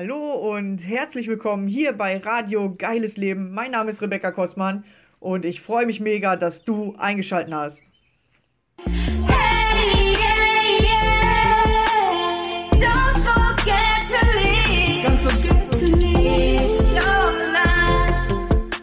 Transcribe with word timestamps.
Hallo 0.00 0.54
und 0.54 0.86
herzlich 0.86 1.26
willkommen 1.26 1.66
hier 1.66 1.92
bei 1.92 2.18
Radio 2.18 2.72
Geiles 2.72 3.16
Leben. 3.16 3.52
Mein 3.52 3.72
Name 3.72 3.90
ist 3.90 4.00
Rebecca 4.00 4.30
Kostmann 4.30 4.84
und 5.18 5.44
ich 5.44 5.60
freue 5.60 5.86
mich 5.86 5.98
mega, 5.98 6.36
dass 6.36 6.62
du 6.62 6.94
eingeschaltet 6.98 7.52
hast. 7.52 7.82
Hey, 8.84 10.12
yeah, 10.12 10.78
yeah. 10.80 11.64
Don't 12.74 13.18
forget 13.18 14.06
to 14.06 14.24
leave. 14.38 15.04
Don't 15.04 15.18
forget 15.18 15.68
to 15.72 15.86
leave. 15.96 16.60
It's 16.62 16.92
your 16.92 17.32
life. 17.50 18.78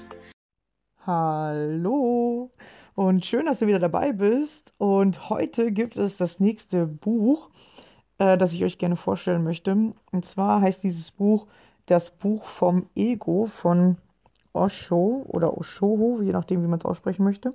Hallo 1.06 2.52
und 2.96 3.26
schön, 3.26 3.46
dass 3.46 3.60
du 3.60 3.68
wieder 3.68 3.80
dabei 3.80 4.12
bist. 4.12 4.74
Und 4.80 5.30
heute 5.30 5.72
gibt 5.72 5.96
es 5.96 6.18
das 6.18 6.42
nächste 6.42 6.86
Buch, 6.86 7.52
äh, 8.18 8.38
das 8.38 8.54
ich 8.54 8.64
euch 8.64 8.78
gerne 8.78 8.96
vorstellen 8.96 9.44
möchte. 9.44 9.94
Und 10.12 10.26
zwar 10.26 10.62
heißt 10.62 10.84
dieses 10.84 11.12
Buch 11.12 11.48
Das 11.86 12.12
Buch 12.12 12.46
vom 12.46 12.88
Ego 12.96 13.46
von 13.46 13.98
Osho 14.54 15.26
oder 15.28 15.58
Oshoho, 15.58 16.22
je 16.22 16.32
nachdem, 16.32 16.64
wie 16.64 16.68
man 16.68 16.80
es 16.80 16.86
aussprechen 16.86 17.24
möchte. 17.24 17.52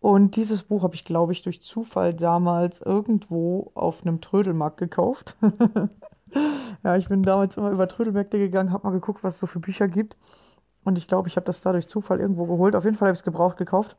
Und 0.00 0.36
dieses 0.36 0.64
Buch 0.64 0.82
habe 0.82 0.94
ich, 0.94 1.04
glaube 1.04 1.32
ich, 1.32 1.40
durch 1.40 1.62
Zufall 1.62 2.12
damals 2.12 2.82
irgendwo 2.82 3.70
auf 3.74 4.02
einem 4.02 4.20
Trödelmarkt 4.20 4.76
gekauft. 4.76 5.36
ja, 6.84 6.96
ich 6.96 7.08
bin 7.08 7.22
damals 7.22 7.56
immer 7.56 7.70
über 7.70 7.88
Trödelmärkte 7.88 8.38
gegangen, 8.38 8.70
habe 8.70 8.86
mal 8.86 8.92
geguckt, 8.92 9.24
was 9.24 9.34
es 9.34 9.40
so 9.40 9.46
für 9.46 9.60
Bücher 9.60 9.88
gibt. 9.88 10.16
Und 10.84 10.98
ich 10.98 11.08
glaube, 11.08 11.28
ich 11.28 11.36
habe 11.36 11.46
das 11.46 11.62
da 11.62 11.72
durch 11.72 11.88
Zufall 11.88 12.20
irgendwo 12.20 12.44
geholt. 12.44 12.76
Auf 12.76 12.84
jeden 12.84 12.96
Fall 12.96 13.08
habe 13.08 13.14
ich 13.14 13.20
es 13.20 13.24
gebraucht 13.24 13.56
gekauft. 13.56 13.96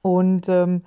Und 0.00 0.48
ähm, 0.48 0.82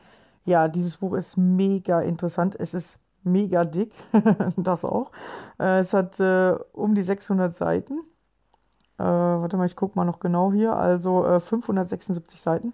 ja, 0.50 0.68
dieses 0.68 0.98
Buch 0.98 1.14
ist 1.14 1.38
mega 1.38 2.02
interessant. 2.02 2.56
Es 2.60 2.74
ist 2.74 3.00
mega 3.24 3.66
dick, 3.66 3.94
das 4.58 4.84
auch. 4.84 5.12
Äh, 5.60 5.80
es 5.80 5.94
hat 5.94 6.20
äh, 6.20 6.56
um 6.74 6.96
die 6.96 7.04
600 7.04 7.56
Seiten. 7.56 8.00
Äh, 8.98 9.04
warte 9.04 9.58
mal, 9.58 9.68
ich 9.68 9.76
gucke 9.76 9.98
mal 9.98 10.06
noch 10.06 10.20
genau 10.20 10.52
hier. 10.52 10.76
Also 10.76 11.24
äh, 11.24 11.40
576 11.40 12.42
Seiten. 12.42 12.74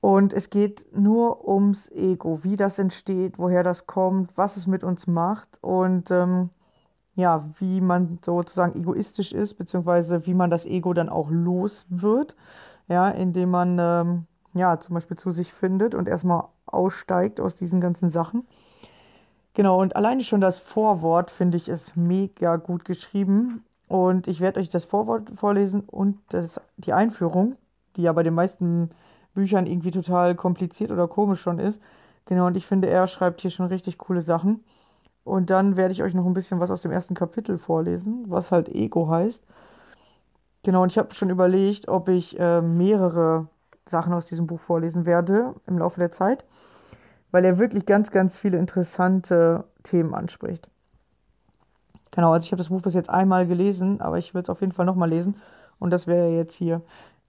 Und 0.00 0.32
es 0.32 0.50
geht 0.50 0.86
nur 0.96 1.48
ums 1.48 1.90
Ego, 1.92 2.42
wie 2.42 2.56
das 2.56 2.78
entsteht, 2.78 3.38
woher 3.38 3.62
das 3.62 3.86
kommt, 3.86 4.36
was 4.36 4.56
es 4.56 4.66
mit 4.66 4.84
uns 4.84 5.06
macht 5.06 5.58
und 5.62 6.10
ähm, 6.10 6.50
ja, 7.14 7.44
wie 7.58 7.80
man 7.80 8.18
sozusagen 8.24 8.78
egoistisch 8.78 9.32
ist, 9.32 9.54
beziehungsweise 9.54 10.26
wie 10.26 10.34
man 10.34 10.50
das 10.50 10.66
Ego 10.66 10.92
dann 10.92 11.08
auch 11.08 11.30
los 11.30 11.86
wird, 11.88 12.36
ja, 12.88 13.08
indem 13.08 13.50
man 13.50 13.78
ähm, 13.80 14.26
ja 14.56 14.78
zum 14.78 14.94
Beispiel 14.94 15.16
zu 15.16 15.30
sich 15.30 15.52
findet 15.52 15.94
und 15.94 16.08
erstmal 16.08 16.44
aussteigt 16.66 17.40
aus 17.40 17.54
diesen 17.54 17.80
ganzen 17.80 18.10
Sachen. 18.10 18.46
Genau, 19.54 19.80
und 19.80 19.96
alleine 19.96 20.22
schon 20.22 20.40
das 20.40 20.58
Vorwort 20.58 21.30
finde 21.30 21.56
ich 21.56 21.68
ist 21.68 21.96
mega 21.96 22.56
gut 22.56 22.84
geschrieben. 22.84 23.64
Und 23.88 24.26
ich 24.26 24.40
werde 24.40 24.60
euch 24.60 24.68
das 24.68 24.84
Vorwort 24.84 25.30
vorlesen 25.34 25.80
und 25.80 26.18
das, 26.28 26.60
die 26.76 26.92
Einführung, 26.92 27.56
die 27.96 28.02
ja 28.02 28.12
bei 28.12 28.22
den 28.22 28.34
meisten 28.34 28.90
Büchern 29.34 29.66
irgendwie 29.66 29.92
total 29.92 30.34
kompliziert 30.34 30.90
oder 30.90 31.08
komisch 31.08 31.40
schon 31.40 31.58
ist. 31.58 31.80
Genau, 32.24 32.46
und 32.46 32.56
ich 32.56 32.66
finde, 32.66 32.88
er 32.88 33.06
schreibt 33.06 33.40
hier 33.40 33.50
schon 33.50 33.66
richtig 33.66 33.98
coole 33.98 34.20
Sachen. 34.20 34.64
Und 35.24 35.50
dann 35.50 35.76
werde 35.76 35.92
ich 35.92 36.02
euch 36.02 36.14
noch 36.14 36.26
ein 36.26 36.34
bisschen 36.34 36.60
was 36.60 36.70
aus 36.70 36.82
dem 36.82 36.92
ersten 36.92 37.14
Kapitel 37.14 37.58
vorlesen, 37.58 38.24
was 38.28 38.52
halt 38.52 38.68
Ego 38.68 39.08
heißt. 39.08 39.42
Genau, 40.62 40.82
und 40.82 40.92
ich 40.92 40.98
habe 40.98 41.14
schon 41.14 41.30
überlegt, 41.30 41.88
ob 41.88 42.08
ich 42.08 42.38
äh, 42.38 42.60
mehrere 42.60 43.48
Sachen 43.88 44.12
aus 44.12 44.26
diesem 44.26 44.46
Buch 44.46 44.60
vorlesen 44.60 45.06
werde 45.06 45.54
im 45.66 45.78
Laufe 45.78 46.00
der 46.00 46.12
Zeit, 46.12 46.44
weil 47.30 47.44
er 47.44 47.58
wirklich 47.58 47.86
ganz, 47.86 48.10
ganz 48.10 48.36
viele 48.38 48.58
interessante 48.58 49.64
Themen 49.82 50.14
anspricht. 50.14 50.68
Genau, 52.10 52.32
also 52.32 52.44
ich 52.44 52.52
habe 52.52 52.58
das 52.58 52.68
Buch 52.68 52.82
bis 52.82 52.94
jetzt 52.94 53.10
einmal 53.10 53.46
gelesen, 53.46 54.00
aber 54.00 54.18
ich 54.18 54.34
will 54.34 54.42
es 54.42 54.48
auf 54.48 54.60
jeden 54.60 54.72
Fall 54.72 54.86
nochmal 54.86 55.10
lesen. 55.10 55.36
Und 55.78 55.90
das 55.90 56.06
wäre 56.06 56.30
jetzt 56.30 56.56
hier 56.56 56.80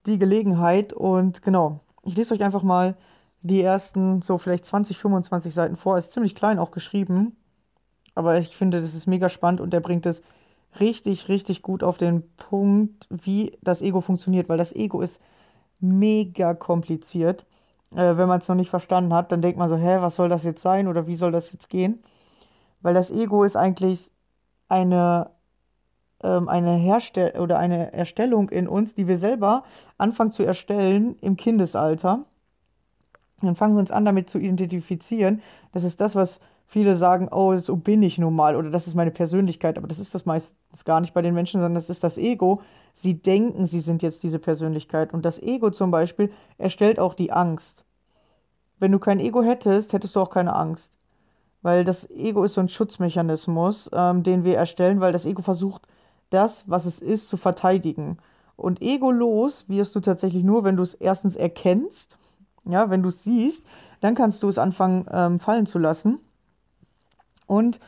die 0.06 0.18
Gelegenheit. 0.18 0.92
Und 0.92 1.42
genau, 1.42 1.80
ich 2.02 2.16
lese 2.16 2.34
euch 2.34 2.42
einfach 2.42 2.62
mal 2.62 2.96
die 3.42 3.62
ersten 3.62 4.22
so 4.22 4.38
vielleicht 4.38 4.66
20, 4.66 4.98
25 4.98 5.54
Seiten 5.54 5.76
vor. 5.76 5.98
Ist 5.98 6.12
ziemlich 6.12 6.34
klein 6.34 6.58
auch 6.58 6.70
geschrieben, 6.70 7.36
aber 8.14 8.38
ich 8.38 8.56
finde, 8.56 8.80
das 8.80 8.94
ist 8.94 9.06
mega 9.06 9.28
spannend 9.28 9.60
und 9.60 9.72
er 9.74 9.80
bringt 9.80 10.06
es 10.06 10.22
richtig, 10.80 11.28
richtig 11.28 11.62
gut 11.62 11.82
auf 11.82 11.98
den 11.98 12.22
Punkt, 12.36 13.06
wie 13.10 13.56
das 13.62 13.82
Ego 13.82 14.00
funktioniert, 14.00 14.48
weil 14.48 14.58
das 14.58 14.74
Ego 14.74 15.00
ist 15.00 15.20
mega 15.80 16.54
kompliziert. 16.54 17.46
Äh, 17.92 18.16
wenn 18.16 18.28
man 18.28 18.40
es 18.40 18.48
noch 18.48 18.56
nicht 18.56 18.70
verstanden 18.70 19.14
hat, 19.14 19.32
dann 19.32 19.42
denkt 19.42 19.58
man 19.58 19.68
so, 19.68 19.76
hä, 19.76 19.98
was 20.00 20.16
soll 20.16 20.28
das 20.28 20.44
jetzt 20.44 20.62
sein 20.62 20.88
oder 20.88 21.06
wie 21.06 21.16
soll 21.16 21.32
das 21.32 21.52
jetzt 21.52 21.70
gehen? 21.70 22.02
Weil 22.82 22.94
das 22.94 23.10
Ego 23.10 23.44
ist 23.44 23.56
eigentlich 23.56 24.10
eine 24.68 25.30
ähm, 26.22 26.48
eine 26.48 26.74
Herstell 26.74 27.38
oder 27.38 27.58
eine 27.58 27.92
Erstellung 27.92 28.50
in 28.50 28.68
uns, 28.68 28.94
die 28.94 29.06
wir 29.06 29.18
selber 29.18 29.64
anfangen 29.98 30.32
zu 30.32 30.42
erstellen 30.42 31.16
im 31.20 31.36
Kindesalter. 31.36 32.24
Dann 33.40 33.54
fangen 33.54 33.74
wir 33.74 33.80
uns 33.80 33.92
an, 33.92 34.04
damit 34.04 34.28
zu 34.28 34.38
identifizieren. 34.38 35.42
Das 35.72 35.84
ist 35.84 36.00
das, 36.00 36.16
was 36.16 36.40
viele 36.66 36.96
sagen, 36.96 37.28
oh, 37.30 37.54
so 37.56 37.76
bin 37.76 38.02
ich 38.02 38.18
nun 38.18 38.34
mal 38.34 38.56
oder 38.56 38.70
das 38.70 38.86
ist 38.88 38.94
meine 38.94 39.12
Persönlichkeit. 39.12 39.78
Aber 39.78 39.86
das 39.86 40.00
ist 40.00 40.14
das 40.14 40.26
meistens 40.26 40.84
gar 40.84 41.00
nicht 41.00 41.14
bei 41.14 41.22
den 41.22 41.34
Menschen, 41.34 41.60
sondern 41.60 41.74
das 41.74 41.88
ist 41.88 42.02
das 42.02 42.18
Ego. 42.18 42.60
Sie 42.98 43.22
denken, 43.22 43.66
sie 43.66 43.78
sind 43.78 44.02
jetzt 44.02 44.24
diese 44.24 44.40
Persönlichkeit. 44.40 45.14
Und 45.14 45.24
das 45.24 45.40
Ego 45.40 45.70
zum 45.70 45.92
Beispiel 45.92 46.32
erstellt 46.58 46.98
auch 46.98 47.14
die 47.14 47.30
Angst. 47.30 47.84
Wenn 48.80 48.90
du 48.90 48.98
kein 48.98 49.20
Ego 49.20 49.40
hättest, 49.40 49.92
hättest 49.92 50.16
du 50.16 50.20
auch 50.20 50.30
keine 50.30 50.56
Angst. 50.56 50.92
Weil 51.62 51.84
das 51.84 52.10
Ego 52.10 52.42
ist 52.42 52.54
so 52.54 52.60
ein 52.60 52.68
Schutzmechanismus, 52.68 53.88
ähm, 53.92 54.24
den 54.24 54.42
wir 54.42 54.56
erstellen, 54.56 54.98
weil 54.98 55.12
das 55.12 55.26
Ego 55.26 55.42
versucht, 55.42 55.86
das, 56.30 56.68
was 56.68 56.86
es 56.86 56.98
ist, 56.98 57.28
zu 57.28 57.36
verteidigen. 57.36 58.18
Und 58.56 58.82
egolos 58.82 59.68
wirst 59.68 59.94
du 59.94 60.00
tatsächlich 60.00 60.42
nur, 60.42 60.64
wenn 60.64 60.76
du 60.76 60.82
es 60.82 60.94
erstens 60.94 61.36
erkennst, 61.36 62.18
ja, 62.64 62.90
wenn 62.90 63.04
du 63.04 63.10
es 63.10 63.22
siehst, 63.22 63.64
dann 64.00 64.16
kannst 64.16 64.42
du 64.42 64.48
es 64.48 64.58
anfangen 64.58 65.06
ähm, 65.12 65.38
fallen 65.38 65.66
zu 65.66 65.78
lassen. 65.78 66.20
Und 67.46 67.78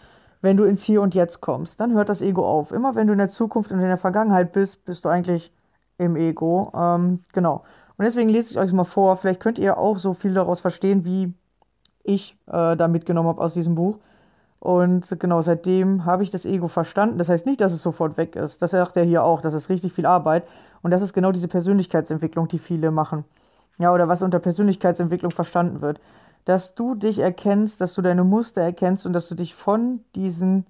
wenn 0.41 0.57
du 0.57 0.65
ins 0.65 0.83
Hier 0.83 1.03
und 1.03 1.15
Jetzt 1.15 1.41
kommst, 1.41 1.81
dann 1.81 1.95
hört 1.95 2.09
das 2.09 2.23
Ego 2.23 2.47
auf. 2.49 2.73
Immer 2.73 2.95
wenn 2.95 3.07
du 3.07 3.13
in 3.13 3.19
der 3.19 3.29
Zukunft 3.29 3.73
und 3.73 3.81
in 3.81 3.87
der 3.87 3.97
Vergangenheit 3.97 4.53
bist, 4.53 4.85
bist 4.85 5.05
du 5.05 5.09
eigentlich 5.09 5.53
im 5.99 6.17
Ego. 6.17 6.73
Ähm, 6.75 7.21
genau. 7.33 7.65
Und 7.97 8.05
deswegen 8.07 8.31
lese 8.31 8.53
ich 8.53 8.59
euch 8.59 8.73
mal 8.73 8.85
vor. 8.85 9.17
Vielleicht 9.17 9.41
könnt 9.41 9.59
ihr 9.59 9.77
auch 9.77 9.99
so 9.99 10.15
viel 10.15 10.33
daraus 10.33 10.61
verstehen, 10.63 11.05
wie 11.05 11.35
ich 12.03 12.37
äh, 12.47 12.77
da 12.77 12.89
mitgenommen 12.89 13.29
habe 13.29 13.43
aus 13.43 13.55
diesem 13.55 13.75
Buch. 13.75 13.99
Und 14.59 15.19
genau, 15.19 15.41
seitdem 15.43 16.05
habe 16.05 16.23
ich 16.23 16.31
das 16.31 16.45
Ego 16.45 16.69
verstanden. 16.69 17.19
Das 17.19 17.29
heißt 17.29 17.47
nicht, 17.47 17.61
dass 17.61 17.73
es 17.73 17.83
sofort 17.83 18.17
weg 18.17 18.37
ist. 18.37 18.63
Das 18.63 18.73
sagt 18.73 18.97
er 18.97 19.05
hier 19.05 19.25
auch. 19.25 19.41
Das 19.41 19.55
ist 19.55 19.69
richtig 19.69 19.93
viel 19.93 20.07
Arbeit. 20.07 20.45
Und 20.83 20.91
das 20.91 21.03
ist 21.03 21.13
genau 21.13 21.33
diese 21.33 21.49
Persönlichkeitsentwicklung, 21.49 22.49
die 22.49 22.59
viele 22.59 22.91
machen. 22.91 23.25
Ja, 23.79 23.93
oder 23.93 24.09
was 24.09 24.23
unter 24.23 24.39
Persönlichkeitsentwicklung 24.39 25.31
verstanden 25.31 25.81
wird. 25.81 26.01
Dass 26.45 26.75
du 26.75 26.95
dich 26.95 27.19
erkennst, 27.19 27.81
dass 27.81 27.95
du 27.95 28.03
deine 28.03 28.25
Muster 28.25 28.63
erkennst 28.63 29.07
und 29.07 29.13
dass 29.13 29.29
du 29.29 29.35
dich 29.35 29.55
von 29.55 30.01
diesen, 30.15 30.67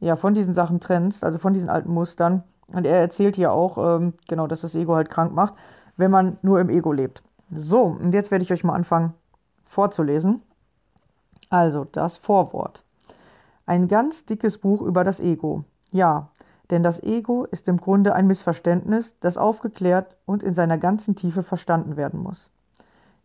ja, 0.00 0.16
von 0.16 0.34
diesen 0.34 0.54
Sachen 0.54 0.80
trennst, 0.80 1.24
also 1.24 1.38
von 1.38 1.54
diesen 1.54 1.68
alten 1.68 1.92
Mustern. 1.92 2.42
Und 2.68 2.86
er 2.86 3.00
erzählt 3.00 3.36
hier 3.36 3.52
auch, 3.52 3.78
ähm, 3.78 4.14
genau, 4.28 4.46
dass 4.46 4.60
das 4.60 4.74
Ego 4.74 4.94
halt 4.94 5.08
krank 5.08 5.32
macht, 5.32 5.54
wenn 5.96 6.10
man 6.10 6.38
nur 6.42 6.60
im 6.60 6.68
Ego 6.68 6.92
lebt. 6.92 7.22
So, 7.54 7.82
und 7.82 8.12
jetzt 8.12 8.30
werde 8.30 8.44
ich 8.44 8.52
euch 8.52 8.64
mal 8.64 8.74
anfangen 8.74 9.14
vorzulesen. 9.64 10.42
Also, 11.50 11.84
das 11.84 12.16
Vorwort. 12.16 12.82
Ein 13.66 13.88
ganz 13.88 14.24
dickes 14.24 14.58
Buch 14.58 14.82
über 14.82 15.04
das 15.04 15.20
Ego. 15.20 15.64
Ja, 15.92 16.30
denn 16.70 16.82
das 16.82 17.02
Ego 17.02 17.44
ist 17.44 17.68
im 17.68 17.76
Grunde 17.76 18.14
ein 18.14 18.26
Missverständnis, 18.26 19.16
das 19.20 19.36
aufgeklärt 19.36 20.16
und 20.24 20.42
in 20.42 20.54
seiner 20.54 20.78
ganzen 20.78 21.14
Tiefe 21.14 21.42
verstanden 21.42 21.96
werden 21.96 22.20
muss. 22.20 22.50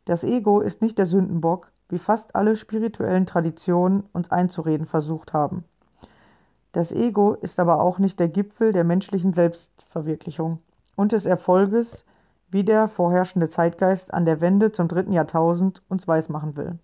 Das 0.05 0.23
Ego 0.23 0.61
ist 0.61 0.81
nicht 0.81 0.97
der 0.97 1.05
Sündenbock, 1.05 1.71
wie 1.89 1.99
fast 1.99 2.35
alle 2.35 2.55
spirituellen 2.55 3.25
Traditionen 3.25 4.03
uns 4.13 4.31
einzureden 4.31 4.85
versucht 4.87 5.33
haben. 5.33 5.63
Das 6.71 6.91
Ego 6.91 7.33
ist 7.33 7.59
aber 7.59 7.81
auch 7.81 7.99
nicht 7.99 8.19
der 8.19 8.29
Gipfel 8.29 8.71
der 8.71 8.83
menschlichen 8.83 9.33
Selbstverwirklichung 9.33 10.59
und 10.95 11.11
des 11.11 11.25
Erfolges, 11.25 12.05
wie 12.49 12.63
der 12.63 12.87
vorherrschende 12.87 13.49
Zeitgeist 13.49 14.13
an 14.13 14.25
der 14.25 14.41
Wende 14.41 14.71
zum 14.71 14.87
dritten 14.87 15.13
Jahrtausend 15.13 15.83
uns 15.87 16.07
weismachen 16.07 16.55
will. 16.55 16.79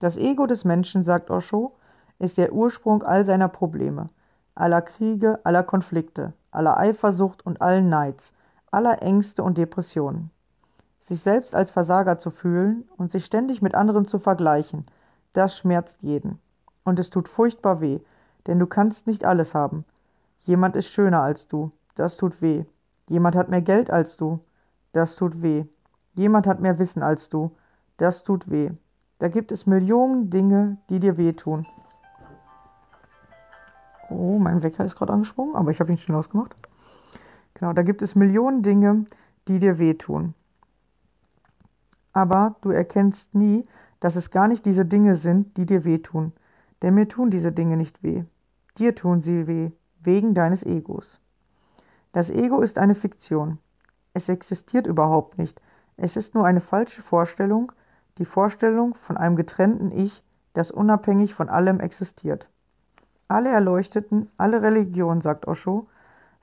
Das 0.00 0.16
Ego 0.16 0.46
des 0.46 0.64
Menschen, 0.64 1.04
sagt 1.04 1.30
Osho, 1.30 1.76
ist 2.18 2.38
der 2.38 2.52
Ursprung 2.52 3.04
all 3.04 3.24
seiner 3.24 3.48
Probleme, 3.48 4.08
aller 4.56 4.82
Kriege, 4.82 5.38
aller 5.44 5.62
Konflikte, 5.62 6.32
aller 6.50 6.76
Eifersucht 6.76 7.46
und 7.46 7.62
allen 7.62 7.88
Neids, 7.88 8.32
aller 8.72 9.00
Ängste 9.00 9.44
und 9.44 9.58
Depressionen. 9.58 10.31
Sich 11.02 11.20
selbst 11.20 11.54
als 11.54 11.70
Versager 11.70 12.18
zu 12.18 12.30
fühlen 12.30 12.88
und 12.96 13.10
sich 13.10 13.24
ständig 13.24 13.60
mit 13.60 13.74
anderen 13.74 14.06
zu 14.06 14.18
vergleichen, 14.18 14.86
das 15.32 15.56
schmerzt 15.56 16.02
jeden. 16.02 16.38
Und 16.84 16.98
es 16.98 17.10
tut 17.10 17.28
furchtbar 17.28 17.80
weh, 17.80 18.00
denn 18.46 18.58
du 18.58 18.66
kannst 18.66 19.06
nicht 19.06 19.24
alles 19.24 19.54
haben. 19.54 19.84
Jemand 20.40 20.76
ist 20.76 20.88
schöner 20.88 21.22
als 21.22 21.48
du, 21.48 21.72
das 21.94 22.16
tut 22.16 22.40
weh. 22.40 22.64
Jemand 23.08 23.36
hat 23.36 23.48
mehr 23.48 23.62
Geld 23.62 23.90
als 23.90 24.16
du, 24.16 24.40
das 24.92 25.16
tut 25.16 25.42
weh. 25.42 25.64
Jemand 26.14 26.46
hat 26.46 26.60
mehr 26.60 26.78
Wissen 26.78 27.02
als 27.02 27.28
du, 27.28 27.52
das 27.96 28.22
tut 28.22 28.50
weh. 28.50 28.70
Da 29.18 29.28
gibt 29.28 29.52
es 29.52 29.66
Millionen 29.66 30.30
Dinge, 30.30 30.78
die 30.88 30.98
dir 30.98 31.16
wehtun. 31.16 31.66
Oh, 34.10 34.38
mein 34.38 34.62
Wecker 34.62 34.84
ist 34.84 34.96
gerade 34.96 35.12
angesprungen, 35.12 35.54
aber 35.54 35.70
ich 35.70 35.80
habe 35.80 35.90
ihn 35.90 35.98
schnell 35.98 36.18
ausgemacht. 36.18 36.54
Genau, 37.54 37.72
da 37.72 37.82
gibt 37.82 38.02
es 38.02 38.14
Millionen 38.14 38.62
Dinge, 38.62 39.04
die 39.48 39.58
dir 39.58 39.78
wehtun. 39.78 40.34
Aber 42.12 42.56
du 42.60 42.70
erkennst 42.70 43.34
nie, 43.34 43.66
dass 44.00 44.16
es 44.16 44.30
gar 44.30 44.48
nicht 44.48 44.66
diese 44.66 44.84
Dinge 44.84 45.14
sind, 45.14 45.56
die 45.56 45.66
dir 45.66 45.84
wehtun. 45.84 46.32
Denn 46.82 46.94
mir 46.94 47.08
tun 47.08 47.30
diese 47.30 47.52
Dinge 47.52 47.76
nicht 47.76 48.02
weh. 48.02 48.24
Dir 48.78 48.94
tun 48.94 49.20
sie 49.20 49.46
weh, 49.46 49.70
wegen 50.02 50.34
deines 50.34 50.64
Egos. 50.64 51.20
Das 52.12 52.28
Ego 52.28 52.60
ist 52.60 52.78
eine 52.78 52.94
Fiktion. 52.94 53.58
Es 54.14 54.28
existiert 54.28 54.86
überhaupt 54.86 55.38
nicht. 55.38 55.60
Es 55.96 56.16
ist 56.16 56.34
nur 56.34 56.44
eine 56.44 56.60
falsche 56.60 57.00
Vorstellung, 57.00 57.72
die 58.18 58.24
Vorstellung 58.24 58.94
von 58.94 59.16
einem 59.16 59.36
getrennten 59.36 59.90
Ich, 59.90 60.22
das 60.52 60.70
unabhängig 60.70 61.34
von 61.34 61.48
allem 61.48 61.80
existiert. 61.80 62.48
Alle 63.28 63.48
Erleuchteten, 63.48 64.30
alle 64.36 64.60
Religionen, 64.60 65.22
sagt 65.22 65.46
Osho, 65.46 65.86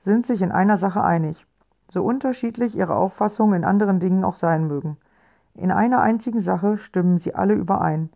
sind 0.00 0.26
sich 0.26 0.42
in 0.42 0.50
einer 0.50 0.78
Sache 0.78 1.04
einig, 1.04 1.46
so 1.88 2.04
unterschiedlich 2.04 2.74
ihre 2.74 2.96
Auffassungen 2.96 3.54
in 3.54 3.64
anderen 3.64 4.00
Dingen 4.00 4.24
auch 4.24 4.34
sein 4.34 4.66
mögen. 4.66 4.96
In 5.54 5.70
einer 5.70 6.00
einzigen 6.00 6.40
Sache 6.40 6.78
stimmen 6.78 7.18
sie 7.18 7.34
alle 7.34 7.54
überein. 7.54 8.10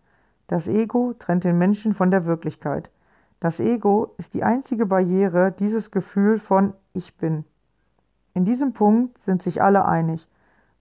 Das 0.47 0.67
Ego 0.67 1.15
trennt 1.19 1.45
den 1.45 1.59
Menschen 1.59 1.95
von 1.95 2.11
der 2.11 2.25
Wirklichkeit. 2.25 2.91
Das 3.41 3.61
Ego 3.61 4.15
ist 4.19 4.35
die 4.35 4.45
einzige 4.45 4.87
Barriere, 4.87 5.53
dieses 5.53 5.91
Gefühl 5.91 6.39
von 6.39 6.75
Ich 6.93 7.17
bin. 7.17 7.45
In 8.33 8.45
diesem 8.45 8.73
Punkt 8.73 9.19
sind 9.19 9.43
sich 9.43 9.63
alle 9.63 9.85
einig, 9.85 10.29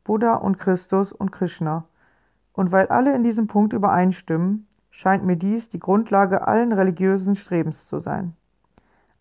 Buddha 0.03 0.35
und 0.35 0.59
Christus 0.59 1.11
und 1.11 1.31
Krishna. 1.31 1.85
Und 2.53 2.71
weil 2.71 2.87
alle 2.87 3.15
in 3.15 3.23
diesem 3.23 3.47
Punkt 3.47 3.73
übereinstimmen, 3.73 4.67
scheint 4.89 5.25
mir 5.25 5.37
dies 5.37 5.69
die 5.69 5.79
Grundlage 5.79 6.47
allen 6.47 6.71
religiösen 6.71 7.35
Strebens 7.35 7.85
zu 7.85 7.99
sein. 7.99 8.35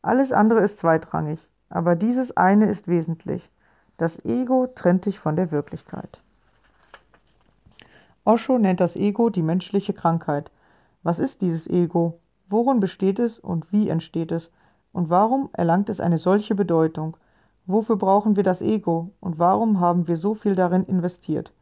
Alles 0.03 0.33
andere 0.33 0.61
ist 0.61 0.79
zweitrangig, 0.79 1.49
aber 1.69 1.97
dieses 1.97 2.37
eine 2.37 2.67
ist 2.67 2.89
wesentlich. 2.89 3.51
Das 3.97 4.25
Ego 4.25 4.67
trennt 4.67 5.07
dich 5.07 5.19
von 5.19 5.37
der 5.37 5.51
Wirklichkeit. 5.51 6.22
Osho 8.25 8.57
nennt 8.57 8.79
das 8.79 8.95
Ego 8.95 9.31
die 9.31 9.43
menschliche 9.43 9.93
Krankheit. 9.93 10.53
Was 11.03 11.19
ist 11.19 11.41
dieses 11.43 11.67
Ego? 11.67 12.21
Worin 12.49 12.79
besteht 12.79 13.19
es 13.19 13.41
und 13.41 13.73
wie 13.73 13.89
entsteht 13.89 14.31
es? 14.31 14.53
Und 14.93 15.11
warum 15.11 15.51
erlangt 15.55 15.89
es 15.89 16.01
eine 16.01 16.19
solche 16.19 16.55
Bedeutung? 16.55 17.17
Wofür 17.67 17.97
brauchen 17.97 18.37
wir 18.37 18.45
das 18.45 18.63
Ego 18.63 19.11
und 19.21 19.41
warum 19.41 19.81
haben 19.81 20.07
wir 20.07 20.17
so 20.17 20.35
viel 20.35 20.55
darin 20.55 20.85
investiert? 20.85 21.53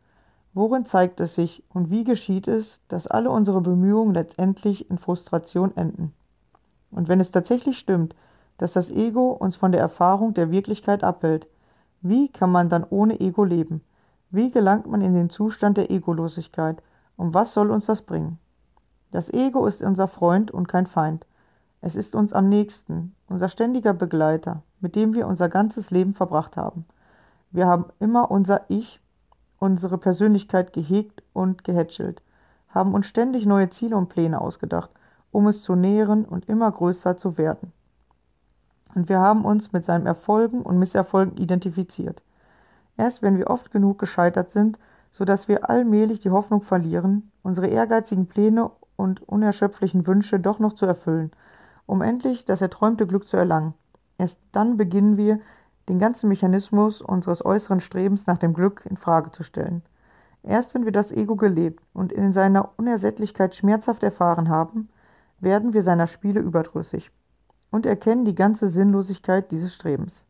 Worin 0.53 0.85
zeigt 0.85 1.21
es 1.21 1.35
sich 1.35 1.63
und 1.73 1.91
wie 1.91 2.05
geschieht 2.05 2.47
es, 2.47 2.81
dass 2.89 3.07
alle 3.07 3.31
unsere 3.31 3.63
Bemühungen 3.63 4.13
letztendlich 4.13 4.91
in 4.91 4.99
Frustration 4.99 5.75
enden? 5.77 6.13
Und 6.91 7.09
wenn 7.09 7.21
es 7.21 7.31
tatsächlich 7.31 7.79
stimmt, 7.79 8.15
dass 8.59 8.73
das 8.73 8.91
Ego 8.91 9.31
uns 9.31 9.57
von 9.57 9.73
der 9.73 9.81
Erfahrung 9.81 10.35
der 10.35 10.51
Wirklichkeit 10.51 11.05
abhält, 11.05 11.47
wie 12.03 12.29
kann 12.29 12.51
man 12.51 12.69
dann 12.69 12.85
ohne 12.91 13.19
Ego 13.21 13.45
leben? 13.45 13.83
Wie 14.33 14.53
gelangt 14.53 14.87
man 14.87 15.01
in 15.01 15.15
den 15.15 15.29
Zustand 15.29 15.77
der 15.77 15.91
Egolosigkeit? 15.91 16.83
Und 17.17 17.35
was 17.35 17.53
soll 17.53 17.71
uns 17.71 17.87
das 17.87 18.03
bringen? 18.03 18.39
Das 19.11 19.29
Ego 19.29 19.67
ist 19.67 19.83
unser 19.83 20.07
Freund 20.07 20.53
und 20.53 20.69
kein 20.69 20.87
Feind. 20.87 21.27
Es 21.81 21.97
ist 21.97 22.15
uns 22.15 22.33
am 22.33 22.49
nächsten, 22.49 23.17
unser 23.29 23.49
ständiger 23.49 23.93
Begleiter, 23.93 24.63
mit 24.81 24.95
dem 24.95 25.15
wir 25.15 25.27
unser 25.27 25.49
ganzes 25.49 25.91
Leben 25.91 26.15
verbracht 26.15 26.57
haben. 26.57 26.85
Wir 27.51 27.67
haben 27.67 27.87
immer 27.99 28.31
unser 28.31 28.63
Ich, 28.69 29.01
unsere 29.59 29.99
Persönlichkeit 29.99 30.73
gehegt 30.73 31.25
und 31.33 31.65
gehätschelt, 31.65 32.23
haben 32.69 32.95
uns 32.95 33.07
ständig 33.07 33.47
neue 33.47 33.71
Ziele 33.71 33.97
und 33.97 34.09
Pläne 34.11 34.41
ausgedacht, 34.41 34.91
um 35.33 35.49
es 35.49 35.63
zu 35.63 35.75
nähren 35.75 36.25
und 36.25 36.49
immer 36.49 36.71
größer 36.71 37.17
zu 37.17 37.37
werden. 37.37 37.73
Und 38.95 39.09
wir 39.09 39.19
haben 39.19 39.45
uns 39.45 39.73
mit 39.73 39.85
seinen 39.85 40.07
Erfolgen 40.07 40.63
und 40.63 40.79
Misserfolgen 40.79 41.37
identifiziert. 41.37 42.23
Erst 42.97 43.23
wenn 43.23 43.39
wir 43.39 43.49
oft 43.51 43.71
genug 43.71 43.99
gescheitert 43.99 44.51
sind, 44.51 44.79
so 45.11 45.25
dass 45.25 45.49
wir 45.49 45.69
allmählich 45.69 46.21
die 46.21 46.31
Hoffnung 46.31 46.63
verlieren, 46.63 47.31
unsere 47.43 47.67
ehrgeizigen 47.67 48.27
Pläne 48.27 48.71
und 48.97 49.27
unerschöpflichen 49.29 50.07
Wünsche 50.07 50.39
doch 50.39 50.59
noch 50.59 50.73
zu 50.73 50.87
erfüllen 50.87 51.31
um 51.91 52.03
endlich 52.03 52.45
das 52.45 52.63
erträumte 52.63 53.05
Glück 53.05 53.27
zu 53.27 53.37
erlangen. 53.37 53.75
Erst 54.17 54.39
dann 54.53 54.77
beginnen 54.77 55.17
wir, 55.17 55.41
den 55.89 55.99
ganzen 55.99 56.29
Mechanismus 56.29 57.03
unseres 57.03 57.45
äußeren 57.45 57.81
Strebens 57.81 58.29
nach 58.29 58.39
dem 58.39 58.55
Glück 58.55 58.87
in 58.89 58.97
Frage 58.97 59.33
zu 59.33 59.43
stellen. 59.43 59.83
Erst 60.45 60.73
wenn 60.73 60.85
wir 60.85 60.93
das 60.93 61.11
Ego 61.11 61.35
gelebt 61.35 61.83
und 61.93 62.13
in 62.13 62.33
seiner 62.33 62.71
Unersättlichkeit 62.77 63.57
schmerzhaft 63.57 64.05
erfahren 64.05 64.49
haben, 64.49 64.89
werden 65.41 65.75
wir 65.75 65.83
seiner 65.83 66.07
Spiele 66.07 66.39
überdrüssig 66.39 67.11
und 67.73 67.87
erkennen 67.87 68.25
die 68.25 68.37
ganze 68.37 68.69
Sinnlosigkeit 68.69 69.51
dieses 69.51 69.75
Strebens. 69.75 70.27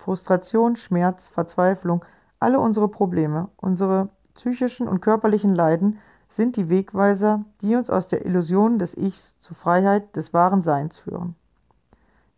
Frustration, 0.00 0.76
Schmerz, 0.76 1.28
Verzweiflung, 1.28 2.02
alle 2.38 2.58
unsere 2.58 2.88
Probleme, 2.88 3.50
unsere 3.58 4.08
psychischen 4.34 4.88
und 4.88 5.02
körperlichen 5.02 5.54
Leiden 5.54 5.98
sind 6.26 6.56
die 6.56 6.70
Wegweiser, 6.70 7.44
die 7.60 7.76
uns 7.76 7.90
aus 7.90 8.06
der 8.06 8.24
Illusion 8.24 8.78
des 8.78 8.96
Ichs 8.96 9.36
zur 9.40 9.56
Freiheit 9.56 10.16
des 10.16 10.32
wahren 10.32 10.62
Seins 10.62 10.98
führen. 10.98 11.34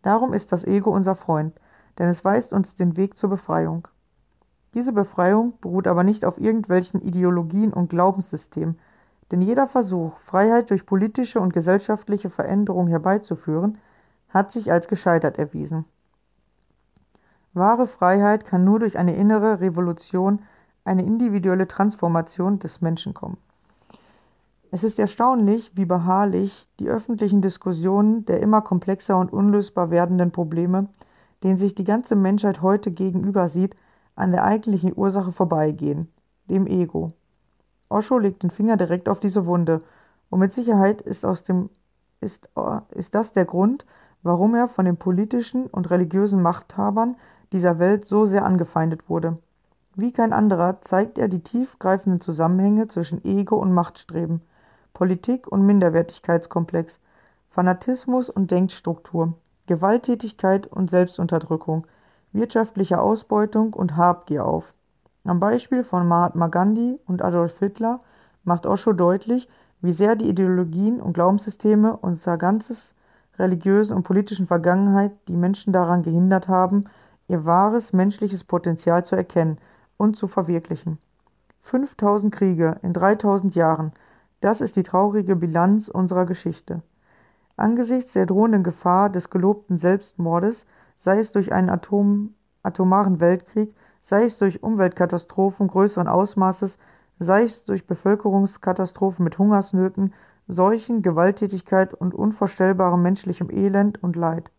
Darum 0.01 0.33
ist 0.33 0.51
das 0.51 0.65
Ego 0.65 0.91
unser 0.91 1.15
Freund, 1.15 1.57
denn 1.99 2.09
es 2.09 2.25
weist 2.25 2.51
uns 2.51 2.75
den 2.75 2.97
Weg 2.97 3.17
zur 3.17 3.29
Befreiung. 3.29 3.87
Diese 4.73 4.91
Befreiung 4.91 5.53
beruht 5.61 5.87
aber 5.87 6.03
nicht 6.03 6.25
auf 6.25 6.41
irgendwelchen 6.41 6.99
Ideologien 6.99 7.71
und 7.71 7.91
Glaubenssystemen, 7.91 8.77
denn 9.31 9.41
jeder 9.41 9.67
Versuch, 9.67 10.17
Freiheit 10.17 10.69
durch 10.69 10.85
politische 10.85 11.39
und 11.39 11.53
gesellschaftliche 11.53 12.29
Veränderung 12.29 12.87
herbeizuführen, 12.87 13.77
hat 14.27 14.51
sich 14.51 14.69
als 14.69 14.89
gescheitert 14.89 15.39
erwiesen. 15.39 15.85
Wahre 17.53 17.87
Freiheit 17.87 18.45
kann 18.45 18.63
nur 18.63 18.79
durch 18.79 18.97
eine 18.97 19.15
innere 19.15 19.61
Revolution, 19.61 20.41
eine 20.85 21.03
individuelle 21.03 21.67
Transformation 21.67 22.59
des 22.59 22.81
Menschen 22.81 23.13
kommen. 23.13 23.37
Es 24.71 24.83
ist 24.83 24.97
erstaunlich, 24.97 25.71
wie 25.75 25.85
beharrlich 25.85 26.67
die 26.79 26.89
öffentlichen 26.89 27.41
Diskussionen 27.41 28.25
der 28.25 28.39
immer 28.41 28.61
komplexer 28.61 29.17
und 29.17 29.31
unlösbar 29.31 29.91
werdenden 29.91 30.31
Probleme, 30.31 30.87
denen 31.43 31.59
sich 31.59 31.75
die 31.75 31.83
ganze 31.83 32.15
Menschheit 32.15 32.63
heute 32.63 32.89
gegenüber 32.89 33.49
sieht, 33.49 33.75
an 34.15 34.31
der 34.31 34.43
eigentlichen 34.43 34.93
Ursache 34.95 35.31
vorbeigehen, 35.31 36.11
dem 36.49 36.65
Ego. 36.65 37.11
Osho 37.89 38.17
legt 38.17 38.41
den 38.41 38.49
Finger 38.49 38.77
direkt 38.77 39.07
auf 39.07 39.19
diese 39.19 39.45
Wunde, 39.45 39.81
und 40.31 40.39
mit 40.39 40.51
Sicherheit 40.51 41.01
ist, 41.01 41.23
aus 41.23 41.43
dem, 41.43 41.69
ist, 42.19 42.49
ist 42.95 43.13
das 43.13 43.33
der 43.33 43.45
Grund, 43.45 43.85
warum 44.23 44.55
er 44.55 44.67
von 44.67 44.85
den 44.85 44.97
politischen 44.97 45.67
und 45.67 45.91
religiösen 45.91 46.41
Machthabern 46.41 47.15
dieser 47.53 47.79
Welt 47.79 48.07
so 48.07 48.25
sehr 48.25 48.43
angefeindet 48.43 49.09
wurde. 49.09 49.37
Wie 49.95 50.11
kein 50.11 50.33
anderer 50.33 50.81
zeigt 50.81 51.17
er 51.17 51.27
die 51.29 51.43
tiefgreifenden 51.43 52.19
Zusammenhänge 52.19 52.87
zwischen 52.87 53.23
Ego 53.23 53.55
und 53.55 53.71
Machtstreben– 53.71 54.41
Politik 54.93 55.47
und 55.47 55.65
Minderwertigkeitskomplex, 55.65 56.99
Fanatismus 57.49 58.29
und 58.29 58.51
Denkstruktur, 58.51 59.33
Gewalttätigkeit 59.65 60.67
und 60.67 60.91
Selbstunterdrückung, 60.91 61.87
wirtschaftliche 62.31 62.99
Ausbeutung 62.99 63.73
und 63.73 63.97
Habgier 63.97 64.45
auf. 64.45 64.75
Am 65.23 65.39
Beispiel 65.39 65.83
von 65.83 66.07
Mahatma 66.07 66.47
Gandhi 66.47 66.99
und 67.07 67.23
Adolf 67.23 67.57
Hitler 67.59 68.01
macht 68.43 68.65
Osho 68.67 68.93
deutlich, 68.93 69.49
wie 69.81 69.93
sehr 69.93 70.15
die 70.15 70.29
Ideologien 70.29 71.01
und 71.01 71.13
Glaubenssysteme 71.13 71.97
unserer 71.97 72.37
ganzes 72.37 72.93
religiösen 73.39 73.95
und 73.95 74.03
politischen 74.03 74.45
Vergangenheit 74.45 75.11
die 75.27 75.35
Menschen 75.35 75.73
daran 75.73 76.03
gehindert 76.03 76.47
haben, 76.47 76.85
ihr 77.27 77.45
wahres 77.45 77.93
menschliches 77.93 78.43
Potenzial 78.43 79.05
zu 79.05 79.15
erkennen 79.15 79.57
und 79.97 80.17
zu 80.17 80.27
verwirklichen. 80.27 80.99
5000 81.61 82.33
Kriege 82.33 82.77
in 82.81 82.93
3000 82.93 83.55
Jahren, 83.55 83.93
das 84.41 84.59
ist 84.59 84.75
die 84.75 84.83
traurige 84.83 85.35
Bilanz 85.35 85.87
unserer 85.87 86.25
Geschichte. 86.25 86.81
Angesichts 87.55 88.13
der 88.13 88.25
drohenden 88.25 88.63
Gefahr 88.63 89.09
des 89.09 89.29
gelobten 89.29 89.77
Selbstmordes, 89.77 90.65
sei 90.97 91.19
es 91.19 91.31
durch 91.31 91.53
einen 91.53 91.69
Atom, 91.69 92.33
atomaren 92.63 93.19
Weltkrieg, 93.19 93.73
sei 94.01 94.25
es 94.25 94.37
durch 94.37 94.63
Umweltkatastrophen 94.63 95.67
größeren 95.67 96.07
Ausmaßes, 96.07 96.77
sei 97.19 97.43
es 97.43 97.63
durch 97.63 97.87
Bevölkerungskatastrophen 97.87 99.23
mit 99.23 99.37
Hungersnöten, 99.37 100.13
Seuchen, 100.47 101.01
Gewalttätigkeit 101.01 101.93
und 101.93 102.13
unvorstellbarem 102.13 103.01
menschlichem 103.01 103.49
Elend 103.49 104.03
und 104.03 104.17
Leid, 104.17 104.51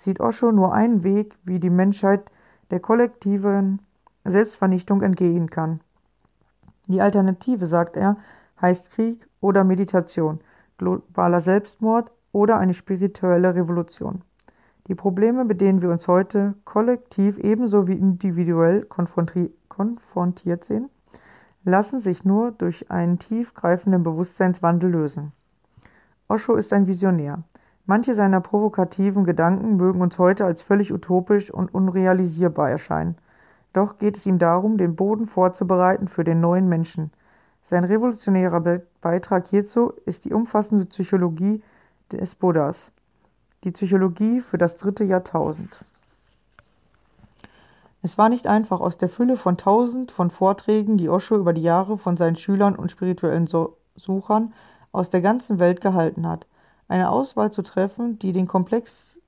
sieht 0.00 0.18
Osho 0.20 0.50
nur 0.50 0.72
einen 0.72 1.04
Weg, 1.04 1.36
wie 1.44 1.60
die 1.60 1.70
Menschheit 1.70 2.32
der 2.70 2.80
kollektiven 2.80 3.82
Selbstvernichtung 4.24 5.02
entgehen 5.02 5.50
kann. 5.50 5.80
Die 6.88 7.00
Alternative, 7.00 7.66
sagt 7.66 7.96
er, 7.96 8.16
heißt 8.60 8.90
Krieg 8.90 9.28
oder 9.40 9.62
Meditation, 9.62 10.40
globaler 10.78 11.40
Selbstmord 11.40 12.10
oder 12.32 12.58
eine 12.58 12.74
spirituelle 12.74 13.54
Revolution. 13.54 14.22
Die 14.86 14.94
Probleme, 14.94 15.44
mit 15.44 15.60
denen 15.60 15.82
wir 15.82 15.90
uns 15.90 16.08
heute 16.08 16.54
kollektiv 16.64 17.38
ebenso 17.38 17.86
wie 17.86 17.92
individuell 17.92 18.86
konfrontiert 19.68 20.64
sehen, 20.64 20.88
lassen 21.62 22.00
sich 22.00 22.24
nur 22.24 22.52
durch 22.52 22.90
einen 22.90 23.18
tiefgreifenden 23.18 24.02
Bewusstseinswandel 24.02 24.90
lösen. 24.90 25.32
Osho 26.28 26.54
ist 26.54 26.72
ein 26.72 26.86
Visionär. 26.86 27.42
Manche 27.90 28.14
seiner 28.14 28.40
provokativen 28.40 29.24
Gedanken 29.24 29.76
mögen 29.76 30.00
uns 30.00 30.16
heute 30.16 30.44
als 30.44 30.62
völlig 30.62 30.92
utopisch 30.92 31.50
und 31.50 31.74
unrealisierbar 31.74 32.70
erscheinen. 32.70 33.16
Doch 33.72 33.98
geht 33.98 34.16
es 34.16 34.26
ihm 34.26 34.38
darum, 34.38 34.78
den 34.78 34.94
Boden 34.94 35.26
vorzubereiten 35.26 36.06
für 36.06 36.22
den 36.22 36.38
neuen 36.38 36.68
Menschen. 36.68 37.10
Sein 37.64 37.82
revolutionärer 37.82 38.60
Be 38.60 38.86
Beitrag 39.00 39.48
hierzu 39.48 39.92
ist 40.06 40.24
die 40.24 40.32
umfassende 40.32 40.84
Psychologie 40.84 41.64
des 42.12 42.36
Buddhas. 42.36 42.92
Die 43.64 43.72
Psychologie 43.72 44.40
für 44.40 44.56
das 44.56 44.76
dritte 44.76 45.02
Jahrtausend. 45.02 45.76
Es 48.02 48.16
war 48.16 48.28
nicht 48.28 48.46
einfach, 48.46 48.80
aus 48.80 48.98
der 48.98 49.08
Fülle 49.08 49.36
von 49.36 49.56
tausend 49.56 50.12
von 50.12 50.30
Vorträgen, 50.30 50.96
die 50.96 51.08
Osho 51.08 51.34
über 51.34 51.52
die 51.52 51.62
Jahre 51.62 51.98
von 51.98 52.16
seinen 52.16 52.36
Schülern 52.36 52.76
und 52.76 52.92
spirituellen 52.92 53.48
so 53.48 53.78
Suchern 53.96 54.52
aus 54.92 55.10
der 55.10 55.22
ganzen 55.22 55.58
Welt 55.58 55.80
gehalten 55.80 56.28
hat, 56.28 56.46
eine 56.90 57.10
Auswahl 57.10 57.52
zu 57.52 57.62
treffen, 57.62 58.18
die, 58.18 58.32
den 58.32 58.48
Komplex, 58.48 59.18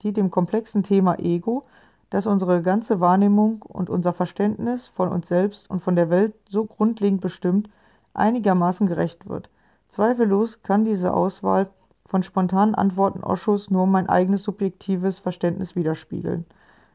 die 0.00 0.14
dem 0.14 0.30
komplexen 0.30 0.82
Thema 0.82 1.18
Ego, 1.18 1.62
das 2.08 2.26
unsere 2.26 2.62
ganze 2.62 3.00
Wahrnehmung 3.00 3.62
und 3.62 3.90
unser 3.90 4.14
Verständnis 4.14 4.88
von 4.88 5.10
uns 5.10 5.28
selbst 5.28 5.68
und 5.68 5.82
von 5.82 5.94
der 5.94 6.08
Welt 6.08 6.34
so 6.48 6.64
grundlegend 6.64 7.20
bestimmt, 7.20 7.68
einigermaßen 8.14 8.86
gerecht 8.86 9.28
wird. 9.28 9.50
Zweifellos 9.90 10.62
kann 10.62 10.86
diese 10.86 11.12
Auswahl 11.12 11.68
von 12.06 12.22
spontanen 12.22 12.74
Antworten 12.74 13.22
Oschos 13.22 13.70
nur 13.70 13.86
mein 13.86 14.08
eigenes 14.08 14.42
subjektives 14.42 15.18
Verständnis 15.18 15.76
widerspiegeln. 15.76 16.46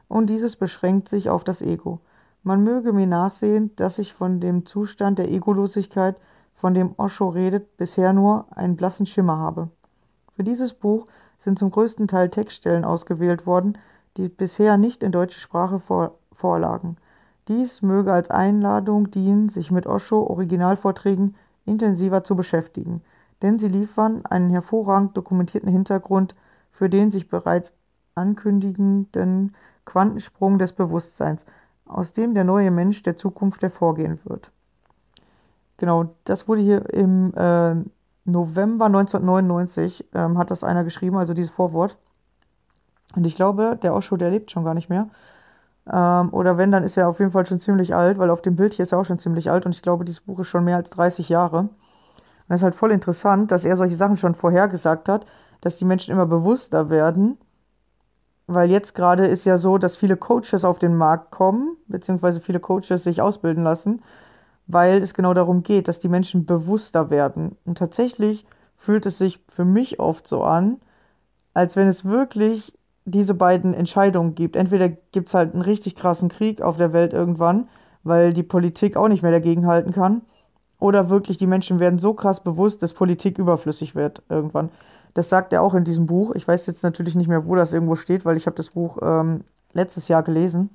Und 0.08 0.30
dieses 0.30 0.56
beschränkt 0.56 1.08
sich 1.08 1.30
auf 1.30 1.44
das 1.44 1.62
Ego. 1.62 2.00
Man 2.42 2.64
möge 2.64 2.92
mir 2.92 3.06
nachsehen, 3.06 3.70
dass 3.76 3.98
ich 3.98 4.14
von 4.14 4.40
dem 4.40 4.66
Zustand 4.66 5.20
der 5.20 5.30
Egolosigkeit, 5.30 6.16
von 6.54 6.74
dem 6.74 6.94
Osho 6.96 7.28
redet, 7.28 7.76
bisher 7.76 8.12
nur 8.12 8.46
einen 8.56 8.76
blassen 8.76 9.06
Schimmer 9.06 9.38
habe. 9.38 9.68
Für 10.38 10.44
dieses 10.44 10.72
Buch 10.72 11.04
sind 11.40 11.58
zum 11.58 11.72
größten 11.72 12.06
Teil 12.06 12.28
Textstellen 12.28 12.84
ausgewählt 12.84 13.44
worden, 13.44 13.76
die 14.16 14.28
bisher 14.28 14.76
nicht 14.76 15.02
in 15.02 15.10
deutsche 15.10 15.40
Sprache 15.40 15.80
vor 15.80 16.14
vorlagen. 16.30 16.96
Dies 17.48 17.82
möge 17.82 18.12
als 18.12 18.30
Einladung 18.30 19.10
dienen, 19.10 19.48
sich 19.48 19.72
mit 19.72 19.88
Osho-Originalvorträgen 19.88 21.34
intensiver 21.64 22.22
zu 22.22 22.36
beschäftigen, 22.36 23.02
denn 23.42 23.58
sie 23.58 23.66
liefern 23.66 24.24
einen 24.26 24.48
hervorragend 24.50 25.16
dokumentierten 25.16 25.72
Hintergrund 25.72 26.36
für 26.70 26.88
den 26.88 27.10
sich 27.10 27.28
bereits 27.28 27.72
ankündigenden 28.14 29.56
Quantensprung 29.86 30.60
des 30.60 30.72
Bewusstseins, 30.72 31.46
aus 31.84 32.12
dem 32.12 32.34
der 32.34 32.44
neue 32.44 32.70
Mensch 32.70 33.02
der 33.02 33.16
Zukunft 33.16 33.62
hervorgehen 33.62 34.20
wird. 34.22 34.52
Genau, 35.78 36.14
das 36.22 36.46
wurde 36.46 36.60
hier 36.60 36.88
im 36.94 37.34
äh, 37.34 37.74
November 38.28 38.86
1999, 38.86 40.06
ähm, 40.14 40.38
hat 40.38 40.50
das 40.50 40.62
einer 40.62 40.84
geschrieben, 40.84 41.16
also 41.16 41.34
dieses 41.34 41.50
Vorwort. 41.50 41.96
Und 43.16 43.26
ich 43.26 43.34
glaube, 43.34 43.78
der 43.82 43.94
Osho, 43.94 44.16
der 44.16 44.30
lebt 44.30 44.50
schon 44.50 44.64
gar 44.64 44.74
nicht 44.74 44.90
mehr. 44.90 45.08
Ähm, 45.90 46.28
oder 46.32 46.58
wenn, 46.58 46.70
dann 46.70 46.84
ist 46.84 46.96
er 46.96 47.08
auf 47.08 47.18
jeden 47.18 47.30
Fall 47.30 47.46
schon 47.46 47.60
ziemlich 47.60 47.94
alt, 47.94 48.18
weil 48.18 48.30
auf 48.30 48.42
dem 48.42 48.56
Bild 48.56 48.74
hier 48.74 48.82
ist 48.82 48.92
er 48.92 48.98
auch 48.98 49.04
schon 49.04 49.18
ziemlich 49.18 49.50
alt 49.50 49.64
und 49.64 49.74
ich 49.74 49.82
glaube, 49.82 50.04
dieses 50.04 50.20
Buch 50.20 50.38
ist 50.40 50.48
schon 50.48 50.64
mehr 50.64 50.76
als 50.76 50.90
30 50.90 51.28
Jahre. 51.28 51.60
Und 51.60 51.70
es 52.48 52.56
ist 52.56 52.64
halt 52.64 52.74
voll 52.74 52.92
interessant, 52.92 53.50
dass 53.50 53.64
er 53.64 53.76
solche 53.76 53.96
Sachen 53.96 54.18
schon 54.18 54.34
vorhergesagt 54.34 55.08
hat, 55.08 55.26
dass 55.60 55.76
die 55.76 55.84
Menschen 55.84 56.12
immer 56.12 56.26
bewusster 56.26 56.90
werden. 56.90 57.38
Weil 58.46 58.70
jetzt 58.70 58.94
gerade 58.94 59.26
ist 59.26 59.44
ja 59.44 59.58
so, 59.58 59.78
dass 59.78 59.96
viele 59.96 60.16
Coaches 60.16 60.64
auf 60.64 60.78
den 60.78 60.96
Markt 60.96 61.30
kommen, 61.30 61.76
beziehungsweise 61.86 62.40
viele 62.40 62.60
Coaches 62.60 63.04
sich 63.04 63.20
ausbilden 63.20 63.62
lassen, 63.62 64.02
weil 64.68 64.98
es 65.02 65.14
genau 65.14 65.34
darum 65.34 65.62
geht, 65.62 65.88
dass 65.88 65.98
die 65.98 66.08
Menschen 66.08 66.44
bewusster 66.44 67.10
werden. 67.10 67.56
Und 67.64 67.78
tatsächlich 67.78 68.46
fühlt 68.76 69.06
es 69.06 69.18
sich 69.18 69.40
für 69.48 69.64
mich 69.64 69.98
oft 69.98 70.28
so 70.28 70.44
an, 70.44 70.76
als 71.54 71.74
wenn 71.74 71.88
es 71.88 72.04
wirklich 72.04 72.78
diese 73.06 73.34
beiden 73.34 73.72
Entscheidungen 73.72 74.34
gibt. 74.34 74.54
Entweder 74.54 74.90
gibt 74.90 75.28
es 75.28 75.34
halt 75.34 75.54
einen 75.54 75.62
richtig 75.62 75.96
krassen 75.96 76.28
Krieg 76.28 76.60
auf 76.60 76.76
der 76.76 76.92
Welt 76.92 77.14
irgendwann, 77.14 77.68
weil 78.04 78.34
die 78.34 78.42
Politik 78.42 78.96
auch 78.96 79.08
nicht 79.08 79.22
mehr 79.22 79.32
dagegen 79.32 79.66
halten 79.66 79.92
kann. 79.92 80.20
Oder 80.78 81.08
wirklich 81.08 81.38
die 81.38 81.46
Menschen 81.46 81.80
werden 81.80 81.98
so 81.98 82.12
krass 82.12 82.40
bewusst, 82.40 82.82
dass 82.82 82.92
Politik 82.92 83.38
überflüssig 83.38 83.94
wird 83.94 84.22
irgendwann. 84.28 84.68
Das 85.14 85.30
sagt 85.30 85.52
er 85.52 85.62
auch 85.62 85.74
in 85.74 85.84
diesem 85.84 86.06
Buch. 86.06 86.34
Ich 86.34 86.46
weiß 86.46 86.66
jetzt 86.66 86.82
natürlich 86.82 87.16
nicht 87.16 87.28
mehr, 87.28 87.46
wo 87.46 87.56
das 87.56 87.72
irgendwo 87.72 87.96
steht, 87.96 88.24
weil 88.26 88.36
ich 88.36 88.46
habe 88.46 88.56
das 88.56 88.70
Buch 88.70 88.98
ähm, 89.02 89.42
letztes 89.72 90.08
Jahr 90.08 90.22
gelesen. 90.22 90.70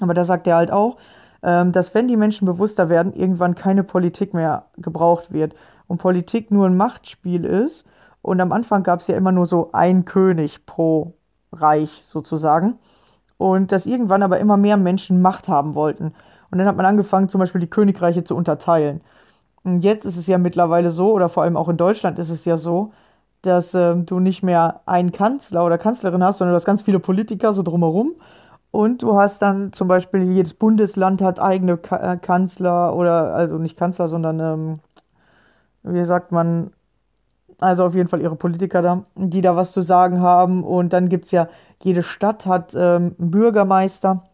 Aber 0.00 0.14
da 0.14 0.24
sagt 0.24 0.46
er 0.46 0.56
halt 0.56 0.70
auch, 0.70 0.96
dass 1.42 1.94
wenn 1.94 2.08
die 2.08 2.16
Menschen 2.16 2.46
bewusster 2.46 2.88
werden, 2.88 3.12
irgendwann 3.12 3.54
keine 3.54 3.84
Politik 3.84 4.34
mehr 4.34 4.66
gebraucht 4.76 5.32
wird. 5.32 5.54
Und 5.86 5.98
Politik 5.98 6.50
nur 6.50 6.66
ein 6.66 6.76
Machtspiel 6.76 7.44
ist. 7.44 7.84
Und 8.22 8.40
am 8.40 8.52
Anfang 8.52 8.82
gab 8.82 9.00
es 9.00 9.06
ja 9.06 9.16
immer 9.16 9.32
nur 9.32 9.46
so 9.46 9.70
ein 9.72 10.04
König 10.04 10.66
pro 10.66 11.14
Reich 11.52 12.02
sozusagen. 12.04 12.78
Und 13.38 13.70
dass 13.70 13.86
irgendwann 13.86 14.22
aber 14.22 14.40
immer 14.40 14.56
mehr 14.56 14.76
Menschen 14.76 15.22
Macht 15.22 15.48
haben 15.48 15.74
wollten. 15.74 16.14
Und 16.50 16.58
dann 16.58 16.66
hat 16.66 16.76
man 16.76 16.86
angefangen, 16.86 17.28
zum 17.28 17.38
Beispiel 17.38 17.60
die 17.60 17.70
Königreiche 17.70 18.24
zu 18.24 18.34
unterteilen. 18.34 19.02
Und 19.62 19.82
jetzt 19.82 20.04
ist 20.04 20.16
es 20.16 20.26
ja 20.26 20.38
mittlerweile 20.38 20.90
so, 20.90 21.12
oder 21.12 21.28
vor 21.28 21.42
allem 21.42 21.56
auch 21.56 21.68
in 21.68 21.76
Deutschland 21.76 22.18
ist 22.18 22.30
es 22.30 22.44
ja 22.44 22.56
so, 22.56 22.92
dass 23.42 23.74
äh, 23.74 23.96
du 23.96 24.20
nicht 24.20 24.42
mehr 24.42 24.80
einen 24.86 25.12
Kanzler 25.12 25.64
oder 25.64 25.78
Kanzlerin 25.78 26.22
hast, 26.22 26.38
sondern 26.38 26.52
du 26.52 26.56
hast 26.56 26.64
ganz 26.64 26.82
viele 26.82 27.00
Politiker 27.00 27.52
so 27.52 27.62
drumherum. 27.62 28.12
Und 28.76 29.00
du 29.00 29.16
hast 29.16 29.40
dann 29.40 29.72
zum 29.72 29.88
Beispiel, 29.88 30.22
jedes 30.22 30.52
Bundesland 30.52 31.22
hat 31.22 31.40
eigene 31.40 31.78
äh, 31.92 32.18
Kanzler 32.18 32.94
oder, 32.94 33.34
also 33.34 33.56
nicht 33.56 33.78
Kanzler, 33.78 34.06
sondern, 34.06 34.38
ähm, 34.38 34.80
wie 35.82 36.04
sagt 36.04 36.30
man, 36.30 36.72
also 37.58 37.86
auf 37.86 37.94
jeden 37.94 38.10
Fall 38.10 38.20
ihre 38.20 38.36
Politiker 38.36 38.82
da, 38.82 39.04
die 39.14 39.40
da 39.40 39.56
was 39.56 39.72
zu 39.72 39.80
sagen 39.80 40.20
haben. 40.20 40.62
Und 40.62 40.92
dann 40.92 41.08
gibt 41.08 41.24
es 41.24 41.30
ja, 41.30 41.48
jede 41.82 42.02
Stadt 42.02 42.44
hat 42.44 42.74
ähm, 42.74 43.16
einen 43.18 43.30
Bürgermeister. 43.30 44.24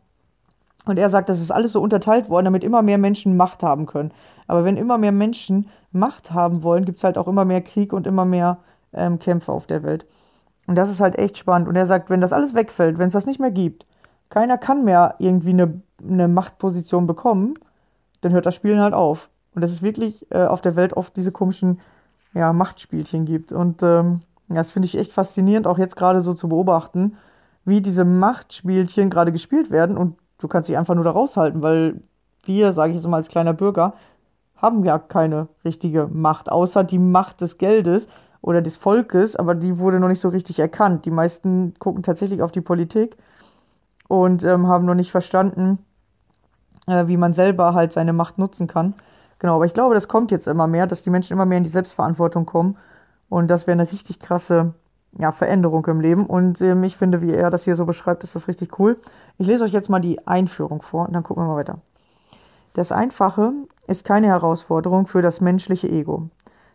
Und 0.86 0.98
er 0.98 1.08
sagt, 1.08 1.28
das 1.28 1.40
ist 1.40 1.52
alles 1.52 1.74
so 1.74 1.80
unterteilt 1.80 2.28
worden, 2.28 2.46
damit 2.46 2.64
immer 2.64 2.82
mehr 2.82 2.98
Menschen 2.98 3.36
Macht 3.36 3.62
haben 3.62 3.86
können. 3.86 4.10
Aber 4.48 4.64
wenn 4.64 4.76
immer 4.76 4.98
mehr 4.98 5.12
Menschen 5.12 5.68
Macht 5.92 6.32
haben 6.32 6.64
wollen, 6.64 6.84
gibt 6.84 6.98
es 6.98 7.04
halt 7.04 7.16
auch 7.16 7.28
immer 7.28 7.44
mehr 7.44 7.60
Krieg 7.60 7.92
und 7.92 8.08
immer 8.08 8.24
mehr 8.24 8.58
ähm, 8.92 9.20
Kämpfe 9.20 9.52
auf 9.52 9.68
der 9.68 9.84
Welt. 9.84 10.04
Und 10.66 10.74
das 10.74 10.90
ist 10.90 11.00
halt 11.00 11.16
echt 11.16 11.38
spannend. 11.38 11.68
Und 11.68 11.76
er 11.76 11.86
sagt, 11.86 12.10
wenn 12.10 12.20
das 12.20 12.32
alles 12.32 12.54
wegfällt, 12.54 12.98
wenn 12.98 13.06
es 13.06 13.12
das 13.12 13.26
nicht 13.26 13.38
mehr 13.38 13.52
gibt, 13.52 13.86
keiner 14.32 14.56
kann 14.56 14.82
mehr 14.82 15.16
irgendwie 15.18 15.50
eine, 15.50 15.82
eine 16.02 16.26
Machtposition 16.26 17.06
bekommen, 17.06 17.52
dann 18.22 18.32
hört 18.32 18.46
das 18.46 18.54
Spielen 18.54 18.80
halt 18.80 18.94
auf. 18.94 19.28
Und 19.54 19.60
das 19.60 19.70
ist 19.70 19.82
wirklich 19.82 20.26
äh, 20.30 20.46
auf 20.46 20.62
der 20.62 20.74
Welt 20.74 20.94
oft 20.94 21.14
diese 21.16 21.32
komischen 21.32 21.80
ja, 22.32 22.54
Machtspielchen 22.54 23.26
gibt. 23.26 23.52
Und 23.52 23.82
ähm, 23.82 24.22
das 24.48 24.70
finde 24.70 24.86
ich 24.86 24.96
echt 24.96 25.12
faszinierend, 25.12 25.66
auch 25.66 25.76
jetzt 25.76 25.96
gerade 25.96 26.22
so 26.22 26.32
zu 26.32 26.48
beobachten, 26.48 27.18
wie 27.66 27.82
diese 27.82 28.06
Machtspielchen 28.06 29.10
gerade 29.10 29.32
gespielt 29.32 29.70
werden. 29.70 29.98
Und 29.98 30.16
du 30.38 30.48
kannst 30.48 30.70
dich 30.70 30.78
einfach 30.78 30.94
nur 30.94 31.04
da 31.04 31.10
raushalten, 31.10 31.60
weil 31.60 32.00
wir, 32.44 32.72
sage 32.72 32.92
ich 32.92 32.96
jetzt 32.96 33.08
mal 33.08 33.18
als 33.18 33.28
kleiner 33.28 33.52
Bürger, 33.52 33.92
haben 34.56 34.82
ja 34.82 34.98
keine 34.98 35.48
richtige 35.62 36.08
Macht, 36.10 36.50
außer 36.50 36.84
die 36.84 36.98
Macht 36.98 37.42
des 37.42 37.58
Geldes 37.58 38.08
oder 38.40 38.62
des 38.62 38.78
Volkes, 38.78 39.36
aber 39.36 39.54
die 39.54 39.78
wurde 39.78 40.00
noch 40.00 40.08
nicht 40.08 40.20
so 40.20 40.30
richtig 40.30 40.58
erkannt. 40.58 41.04
Die 41.04 41.10
meisten 41.10 41.74
gucken 41.78 42.02
tatsächlich 42.02 42.40
auf 42.40 42.50
die 42.50 42.62
Politik 42.62 43.18
und 44.08 44.44
ähm, 44.44 44.66
haben 44.66 44.84
noch 44.84 44.94
nicht 44.94 45.10
verstanden, 45.10 45.78
äh, 46.86 47.06
wie 47.06 47.16
man 47.16 47.34
selber 47.34 47.74
halt 47.74 47.92
seine 47.92 48.12
Macht 48.12 48.38
nutzen 48.38 48.66
kann. 48.66 48.94
Genau, 49.38 49.56
aber 49.56 49.64
ich 49.64 49.74
glaube, 49.74 49.94
das 49.94 50.08
kommt 50.08 50.30
jetzt 50.30 50.46
immer 50.46 50.66
mehr, 50.66 50.86
dass 50.86 51.02
die 51.02 51.10
Menschen 51.10 51.32
immer 51.32 51.46
mehr 51.46 51.58
in 51.58 51.64
die 51.64 51.70
Selbstverantwortung 51.70 52.46
kommen. 52.46 52.76
Und 53.28 53.50
das 53.50 53.66
wäre 53.66 53.80
eine 53.80 53.90
richtig 53.90 54.20
krasse 54.20 54.74
ja, 55.18 55.32
Veränderung 55.32 55.84
im 55.86 56.00
Leben. 56.00 56.26
Und 56.26 56.60
ähm, 56.60 56.84
ich 56.84 56.96
finde, 56.96 57.22
wie 57.22 57.32
er 57.32 57.50
das 57.50 57.64
hier 57.64 57.76
so 57.76 57.84
beschreibt, 57.84 58.24
ist 58.24 58.34
das 58.34 58.48
richtig 58.48 58.78
cool. 58.78 58.98
Ich 59.38 59.46
lese 59.46 59.64
euch 59.64 59.72
jetzt 59.72 59.88
mal 59.88 60.00
die 60.00 60.26
Einführung 60.26 60.82
vor 60.82 61.06
und 61.06 61.14
dann 61.14 61.22
gucken 61.22 61.42
wir 61.42 61.48
mal 61.48 61.56
weiter. 61.56 61.78
Das 62.74 62.92
Einfache 62.92 63.52
ist 63.86 64.04
keine 64.04 64.28
Herausforderung 64.28 65.06
für 65.06 65.22
das 65.22 65.40
menschliche 65.40 65.88
Ego. 65.88 66.28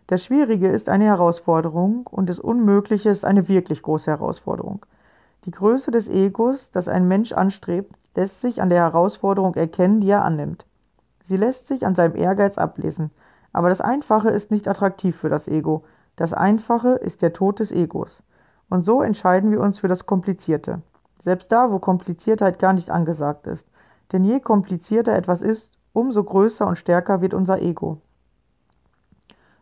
Das 0.08 0.24
Schwierige 0.24 0.68
ist 0.68 0.90
eine 0.90 1.06
Herausforderung 1.06 2.08
und 2.08 2.30
das 2.30 2.40
Unmögliche 2.40 3.10
ist 3.10 3.26
eine 3.26 3.48
wirklich 3.48 3.82
große 3.82 4.12
Herausforderung. 4.12 4.86
Die 5.48 5.52
Größe 5.52 5.92
des 5.92 6.10
Egos, 6.10 6.72
das 6.72 6.90
ein 6.90 7.08
Mensch 7.08 7.32
anstrebt, 7.32 7.96
lässt 8.16 8.42
sich 8.42 8.62
an 8.62 8.70
der 8.70 8.80
Herausforderung 8.80 9.56
erkennen, 9.56 10.02
die 10.02 10.10
er 10.10 10.26
annimmt. 10.26 10.66
Sie 11.24 11.38
lässt 11.38 11.70
sich 11.70 11.86
an 11.86 11.96
seinem 11.96 12.18
Ehrgeiz 12.18 12.58
ablesen. 12.58 13.12
Aber 13.54 13.70
das 13.70 13.80
Einfache 13.80 14.30
ist 14.30 14.52
nicht 14.52 14.68
attraktiv 14.68 15.16
für 15.16 15.30
das 15.30 15.48
Ego. 15.48 15.86
Das 16.18 16.34
Einfache 16.34 16.96
ist 16.96 17.22
der 17.22 17.32
Tod 17.32 17.62
des 17.62 17.72
Egos. 17.72 18.24
Und 18.68 18.84
so 18.84 19.02
entscheiden 19.02 19.50
wir 19.50 19.62
uns 19.62 19.80
für 19.80 19.88
das 19.88 20.06
Komplizierte. 20.06 20.82
Selbst 21.24 21.50
da, 21.50 21.72
wo 21.72 21.80
Kompliziertheit 21.80 22.60
gar 22.60 22.74
nicht 22.74 22.90
angesagt 22.90 23.48
ist. 23.48 23.66
Denn 24.12 24.26
je 24.26 24.42
komplizierter 24.42 25.16
etwas 25.16 25.42
ist, 25.42 25.72
umso 25.94 26.26
größer 26.26 26.68
und 26.68 26.78
stärker 26.78 27.22
wird 27.22 27.34
unser 27.34 27.62
Ego. 27.62 28.02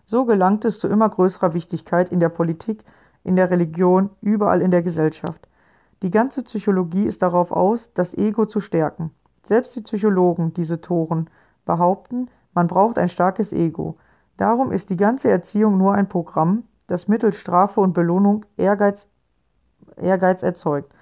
So 0.07 0.25
gelangt 0.25 0.65
es 0.65 0.79
zu 0.79 0.87
immer 0.87 1.09
größerer 1.09 1.53
Wichtigkeit 1.53 2.09
in 2.09 2.19
der 2.19 2.29
Politik, 2.29 2.83
in 3.23 3.35
der 3.35 3.51
Religion, 3.51 4.09
überall 4.21 4.63
in 4.63 4.71
der 4.71 4.81
Gesellschaft. 4.81 5.47
Die 6.05 6.12
ganze 6.12 6.43
Psychologie 6.43 7.07
ist 7.07 7.24
darauf 7.24 7.51
aus, 7.51 7.91
das 7.95 8.13
Ego 8.13 8.45
zu 8.45 8.59
stärken. 8.59 9.09
Selbst 9.43 9.75
die 9.75 9.81
Psychologen, 9.81 10.53
diese 10.53 10.79
Toren, 10.79 11.31
behaupten, 11.65 12.29
man 12.53 12.67
braucht 12.67 13.00
ein 13.00 13.09
starkes 13.09 13.51
Ego. 13.51 13.97
Darum 14.38 14.71
ist 14.71 14.91
die 14.91 14.97
ganze 14.97 15.31
Erziehung 15.31 15.79
nur 15.79 15.95
ein 15.95 16.07
Programm, 16.07 16.65
das 16.85 17.07
mittels 17.07 17.38
Strafe 17.38 17.81
und 17.81 17.93
Belohnung 17.93 18.45
Ehrgeiz, 18.55 19.07
Ehrgeiz 19.97 20.43
erzeugt, 20.43 20.93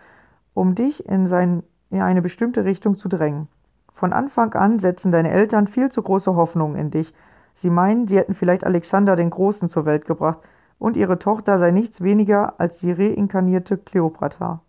um 0.53 0.73
dich 0.73 1.05
in, 1.05 1.27
sein, 1.27 1.63
in 1.89 1.99
eine 1.99 2.21
bestimmte 2.21 2.63
Richtung 2.63 2.95
zu 2.95 3.09
drängen. 3.09 3.49
Von 3.91 4.13
Anfang 4.13 4.53
an 4.53 4.79
setzen 4.79 5.11
deine 5.11 5.31
Eltern 5.31 5.67
viel 5.67 5.91
zu 5.91 6.01
große 6.01 6.33
Hoffnungen 6.33 6.77
in 6.77 6.91
dich. 6.91 7.13
Sie 7.55 7.69
meinen, 7.69 8.07
sie 8.07 8.15
hätten 8.15 8.35
vielleicht 8.35 8.63
Alexander 8.63 9.17
den 9.17 9.31
Großen 9.31 9.67
zur 9.67 9.83
Welt 9.83 10.05
gebracht 10.05 10.39
und 10.79 10.95
ihre 10.95 11.19
Tochter 11.19 11.59
sei 11.59 11.71
nichts 11.71 11.99
weniger 11.99 12.57
als 12.57 12.79
die 12.79 12.93
reinkarnierte 12.93 13.77
Kleopatra. 13.77 14.61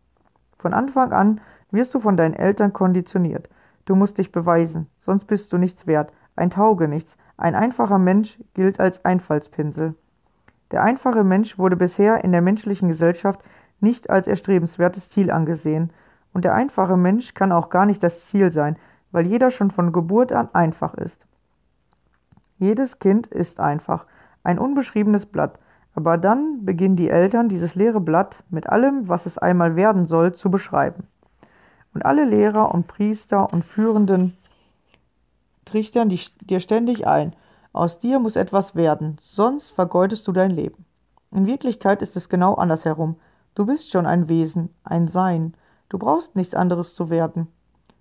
Von 0.64 0.73
Anfang 0.73 1.12
an 1.12 1.42
wirst 1.73 1.94
du 1.94 2.00
von 2.00 2.16
deinen 2.16 2.33
Eltern 2.33 2.73
konditioniert. 2.73 3.50
Du 3.85 3.94
musst 3.97 4.16
dich 4.16 4.33
beweisen, 4.33 4.87
sonst 4.99 5.26
bist 5.26 5.52
du 5.52 5.59
nichts 5.59 5.87
wert, 5.87 6.11
ein 6.37 6.49
Taugenichts, 6.49 7.18
ein 7.37 7.54
einfacher 7.54 7.99
Mensch 7.99 8.38
gilt 8.54 8.80
als 8.80 9.04
Einfallspinsel. 9.04 9.94
Der 10.71 10.83
einfache 10.83 11.23
Mensch 11.23 11.59
wurde 11.59 11.76
bisher 11.76 12.25
in 12.25 12.33
der 12.33 12.40
menschlichen 12.40 12.88
Gesellschaft 12.88 13.40
nicht 13.80 14.09
als 14.09 14.26
erstrebenswertes 14.26 15.11
Ziel 15.11 15.30
angesehen, 15.30 15.92
und 16.33 16.47
der 16.47 16.54
einfache 16.54 16.97
Mensch 16.97 17.35
kann 17.35 17.52
auch 17.52 17.68
gar 17.68 17.85
nicht 17.85 18.02
das 18.02 18.25
Ziel 18.28 18.50
sein, 18.50 18.78
weil 19.12 19.26
jeder 19.26 19.50
schon 19.50 19.71
von 19.71 19.92
Geburt 19.92 20.33
an 20.33 20.49
einfach 20.54 20.94
ist. 20.94 21.26
Jedes 22.56 23.00
Kind 23.00 23.26
ist 23.26 23.61
einfach, 23.61 24.06
ein 24.42 24.59
unbeschriebenes 24.59 25.26
Blatt, 25.26 25.59
aber 25.95 26.19
dann 26.19 26.65
beginnen 26.65 26.97
die 26.97 27.11
Eltern 27.11 27.49
dieses 27.49 27.75
leere 27.75 28.01
Blatt 28.01 28.43
mit 28.51 28.69
allem, 28.69 29.09
was 29.09 29.27
es 29.27 29.39
einmal 29.39 29.77
werden 29.77 30.07
soll, 30.07 30.35
zu 30.35 30.51
beschreiben. 30.51 31.07
Und 31.95 32.05
alle 32.05 32.25
Lehrer 32.25 32.75
und 32.75 32.89
Priester 32.89 33.53
und 33.53 33.65
Führenden 33.65 34.37
trichtern 35.65 36.09
dir 36.09 36.61
ständig 36.61 37.07
ein, 37.07 37.35
aus 37.73 37.99
dir 37.99 38.19
muss 38.19 38.37
etwas 38.37 38.75
werden, 38.75 39.17
sonst 39.21 39.71
vergeudest 39.71 40.27
du 40.29 40.33
dein 40.33 40.51
Leben. 40.51 40.85
In 41.33 41.47
Wirklichkeit 41.47 42.03
ist 42.03 42.17
es 42.17 42.29
genau 42.29 42.55
andersherum. 42.55 43.17
Du 43.55 43.67
bist 43.67 43.91
schon 43.91 44.07
ein 44.07 44.29
Wesen, 44.29 44.71
ein 44.85 45.09
Sein. 45.09 45.55
Du 45.89 45.99
brauchst 45.99 46.37
nichts 46.37 46.55
anderes 46.55 46.95
zu 46.95 47.11
werden. 47.11 47.49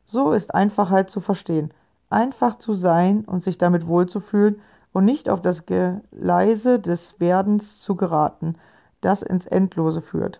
So 0.05 0.31
ist 0.31 0.53
Einfachheit 0.53 1.09
zu 1.09 1.19
verstehen. 1.19 1.73
Einfach 2.09 2.55
zu 2.55 2.73
sein 2.73 3.25
und 3.25 3.43
sich 3.43 3.57
damit 3.57 3.87
wohlzufühlen 3.87 4.61
und 4.93 5.05
nicht 5.05 5.29
auf 5.29 5.41
das 5.41 5.65
Geleise 5.65 6.79
des 6.79 7.19
Werdens 7.19 7.81
zu 7.81 7.95
geraten, 7.95 8.55
das 9.01 9.21
ins 9.21 9.45
Endlose 9.45 10.01
führt. 10.01 10.39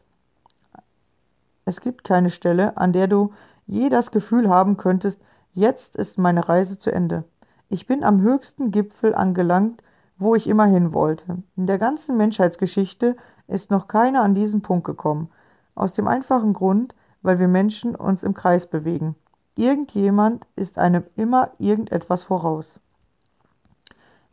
Es 1.65 1.81
gibt 1.81 2.03
keine 2.03 2.29
Stelle, 2.29 2.77
an 2.77 2.93
der 2.93 3.07
du 3.07 3.33
je 3.65 3.89
das 3.89 4.11
Gefühl 4.11 4.49
haben 4.49 4.77
könntest, 4.77 5.19
jetzt 5.51 5.95
ist 5.95 6.17
meine 6.17 6.47
Reise 6.47 6.77
zu 6.77 6.91
Ende. 6.91 7.23
Ich 7.69 7.87
bin 7.87 8.03
am 8.03 8.21
höchsten 8.21 8.71
Gipfel 8.71 9.15
angelangt, 9.15 9.83
wo 10.17 10.35
ich 10.35 10.47
immer 10.47 10.65
hin 10.65 10.93
wollte. 10.93 11.41
In 11.55 11.65
der 11.65 11.77
ganzen 11.77 12.17
Menschheitsgeschichte 12.17 13.15
ist 13.47 13.71
noch 13.71 13.87
keiner 13.87 14.21
an 14.21 14.35
diesen 14.35 14.61
Punkt 14.61 14.85
gekommen. 14.85 15.29
Aus 15.75 15.93
dem 15.93 16.07
einfachen 16.07 16.53
Grund, 16.53 16.93
weil 17.21 17.39
wir 17.39 17.47
Menschen 17.47 17.95
uns 17.95 18.23
im 18.23 18.33
Kreis 18.33 18.67
bewegen. 18.67 19.15
Irgendjemand 19.55 20.47
ist 20.55 20.77
einem 20.77 21.03
immer 21.15 21.51
irgendetwas 21.57 22.23
voraus. 22.23 22.79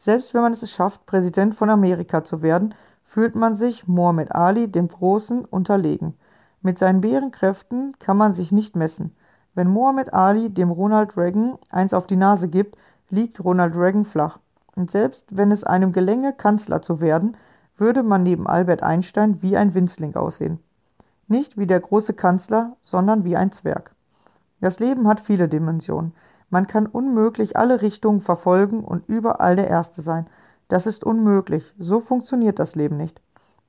Selbst 0.00 0.32
wenn 0.32 0.40
man 0.40 0.54
es 0.54 0.70
schafft, 0.70 1.04
Präsident 1.04 1.54
von 1.54 1.68
Amerika 1.68 2.24
zu 2.24 2.40
werden, 2.40 2.74
fühlt 3.04 3.34
man 3.34 3.56
sich 3.56 3.86
Mohammed 3.86 4.34
Ali 4.34 4.66
dem 4.66 4.88
Großen 4.88 5.44
unterlegen. 5.44 6.14
Mit 6.62 6.78
seinen 6.78 7.02
Bärenkräften 7.02 7.98
kann 7.98 8.16
man 8.16 8.32
sich 8.34 8.50
nicht 8.50 8.76
messen. 8.76 9.14
Wenn 9.54 9.68
Mohammed 9.68 10.14
Ali 10.14 10.48
dem 10.48 10.70
Ronald 10.70 11.18
Reagan 11.18 11.58
eins 11.70 11.92
auf 11.92 12.06
die 12.06 12.16
Nase 12.16 12.48
gibt, 12.48 12.78
liegt 13.10 13.44
Ronald 13.44 13.76
Reagan 13.76 14.06
flach. 14.06 14.38
Und 14.74 14.90
selbst 14.90 15.26
wenn 15.36 15.52
es 15.52 15.64
einem 15.64 15.92
gelänge, 15.92 16.32
Kanzler 16.32 16.80
zu 16.80 17.02
werden, 17.02 17.36
würde 17.76 18.02
man 18.02 18.22
neben 18.22 18.46
Albert 18.46 18.82
Einstein 18.82 19.42
wie 19.42 19.58
ein 19.58 19.74
Winzling 19.74 20.16
aussehen. 20.16 20.60
Nicht 21.28 21.58
wie 21.58 21.66
der 21.66 21.80
große 21.80 22.14
Kanzler, 22.14 22.76
sondern 22.80 23.24
wie 23.24 23.36
ein 23.36 23.52
Zwerg. 23.52 23.94
Das 24.62 24.80
Leben 24.80 25.06
hat 25.08 25.20
viele 25.20 25.46
Dimensionen. 25.46 26.14
Man 26.50 26.66
kann 26.66 26.86
unmöglich 26.86 27.56
alle 27.56 27.80
Richtungen 27.80 28.20
verfolgen 28.20 28.84
und 28.84 29.08
überall 29.08 29.56
der 29.56 29.68
Erste 29.68 30.02
sein. 30.02 30.26
Das 30.68 30.86
ist 30.86 31.04
unmöglich. 31.04 31.72
So 31.78 32.00
funktioniert 32.00 32.58
das 32.58 32.74
Leben 32.74 32.96
nicht. 32.96 33.22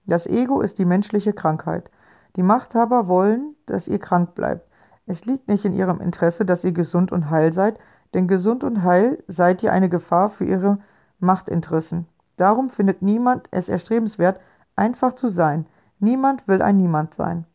Das 0.06 0.28
Ego 0.28 0.62
ist 0.62 0.80
die 0.80 0.86
menschliche 0.86 1.32
Krankheit. 1.32 1.92
Die 2.36 2.44
Machthaber 2.44 3.08
wollen, 3.08 3.56
dass 3.66 3.88
ihr 3.88 4.00
krank 4.00 4.36
bleibt. 4.36 4.68
Es 5.06 5.26
liegt 5.26 5.48
nicht 5.48 5.66
in 5.66 5.74
ihrem 5.74 6.02
Interesse, 6.02 6.46
dass 6.46 6.64
ihr 6.64 6.72
gesund 6.72 7.12
und 7.12 7.30
heil 7.30 7.54
seid, 7.54 7.80
denn 8.14 8.28
gesund 8.28 8.64
und 8.64 8.84
heil 8.84 9.24
seid 9.28 9.64
ihr 9.64 9.74
eine 9.74 9.90
Gefahr 9.90 10.30
für 10.30 10.46
ihre 10.46 10.80
Machtinteressen. 11.20 12.08
Darum 12.38 12.70
findet 12.70 13.02
niemand 13.02 13.48
es 13.52 13.70
erstrebenswert, 13.70 14.40
einfach 14.76 15.14
zu 15.14 15.28
sein. 15.28 15.68
Niemand 16.00 16.48
will 16.48 16.62
ein 16.62 16.78
Niemand 16.78 17.14
sein. 17.14 17.46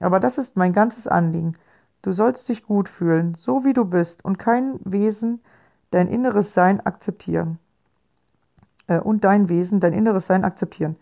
Aber 0.00 0.20
das 0.20 0.38
ist 0.38 0.56
mein 0.56 0.72
ganzes 0.72 1.06
Anliegen. 1.06 1.56
Du 2.06 2.12
sollst 2.12 2.48
dich 2.48 2.64
gut 2.64 2.88
fühlen, 2.88 3.36
so 3.36 3.64
wie 3.64 3.72
du 3.72 3.84
bist, 3.84 4.24
und 4.24 4.38
kein 4.38 4.78
Wesen 4.84 5.40
dein 5.90 6.06
inneres 6.06 6.54
Sein 6.54 6.78
akzeptieren. 6.86 7.58
Äh, 8.86 9.00
und 9.00 9.24
dein 9.24 9.48
Wesen, 9.48 9.80
dein 9.80 9.92
inneres 9.92 10.28
Sein 10.28 10.44
akzeptieren. 10.44 10.94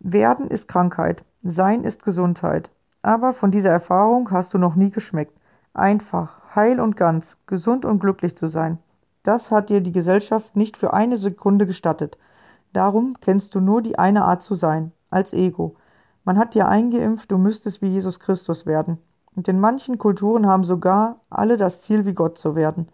Werden 0.00 0.48
ist 0.48 0.66
Krankheit, 0.66 1.26
Sein 1.42 1.84
ist 1.84 2.04
Gesundheit. 2.04 2.70
Aber 3.02 3.34
von 3.34 3.50
dieser 3.50 3.68
Erfahrung 3.68 4.30
hast 4.30 4.54
du 4.54 4.56
noch 4.56 4.76
nie 4.76 4.90
geschmeckt. 4.90 5.38
Einfach, 5.74 6.40
heil 6.56 6.80
und 6.80 6.96
ganz, 6.96 7.36
gesund 7.44 7.84
und 7.84 7.98
glücklich 7.98 8.34
zu 8.34 8.48
sein. 8.48 8.78
Das 9.24 9.50
hat 9.50 9.68
dir 9.68 9.82
die 9.82 9.92
Gesellschaft 9.92 10.56
nicht 10.56 10.78
für 10.78 10.94
eine 10.94 11.18
Sekunde 11.18 11.66
gestattet. 11.66 12.16
Darum 12.72 13.12
kennst 13.20 13.54
du 13.54 13.60
nur 13.60 13.82
die 13.82 13.98
eine 13.98 14.24
Art 14.24 14.42
zu 14.42 14.54
sein, 14.54 14.92
als 15.10 15.34
Ego. 15.34 15.76
Man 16.24 16.38
hat 16.38 16.54
dir 16.54 16.66
eingeimpft, 16.66 17.30
du 17.30 17.36
müsstest 17.36 17.82
wie 17.82 17.88
Jesus 17.88 18.18
Christus 18.20 18.64
werden. 18.64 18.96
Und 19.38 19.46
in 19.46 19.60
manchen 19.60 19.98
Kulturen 19.98 20.48
haben 20.48 20.64
sogar 20.64 21.20
alle 21.30 21.56
das 21.56 21.82
Ziel, 21.82 22.04
wie 22.04 22.12
Gott 22.12 22.38
zu 22.38 22.56
werden. 22.56 22.88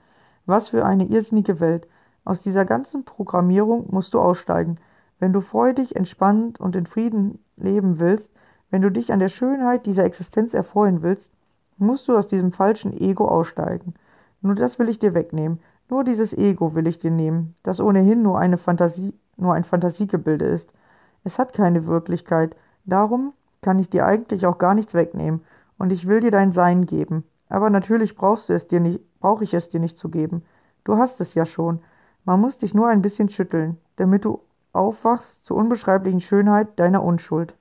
Was 0.44 0.68
für 0.68 0.84
eine 0.84 1.06
irrsinnige 1.06 1.58
Welt. 1.58 1.88
Aus 2.22 2.42
dieser 2.42 2.66
ganzen 2.66 3.06
Programmierung 3.06 3.86
musst 3.90 4.12
du 4.12 4.20
aussteigen. 4.20 4.76
Wenn 5.18 5.32
du 5.32 5.40
freudig, 5.40 5.96
entspannt 5.96 6.60
und 6.60 6.76
in 6.76 6.84
Frieden 6.84 7.38
leben 7.56 7.98
willst, 7.98 8.30
wenn 8.68 8.82
du 8.82 8.90
dich 8.90 9.10
an 9.10 9.20
der 9.20 9.30
Schönheit 9.30 9.86
dieser 9.86 10.04
Existenz 10.04 10.52
erfreuen 10.52 11.00
willst, 11.00 11.30
musst 11.78 12.08
du 12.08 12.14
aus 12.14 12.26
diesem 12.26 12.52
falschen 12.52 12.92
Ego 12.92 13.24
aussteigen. 13.26 13.94
Nur 14.42 14.54
das 14.54 14.78
will 14.78 14.90
ich 14.90 14.98
dir 14.98 15.14
wegnehmen. 15.14 15.60
Nur 15.88 16.04
dieses 16.04 16.34
Ego 16.34 16.74
will 16.74 16.86
ich 16.86 16.98
dir 16.98 17.10
nehmen, 17.10 17.54
das 17.62 17.80
ohnehin 17.80 18.20
nur 18.20 18.38
eine 18.38 18.58
Fantasie, 18.58 19.14
nur 19.38 19.54
ein 19.54 19.64
Fantasiegebilde 19.64 20.44
ist. 20.44 20.68
Es 21.24 21.38
hat 21.38 21.54
keine 21.54 21.86
Wirklichkeit. 21.86 22.54
Darum 22.84 23.32
kann 23.62 23.78
ich 23.78 23.88
dir 23.88 24.04
eigentlich 24.04 24.44
auch 24.44 24.58
gar 24.58 24.74
nichts 24.74 24.92
wegnehmen. 24.92 25.40
Und 25.78 25.92
ich 25.92 26.06
will 26.06 26.20
dir 26.20 26.30
dein 26.30 26.52
Sein 26.52 26.86
geben. 26.86 27.24
Aber 27.48 27.70
natürlich 27.70 28.16
brauchst 28.16 28.48
du 28.48 28.52
es 28.52 28.66
dir 28.66 28.80
nicht, 28.80 29.00
brauche 29.20 29.44
ich 29.44 29.54
es 29.54 29.68
dir 29.68 29.80
nicht 29.80 29.98
zu 29.98 30.08
geben. 30.08 30.42
Du 30.84 30.96
hast 30.96 31.20
es 31.20 31.34
ja 31.34 31.46
schon. 31.46 31.80
Man 32.24 32.40
muss 32.40 32.58
dich 32.58 32.74
nur 32.74 32.88
ein 32.88 33.02
bisschen 33.02 33.28
schütteln, 33.28 33.78
damit 33.96 34.24
du 34.24 34.40
aufwachst 34.72 35.44
zur 35.44 35.56
unbeschreiblichen 35.56 36.20
Schönheit 36.20 36.78
deiner 36.78 37.02
Unschuld. 37.02 37.56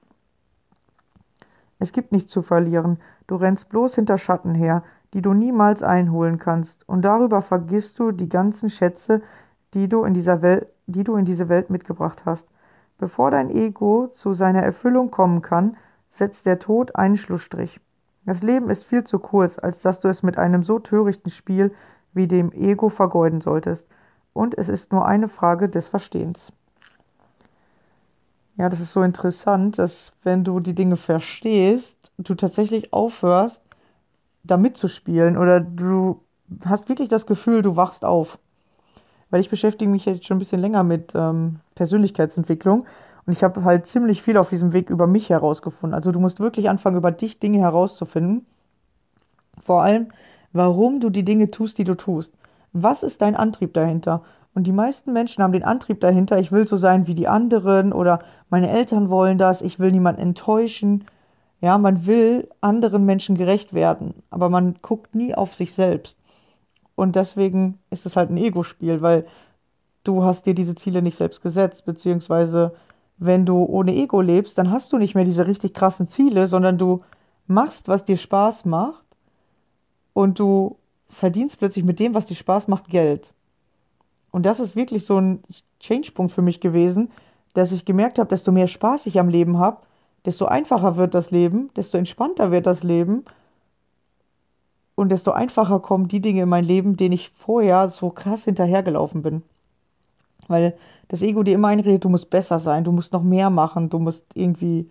Es 1.80 1.92
gibt 1.92 2.12
nichts 2.12 2.32
zu 2.32 2.42
verlieren. 2.42 2.98
Du 3.28 3.36
rennst 3.36 3.70
bloß 3.70 3.96
hinter 3.96 4.18
Schatten 4.18 4.56
her, 4.56 4.84
die 5.14 5.22
du 5.22 5.34
niemals 5.34 5.84
einholen 5.84 6.40
kannst, 6.40 6.88
und 6.90 7.04
darüber 7.04 7.42
vergisst 7.42 8.00
du 8.00 8.12
die 8.12 8.30
ganzen 8.30 8.70
Schätze, 8.70 9.22
die 9.74 9.88
du 9.88 10.04
in 10.04 10.14
dieser 10.14 10.42
Welt, 10.42 10.68
die 10.88 11.04
du 11.04 11.16
in 11.16 11.26
diese 11.26 11.50
Welt 11.50 11.70
mitgebracht 11.70 12.24
hast. 12.26 12.48
Bevor 12.98 13.32
dein 13.32 13.50
Ego 13.50 14.08
zu 14.08 14.34
seiner 14.34 14.62
Erfüllung 14.62 15.12
kommen 15.12 15.42
kann, 15.42 15.78
setzt 16.10 16.46
der 16.46 16.60
Tod 16.60 16.96
einen 16.96 17.18
Schlussstrich. 17.18 17.80
Das 18.26 18.42
Leben 18.42 18.70
ist 18.70 18.86
viel 18.86 19.04
zu 19.04 19.20
kurz, 19.20 19.60
als 19.60 19.82
dass 19.82 20.00
du 20.00 20.08
es 20.08 20.24
mit 20.24 20.38
einem 20.38 20.64
so 20.64 20.80
törichten 20.80 21.32
Spiel 21.32 21.74
wie 22.14 22.28
dem 22.28 22.52
Ego 22.52 22.90
vergeuden 22.90 23.42
solltest. 23.42 23.86
Und 24.32 24.58
es 24.58 24.70
ist 24.70 24.92
nur 24.92 25.06
eine 25.06 25.28
Frage 25.28 25.70
des 25.70 25.88
Verstehens. 25.88 26.52
Ja, 28.56 28.70
das 28.70 28.80
ist 28.80 28.94
so 28.94 29.02
interessant, 29.02 29.80
dass 29.80 30.14
wenn 30.24 30.44
du 30.44 30.60
die 30.60 30.76
Dinge 30.76 30.96
verstehst, 30.96 32.12
du 32.18 32.36
tatsächlich 32.36 32.94
aufhörst, 32.94 33.62
da 34.44 34.58
mitzuspielen 34.58 35.38
oder 35.38 35.60
du 35.60 36.22
hast 36.66 36.90
wirklich 36.90 37.10
das 37.10 37.26
Gefühl, 37.26 37.62
du 37.62 37.76
wachst 37.76 38.06
auf. 38.06 38.38
Weil 39.30 39.42
ich 39.42 39.50
beschäftige 39.50 39.90
mich 39.90 40.06
jetzt 40.06 40.26
schon 40.26 40.38
ein 40.38 40.40
bisschen 40.40 40.62
länger 40.62 40.84
mit 40.84 41.14
ähm, 41.16 41.60
Persönlichkeitsentwicklung 41.76 42.86
und 43.26 43.34
ich 43.34 43.44
habe 43.44 43.64
halt 43.64 43.86
ziemlich 43.86 44.22
viel 44.22 44.38
auf 44.38 44.50
diesem 44.50 44.74
Weg 44.74 44.90
über 44.90 45.08
mich 45.08 45.30
herausgefunden. 45.30 45.96
Also 45.96 46.12
du 46.12 46.20
musst 46.20 46.40
wirklich 46.40 46.70
anfangen, 46.70 46.98
über 46.98 47.12
dich 47.12 47.40
Dinge 47.40 47.60
herauszufinden. 47.60 48.46
Vor 49.62 49.82
allem, 49.84 50.08
warum 50.52 51.00
du 51.00 51.10
die 51.10 51.24
Dinge 51.24 51.50
tust, 51.50 51.78
die 51.78 51.86
du 51.86 51.96
tust. 51.96 52.34
Was 52.74 53.04
ist 53.04 53.22
dein 53.22 53.36
Antrieb 53.36 53.74
dahinter? 53.74 54.24
Und 54.54 54.68
die 54.68 54.72
meisten 54.72 55.14
Menschen 55.14 55.44
haben 55.44 55.54
den 55.54 55.64
Antrieb 55.64 56.00
dahinter, 56.02 56.38
ich 56.38 56.52
will 56.52 56.68
so 56.68 56.78
sein 56.78 57.08
wie 57.08 57.16
die 57.16 57.28
anderen 57.28 57.94
oder 57.94 58.20
meine 58.50 58.70
Eltern 58.70 59.10
wollen 59.10 59.38
das, 59.38 59.62
ich 59.62 59.80
will 59.80 59.92
niemanden 59.92 60.22
enttäuschen. 60.22 61.06
Ja, 61.62 61.78
man 61.78 62.06
will 62.06 62.50
anderen 62.62 63.06
Menschen 63.06 63.36
gerecht 63.36 63.74
werden, 63.74 64.14
aber 64.30 64.50
man 64.50 64.76
guckt 64.82 65.16
nie 65.16 65.34
auf 65.34 65.54
sich 65.54 65.74
selbst. 65.74 66.20
Und 66.96 67.16
deswegen 67.16 67.80
ist 67.90 68.06
es 68.06 68.16
halt 68.16 68.30
ein 68.30 68.38
Ego-Spiel, 68.38 69.02
weil 69.02 69.26
du 70.04 70.24
hast 70.24 70.46
dir 70.46 70.54
diese 70.54 70.76
Ziele 70.76 71.02
nicht 71.02 71.18
selbst 71.18 71.42
gesetzt, 71.42 71.86
beziehungsweise 71.86 72.74
wenn 73.18 73.46
du 73.46 73.64
ohne 73.64 73.94
Ego 73.94 74.22
lebst, 74.22 74.58
dann 74.58 74.72
hast 74.72 74.92
du 74.94 74.98
nicht 74.98 75.16
mehr 75.16 75.24
diese 75.24 75.48
richtig 75.48 75.74
krassen 75.74 76.08
Ziele, 76.08 76.48
sondern 76.48 76.78
du 76.78 77.02
machst, 77.48 77.88
was 77.88 78.06
dir 78.06 78.18
Spaß 78.18 78.66
macht 78.66 79.04
und 80.14 80.40
du 80.40 80.78
verdienst 81.10 81.60
plötzlich 81.60 81.86
mit 81.86 82.00
dem, 82.00 82.14
was 82.14 82.26
dir 82.26 82.36
Spaß 82.36 82.68
macht, 82.68 82.90
Geld. 82.90 83.34
Und 84.32 84.46
das 84.46 84.60
ist 84.60 84.76
wirklich 84.76 85.06
so 85.06 85.18
ein 85.18 85.44
Change-Punkt 85.80 86.32
für 86.32 86.42
mich 86.42 86.60
gewesen, 86.60 87.12
dass 87.54 87.72
ich 87.72 87.86
gemerkt 87.86 88.18
habe, 88.18 88.30
desto 88.30 88.52
mehr 88.52 88.68
Spaß 88.68 89.06
ich 89.06 89.20
am 89.20 89.30
Leben 89.30 89.60
habe, 89.60 89.82
desto 90.26 90.46
einfacher 90.46 90.98
wird 90.98 91.14
das 91.14 91.32
Leben, 91.32 91.70
desto 91.76 91.98
entspannter 91.98 92.52
wird 92.52 92.66
das 92.66 92.84
Leben 92.84 93.26
und 94.96 95.10
desto 95.10 95.32
einfacher 95.32 95.80
kommen 95.80 96.08
die 96.08 96.22
Dinge 96.22 96.44
in 96.44 96.50
mein 96.50 96.66
Leben, 96.66 96.98
denen 96.98 97.14
ich 97.14 97.30
vorher 97.30 97.90
so 97.90 98.10
krass 98.10 98.46
hinterhergelaufen 98.46 99.22
bin. 99.22 99.44
Weil 100.48 100.76
das 101.08 101.22
Ego 101.22 101.44
dir 101.44 101.56
immer 101.56 101.70
einredet, 101.70 102.04
du 102.04 102.10
musst 102.10 102.30
besser 102.30 102.60
sein, 102.60 102.84
du 102.84 102.92
musst 102.92 103.14
noch 103.14 103.24
mehr 103.24 103.50
machen, 103.50 103.90
du 103.90 104.00
musst 104.00 104.26
irgendwie 104.34 104.90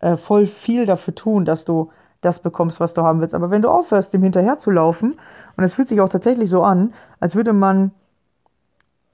äh, 0.00 0.16
voll 0.16 0.46
viel 0.46 0.86
dafür 0.86 1.14
tun, 1.14 1.44
dass 1.44 1.64
du 1.64 1.90
das 2.20 2.40
bekommst, 2.40 2.80
was 2.80 2.94
du 2.94 3.02
haben 3.02 3.20
willst. 3.20 3.34
Aber 3.34 3.50
wenn 3.50 3.62
du 3.62 3.68
aufhörst, 3.68 4.12
dem 4.12 4.22
hinterher 4.22 4.58
zu 4.58 4.70
laufen, 4.70 5.16
und 5.56 5.64
es 5.64 5.74
fühlt 5.74 5.88
sich 5.88 6.00
auch 6.00 6.08
tatsächlich 6.08 6.50
so 6.50 6.62
an, 6.62 6.92
als 7.20 7.34
würde 7.34 7.52
man, 7.52 7.92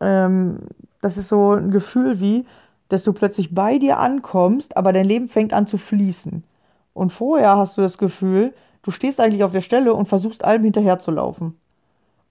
ähm, 0.00 0.60
das 1.00 1.18
ist 1.18 1.28
so 1.28 1.52
ein 1.52 1.70
Gefühl 1.70 2.20
wie, 2.20 2.46
dass 2.88 3.04
du 3.04 3.12
plötzlich 3.12 3.54
bei 3.54 3.78
dir 3.78 3.98
ankommst, 3.98 4.76
aber 4.76 4.92
dein 4.92 5.06
Leben 5.06 5.28
fängt 5.28 5.52
an 5.52 5.66
zu 5.66 5.78
fließen. 5.78 6.44
Und 6.94 7.10
vorher 7.10 7.56
hast 7.56 7.78
du 7.78 7.80
das 7.80 7.96
Gefühl, 7.96 8.52
du 8.82 8.90
stehst 8.90 9.20
eigentlich 9.20 9.44
auf 9.44 9.52
der 9.52 9.62
Stelle 9.62 9.94
und 9.94 10.06
versuchst 10.06 10.44
allem 10.44 10.64
hinterher 10.64 10.98
zu 10.98 11.10
laufen. 11.10 11.56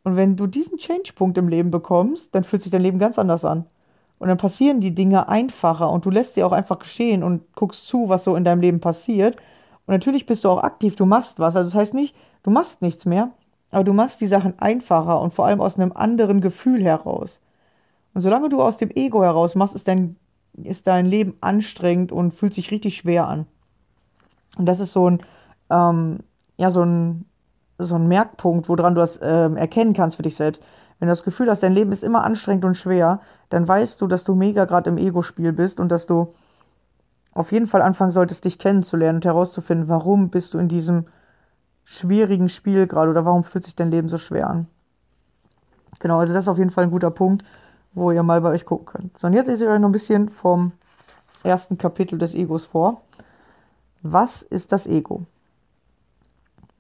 Und 0.04 0.16
wenn 0.16 0.36
du 0.36 0.48
diesen 0.48 0.78
Change-Punkt 0.78 1.38
im 1.38 1.48
Leben 1.48 1.72
bekommst, 1.72 2.34
dann 2.34 2.44
fühlt 2.44 2.62
sich 2.62 2.72
dein 2.72 2.82
Leben 2.82 3.00
ganz 3.00 3.20
anders 3.20 3.46
an. 3.46 3.66
Und 4.18 4.28
dann 4.28 4.38
passieren 4.38 4.82
die 4.82 4.94
Dinge 4.94 5.30
einfacher 5.30 5.90
und 5.90 6.06
du 6.06 6.12
lässt 6.12 6.36
sie 6.36 6.44
auch 6.44 6.52
einfach 6.52 6.80
geschehen 6.80 7.24
und 7.24 7.56
guckst 7.56 7.88
zu, 7.88 8.08
was 8.08 8.24
so 8.24 8.36
in 8.36 8.44
deinem 8.44 8.62
Leben 8.62 8.80
passiert. 8.80 9.40
Und 9.86 9.94
natürlich 9.94 10.26
bist 10.26 10.44
du 10.44 10.50
auch 10.50 10.64
aktiv, 10.64 10.96
du 10.96 11.06
machst 11.06 11.40
was. 11.40 11.56
Also 11.56 11.70
das 11.70 11.76
heißt 11.76 11.94
nicht, 11.94 12.16
du 12.44 12.52
machst 12.52 12.82
nichts 12.82 13.06
mehr, 13.06 13.32
aber 13.72 13.84
du 13.84 13.94
machst 13.94 14.22
die 14.22 14.28
Sachen 14.28 14.60
einfacher 14.60 15.20
und 15.20 15.34
vor 15.34 15.46
allem 15.46 15.62
aus 15.62 15.78
einem 15.78 15.92
anderen 15.92 16.42
Gefühl 16.42 16.84
heraus. 16.84 17.40
Und 18.14 18.22
solange 18.22 18.50
du 18.50 18.62
aus 18.62 18.78
dem 18.78 18.92
Ego 18.92 19.24
heraus 19.24 19.56
machst, 19.56 19.76
ist 19.76 19.88
dein, 19.88 20.18
ist 20.54 20.88
dein 20.88 21.06
Leben 21.06 21.36
anstrengend 21.42 22.12
und 22.12 22.34
fühlt 22.34 22.54
sich 22.54 22.72
richtig 22.72 22.98
schwer 22.98 23.28
an. 23.28 23.48
Und 24.58 24.66
das 24.66 24.80
ist 24.80 24.92
so 24.92 25.10
ein, 25.10 25.22
ähm, 25.70 26.20
ja, 26.58 26.72
so 26.72 26.84
ein, 26.84 27.26
so 27.84 27.96
ein 27.96 28.08
Merkpunkt, 28.08 28.70
woran 28.70 28.96
du 28.96 29.02
das 29.02 29.20
ähm, 29.22 29.58
erkennen 29.58 29.94
kannst 29.94 30.18
für 30.18 30.24
dich 30.24 30.36
selbst. 30.36 30.64
Wenn 31.00 31.08
du 31.08 31.12
das 31.12 31.24
Gefühl 31.24 31.50
hast, 31.50 31.64
dein 31.64 31.74
Leben 31.74 31.92
ist 31.92 32.04
immer 32.04 32.24
anstrengend 32.24 32.66
und 32.66 32.76
schwer, 32.76 33.22
dann 33.50 33.68
weißt 33.68 34.00
du, 34.02 34.08
dass 34.08 34.24
du 34.24 34.36
mega 34.36 34.66
gerade 34.66 34.90
im 34.90 34.98
Ego-Spiel 34.98 35.52
bist 35.52 35.80
und 35.80 35.92
dass 35.92 36.06
du 36.06 36.30
auf 37.34 37.52
jeden 37.52 37.68
Fall 37.68 37.82
anfangen 37.82 38.12
solltest, 38.12 38.46
dich 38.46 38.60
kennenzulernen 38.60 39.18
und 39.18 39.26
herauszufinden, 39.26 39.88
warum 39.88 40.30
bist 40.30 40.54
du 40.54 40.60
in 40.60 40.68
diesem 40.68 41.06
schwierigen 41.84 42.50
Spiel 42.50 42.88
gerade 42.88 43.12
oder 43.12 43.26
warum 43.26 43.44
fühlt 43.44 43.64
sich 43.64 43.76
dein 43.76 43.92
Leben 43.92 44.10
so 44.10 44.18
schwer 44.18 44.50
an. 44.50 44.68
Genau, 46.00 46.20
also 46.20 46.34
das 46.34 46.46
ist 46.46 46.50
auf 46.50 46.58
jeden 46.58 46.70
Fall 46.70 46.86
ein 46.86 46.92
guter 46.92 47.12
Punkt, 47.12 47.46
wo 47.94 48.12
ihr 48.12 48.24
mal 48.24 48.42
bei 48.42 48.50
euch 48.50 48.66
gucken 48.66 48.86
könnt. 48.86 49.20
So, 49.20 49.28
und 49.28 49.34
jetzt 49.34 49.48
lese 49.48 49.66
ich 49.66 49.70
euch 49.70 49.80
noch 49.80 49.90
ein 49.90 49.94
bisschen 49.94 50.30
vom 50.30 50.72
ersten 51.44 51.78
Kapitel 51.78 52.18
des 52.18 52.34
Egos 52.34 52.66
vor. 52.66 53.02
Was 54.02 54.42
ist 54.42 54.72
das 54.72 54.88
Ego? 54.88 55.26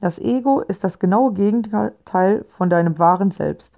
Das 0.01 0.17
Ego 0.17 0.61
ist 0.61 0.83
das 0.83 0.97
genaue 0.97 1.31
Gegenteil 1.31 2.43
von 2.47 2.71
deinem 2.71 2.97
wahren 2.97 3.29
Selbst. 3.29 3.77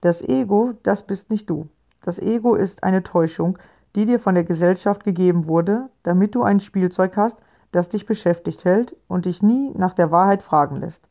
Das 0.00 0.22
Ego, 0.22 0.74
das 0.84 1.02
bist 1.02 1.28
nicht 1.28 1.50
du. 1.50 1.66
Das 2.02 2.20
Ego 2.20 2.54
ist 2.54 2.84
eine 2.84 3.02
Täuschung, 3.02 3.58
die 3.96 4.04
dir 4.04 4.20
von 4.20 4.36
der 4.36 4.44
Gesellschaft 4.44 5.02
gegeben 5.02 5.48
wurde, 5.48 5.88
damit 6.04 6.36
du 6.36 6.44
ein 6.44 6.60
Spielzeug 6.60 7.16
hast, 7.16 7.38
das 7.72 7.88
dich 7.88 8.06
beschäftigt 8.06 8.64
hält 8.64 8.94
und 9.08 9.24
dich 9.24 9.42
nie 9.42 9.72
nach 9.76 9.92
der 9.92 10.12
Wahrheit 10.12 10.44
fragen 10.44 10.76
lässt. 10.76 11.08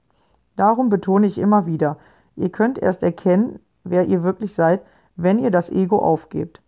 Darum 0.55 0.87
betone 0.87 1.27
ich 1.27 1.37
immer 1.37 1.65
wieder, 1.65 1.97
ihr 2.37 2.49
könnt 2.49 2.79
erst 2.79 3.03
erkennen, 3.03 3.59
wer 3.83 4.05
ihr 4.05 4.23
wirklich 4.23 4.53
seid, 4.53 4.83
wenn 5.17 5.37
ihr 5.37 5.51
das 5.51 5.69
Ego 5.69 5.97
aufgebt. 5.99 6.61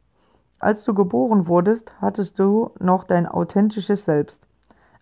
Als 0.60 0.84
du 0.84 0.94
geboren 0.94 1.48
wurdest, 1.48 1.94
hattest 2.02 2.38
du 2.38 2.72
noch 2.80 3.06
dein 3.06 3.28
authentisches 3.28 4.04
Selbst. 4.04 4.46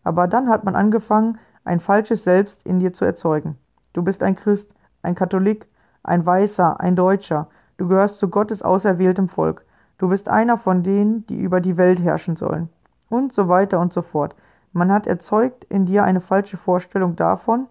Aber 0.03 0.27
dann 0.27 0.49
hat 0.49 0.65
man 0.65 0.75
angefangen, 0.75 1.39
ein 1.65 1.79
falsches 1.79 2.23
Selbst 2.23 2.65
in 2.65 2.79
dir 2.79 2.93
zu 2.93 3.03
erzeugen. 3.05 3.57
Du 3.93 4.03
bist 4.03 4.23
ein 4.23 4.35
Christ, 4.35 4.73
ein 5.01 5.15
Katholik, 5.15 5.67
ein 6.03 6.25
Weißer, 6.25 6.79
ein 6.79 6.95
Deutscher. 6.95 7.49
Du 7.77 7.87
gehörst 7.87 8.19
zu 8.19 8.29
Gottes 8.29 8.61
auserwähltem 8.61 9.27
Volk. 9.27 9.65
Du 9.97 10.09
bist 10.09 10.29
einer 10.29 10.57
von 10.57 10.83
denen, 10.83 11.25
die 11.25 11.41
über 11.41 11.61
die 11.61 11.77
Welt 11.77 11.99
herrschen 12.01 12.35
sollen. 12.35 12.69
Und 13.09 13.33
so 13.33 13.47
weiter 13.49 13.79
und 13.79 13.93
so 13.93 14.01
fort. 14.01 14.35
Man 14.73 14.91
hat 14.91 15.07
erzeugt 15.07 15.63
in 15.65 15.85
dir 15.85 16.03
eine 16.03 16.21
falsche 16.21 16.57
Vorstellung 16.57 17.15
davon, 17.15 17.67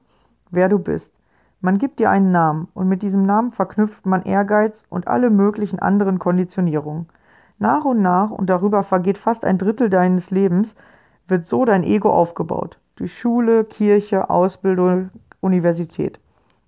wer 0.50 0.68
du 0.68 0.78
bist. 0.78 1.12
Man 1.61 1.78
gibt 1.78 1.98
dir 1.98 2.11
einen 2.11 2.33
Namen 2.33 2.68
und 2.74 2.88
mit 2.88 3.02
diesem 3.02 3.24
Namen 3.24 3.52
verknüpft 3.52 4.07
man 4.07 4.22
Ehrgeiz 4.22 4.85
und 4.88 5.09
alle 5.09 5.30
möglichen 5.30 5.78
anderen 5.78 6.18
Konditionierungen. 6.18 7.09
Nach 7.59 7.85
und 7.85 8.02
nach, 8.02 8.30
und 8.30 8.50
darüber 8.50 8.83
vergeht 8.83 9.18
fast 9.18 9.44
ein 9.44 9.59
Drittel 9.59 9.88
deines 9.88 10.30
Lebens, 10.30 10.74
wird 11.28 11.46
so 11.46 11.64
dein 11.64 11.85
Ego 11.85 12.11
aufgebaut 12.11 12.78
durch 12.96 13.18
Schule, 13.18 13.64
Kirche, 13.64 14.30
Ausbildung, 14.30 15.11
Universität. 15.40 16.20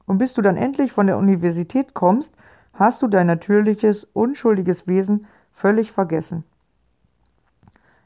Und 0.07 0.19
bis 0.19 0.35
du 0.35 0.43
dann 0.43 0.57
endlich 0.57 0.93
von 0.93 1.07
der 1.07 1.19
Universität 1.19 1.95
kommst, 1.95 2.33
hast 2.75 3.03
du 3.03 3.09
dein 3.09 3.27
natürliches, 3.27 4.05
unschuldiges 4.13 4.87
Wesen 4.87 5.27
völlig 5.53 5.93
vergessen. 5.93 6.45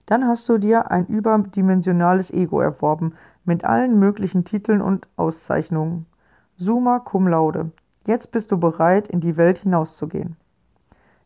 Dann 0.06 0.26
hast 0.26 0.48
du 0.48 0.58
dir 0.58 0.90
ein 0.90 1.06
überdimensionales 1.06 2.30
Ego 2.30 2.60
erworben, 2.60 3.14
mit 3.44 3.64
allen 3.64 3.98
möglichen 3.98 4.44
Titeln 4.44 4.82
und 4.82 5.08
Auszeichnungen. 5.16 6.06
Summa 6.56 6.98
cum 6.98 7.26
laude. 7.26 7.70
Jetzt 8.06 8.30
bist 8.30 8.52
du 8.52 8.58
bereit, 8.58 9.08
in 9.08 9.20
die 9.20 9.36
Welt 9.36 9.58
hinauszugehen. 9.58 10.36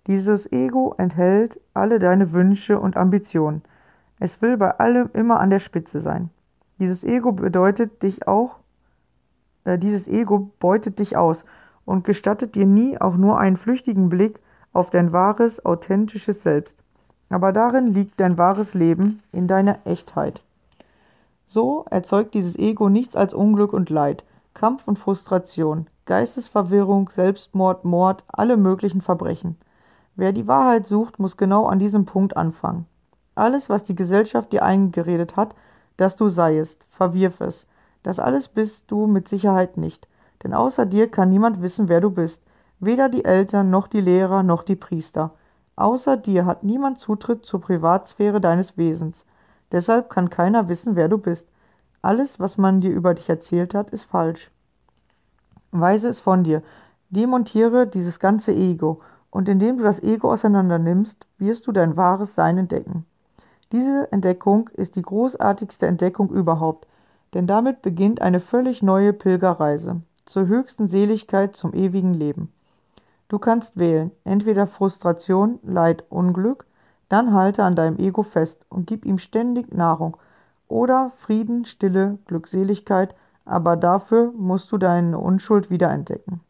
Dieses 0.07 0.51
Ego 0.53 0.95
enthält 0.99 1.61
alle 1.73 1.99
deine 1.99 2.33
Wünsche 2.33 2.79
und 2.79 2.97
Ambitionen. 2.97 3.63
Es 4.19 4.43
will 4.43 4.57
bei 4.57 4.71
allem 4.73 5.11
immer 5.13 5.41
an 5.41 5.51
der 5.51 5.61
Spitze 5.61 6.03
sein. 6.03 6.31
Dieses 6.79 7.05
Ego 7.05 7.33
bedeutet 7.33 8.03
dich 8.03 8.27
auch, 8.27 8.57
äh, 9.65 9.79
dieses 9.79 10.09
Ego 10.09 10.51
beutet 10.59 10.99
dich 10.99 11.17
aus 11.17 11.45
und 11.85 12.05
gestattet 12.05 12.55
dir 12.55 12.67
nie 12.67 13.01
auch 13.01 13.17
nur 13.17 13.39
einen 13.39 13.57
flüchtigen 13.57 14.09
Blick 14.09 14.41
auf 14.73 14.91
dein 14.91 15.13
wahres, 15.13 15.65
authentisches 15.65 16.43
Selbst. 16.43 16.83
Aber 17.29 17.53
darin 17.53 17.87
liegt 17.87 18.21
dein 18.21 18.39
wahres 18.39 18.75
Leben 18.75 19.23
in 19.33 19.47
deiner 19.47 19.79
Echtheit. 19.85 20.41
So 21.47 21.85
erzeugt 21.91 22.35
dieses 22.35 22.57
Ego 22.57 22.89
nichts 22.89 23.17
als 23.17 23.35
Unglück 23.35 23.73
und 23.73 23.91
Leid, 23.91 24.25
Kampf 24.55 24.89
und 24.89 24.99
Frustration, 24.99 25.87
Geistesverwirrung, 26.07 27.09
Selbstmord, 27.09 27.85
Mord, 27.85 28.25
alle 28.29 28.57
möglichen 28.57 29.01
Verbrechen. 29.01 29.57
Wer 30.17 30.33
die 30.33 30.49
Wahrheit 30.49 30.87
sucht, 30.87 31.19
muss 31.19 31.37
genau 31.37 31.67
an 31.67 31.79
diesem 31.79 32.05
Punkt 32.05 32.37
anfangen. 32.37 32.87
Alles, 33.35 33.69
was 33.69 33.85
die 33.85 33.97
Gesellschaft 33.97 34.53
dir 34.53 34.65
eingeredet 34.65 35.37
hat, 35.37 35.55
dass 35.97 36.17
du 36.17 36.29
seiest, 36.29 36.87
verwirf 36.89 37.41
es. 37.41 37.67
Das 38.03 38.19
alles 38.19 38.49
bist 38.49 38.91
du 38.91 39.07
mit 39.07 39.29
Sicherheit 39.29 39.77
nicht, 39.77 40.09
denn 40.43 40.53
außer 40.53 40.87
dir 40.87 41.11
kann 41.11 41.31
niemand 41.31 41.63
wissen, 41.63 41.89
wer 41.89 42.01
du 42.01 42.11
bist, 42.11 42.43
weder 42.81 43.09
die 43.09 43.25
Eltern 43.25 43.71
noch 43.71 43.87
die 43.87 44.01
Lehrer 44.01 44.43
noch 44.43 44.63
die 44.63 44.77
Priester. 44.77 45.33
Außer 45.77 46.17
dir 46.17 46.47
hat 46.47 46.63
niemand 46.63 46.99
Zutritt 46.99 47.45
zur 47.45 47.61
Privatsphäre 47.61 48.41
deines 48.41 48.77
Wesens. 48.77 49.25
Deshalb 49.73 50.11
kann 50.11 50.31
keiner 50.31 50.69
wissen, 50.69 50.95
wer 50.95 51.09
du 51.09 51.19
bist. 51.19 51.49
Alles, 52.03 52.39
was 52.39 52.59
man 52.59 52.81
dir 52.81 52.93
über 52.93 53.15
dich 53.15 53.29
erzählt 53.29 53.75
hat, 53.75 53.91
ist 53.91 54.05
falsch. 54.05 54.51
Weise 55.73 56.09
es 56.09 56.21
von 56.21 56.45
dir. 56.45 56.63
Demontiere 57.11 57.87
dieses 57.87 58.21
ganze 58.21 58.53
Ego, 58.53 59.01
und 59.31 59.49
indem 59.49 59.79
du 59.79 59.83
das 59.83 60.01
Ego 60.01 60.31
auseinander 60.33 60.79
nimmst, 60.79 61.27
wirst 61.39 61.67
du 61.67 61.73
dein 61.73 61.97
wahres 61.97 62.37
Sein 62.37 62.57
entdecken. 62.59 63.05
Diese 63.75 64.13
Entdeckung 64.13 64.71
ist 64.75 64.95
die 64.95 65.03
großartigste 65.03 65.89
Entdeckung 65.89 66.31
überhaupt, 66.31 66.87
denn 67.35 67.49
damit 67.49 67.83
beginnt 67.83 68.23
eine 68.23 68.39
völlig 68.39 68.85
neue 68.85 69.13
Pilgerreise 69.13 70.01
zur 70.27 70.47
höchsten 70.47 70.87
Seligkeit 70.87 71.57
zum 71.57 71.75
ewigen 71.75 72.15
Leben. 72.15 72.53
Du 73.27 73.41
kannst 73.41 73.77
wählen, 73.77 74.13
entweder 74.23 74.69
Frustration, 74.69 75.59
Leid, 75.65 76.05
Unglück, 76.09 76.67
dann 77.09 77.35
halte 77.35 77.65
an 77.65 77.75
deinem 77.75 77.99
Ego 77.99 78.23
fest 78.23 78.65
und 78.69 78.87
gib 78.87 79.05
ihm 79.05 79.19
ständig 79.19 79.75
Nahrung, 79.75 80.19
oder 80.69 81.11
Frieden, 81.17 81.65
Stille, 81.65 82.19
Glückseligkeit, 82.27 83.17
aber 83.45 83.77
dafür 83.77 84.33
musst 84.37 84.71
du 84.71 84.79
deine 84.79 85.19
Unschuld 85.19 85.71
wiederentdecken. 85.71 86.43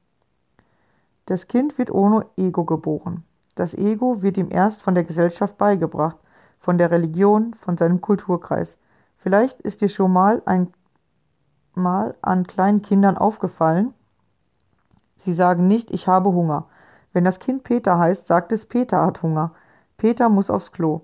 Das 1.25 1.49
Kind 1.49 1.79
wird 1.79 1.91
ohne 1.91 2.27
Ego 2.37 2.67
geboren. 2.67 3.25
Das 3.55 3.73
Ego 3.73 4.21
wird 4.21 4.37
ihm 4.37 4.49
erst 4.51 4.83
von 4.83 4.95
der 4.95 5.05
Gesellschaft 5.05 5.57
beigebracht, 5.57 6.19
von 6.65 6.79
der 6.79 6.91
Religion, 6.91 7.53
von 7.53 7.77
seinem 7.77 8.01
Kulturkreis. 8.01 8.79
Vielleicht 9.19 9.61
ist 9.61 9.83
dir 9.83 9.91
schon 9.91 10.13
mal 10.13 10.41
ein 10.47 10.73
Mal 11.75 12.15
an 12.23 12.47
kleinen 12.47 12.83
Kindern 12.83 13.19
aufgefallen. 13.19 13.93
Sie 15.17 15.35
sagen 15.35 15.67
nicht, 15.67 15.91
ich 15.91 16.07
habe 16.07 16.33
Hunger. 16.33 16.69
Wenn 17.13 17.25
das 17.25 17.41
Kind 17.41 17.65
Peter 17.65 17.99
heißt, 17.99 18.29
sagt 18.29 18.53
es, 18.53 18.65
Peter 18.65 19.05
hat 19.05 19.23
Hunger. 19.23 19.53
Peter 19.97 20.29
muss 20.29 20.51
aufs 20.51 20.73
Klo. 20.73 21.03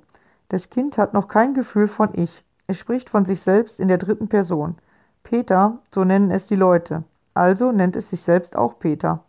Das 0.48 0.70
Kind 0.70 0.96
hat 0.96 1.12
noch 1.12 1.28
kein 1.28 1.54
Gefühl 1.54 1.88
von 1.88 2.10
Ich. 2.14 2.44
Es 2.66 2.78
spricht 2.78 3.10
von 3.10 3.24
sich 3.24 3.42
selbst 3.42 3.80
in 3.80 3.88
der 3.88 3.98
dritten 3.98 4.28
Person. 4.28 4.76
Peter, 5.24 5.78
so 5.92 6.04
nennen 6.04 6.30
es 6.30 6.46
die 6.46 6.56
Leute. 6.56 7.04
Also 7.34 7.72
nennt 7.72 7.96
es 7.96 8.10
sich 8.10 8.22
selbst 8.22 8.56
auch 8.56 8.78
Peter. 8.78 9.24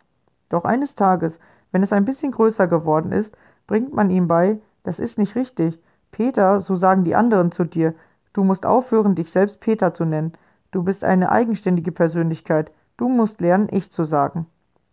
Doch 0.48 0.64
eines 0.64 0.94
Tages, 0.94 1.40
wenn 1.72 1.82
es 1.82 1.92
ein 1.92 2.04
bisschen 2.04 2.32
größer 2.32 2.68
geworden 2.68 3.12
ist, 3.12 3.36
bringt 3.66 3.92
man 3.92 4.10
ihm 4.10 4.28
bei, 4.28 4.60
das 4.84 4.98
ist 4.98 5.18
nicht 5.18 5.34
richtig. 5.34 5.78
Peter, 6.12 6.60
so 6.60 6.76
sagen 6.76 7.04
die 7.04 7.16
anderen 7.16 7.50
zu 7.50 7.64
dir, 7.64 7.94
du 8.32 8.44
musst 8.44 8.64
aufhören, 8.66 9.14
dich 9.14 9.30
selbst 9.30 9.60
Peter 9.60 9.92
zu 9.92 10.04
nennen. 10.04 10.32
Du 10.70 10.84
bist 10.84 11.02
eine 11.04 11.32
eigenständige 11.32 11.90
Persönlichkeit. 11.90 12.70
Du 12.96 13.08
musst 13.08 13.40
lernen, 13.40 13.68
ich 13.70 13.90
zu 13.90 14.04
sagen. 14.04 14.46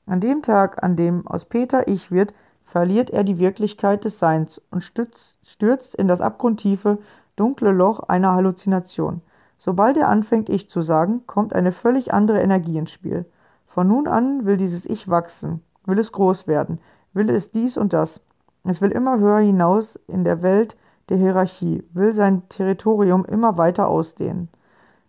An 0.08 0.22
dem 0.22 0.42
Tag, 0.42 0.82
an 0.82 0.96
dem 0.96 1.28
aus 1.28 1.46
Peter 1.46 1.88
ich 1.88 2.10
wird, 2.10 2.34
verliert 2.64 3.10
er 3.10 3.24
die 3.24 3.38
Wirklichkeit 3.38 4.06
des 4.06 4.18
Seins 4.18 4.62
und 4.72 4.82
stürzt 4.82 5.96
in 5.96 6.08
das 6.08 6.22
abgrundtiefe, 6.22 7.00
dunkle 7.36 7.72
Loch 7.72 8.00
einer 8.00 8.34
Halluzination. 8.34 9.22
Sobald 9.58 9.98
er 9.98 10.08
anfängt, 10.08 10.50
Ich 10.50 10.70
zu 10.70 10.82
sagen, 10.82 11.24
kommt 11.28 11.54
eine 11.54 11.74
völlig 11.74 12.14
andere 12.14 12.42
Energie 12.42 12.78
ins 12.78 12.92
Spiel. 12.92 13.26
Von 13.68 13.88
nun 13.88 14.08
an 14.08 14.46
will 14.46 14.56
dieses 14.56 14.86
Ich 14.86 15.10
wachsen, 15.10 15.62
will 15.86 16.00
es 16.00 16.12
groß 16.12 16.48
werden, 16.48 16.80
will 17.14 17.30
es 17.30 17.52
dies 17.52 17.78
und 17.78 17.92
das. 17.92 18.22
Es 18.64 18.82
will 18.82 18.92
immer 18.92 19.20
höher 19.20 19.40
hinaus 19.40 20.00
in 20.08 20.24
der 20.24 20.42
Welt 20.44 20.78
der 21.10 21.18
Hierarchie, 21.18 21.84
will 21.94 22.14
sein 22.14 22.48
Territorium 22.50 23.26
immer 23.26 23.58
weiter 23.58 23.88
ausdehnen. 23.88 24.50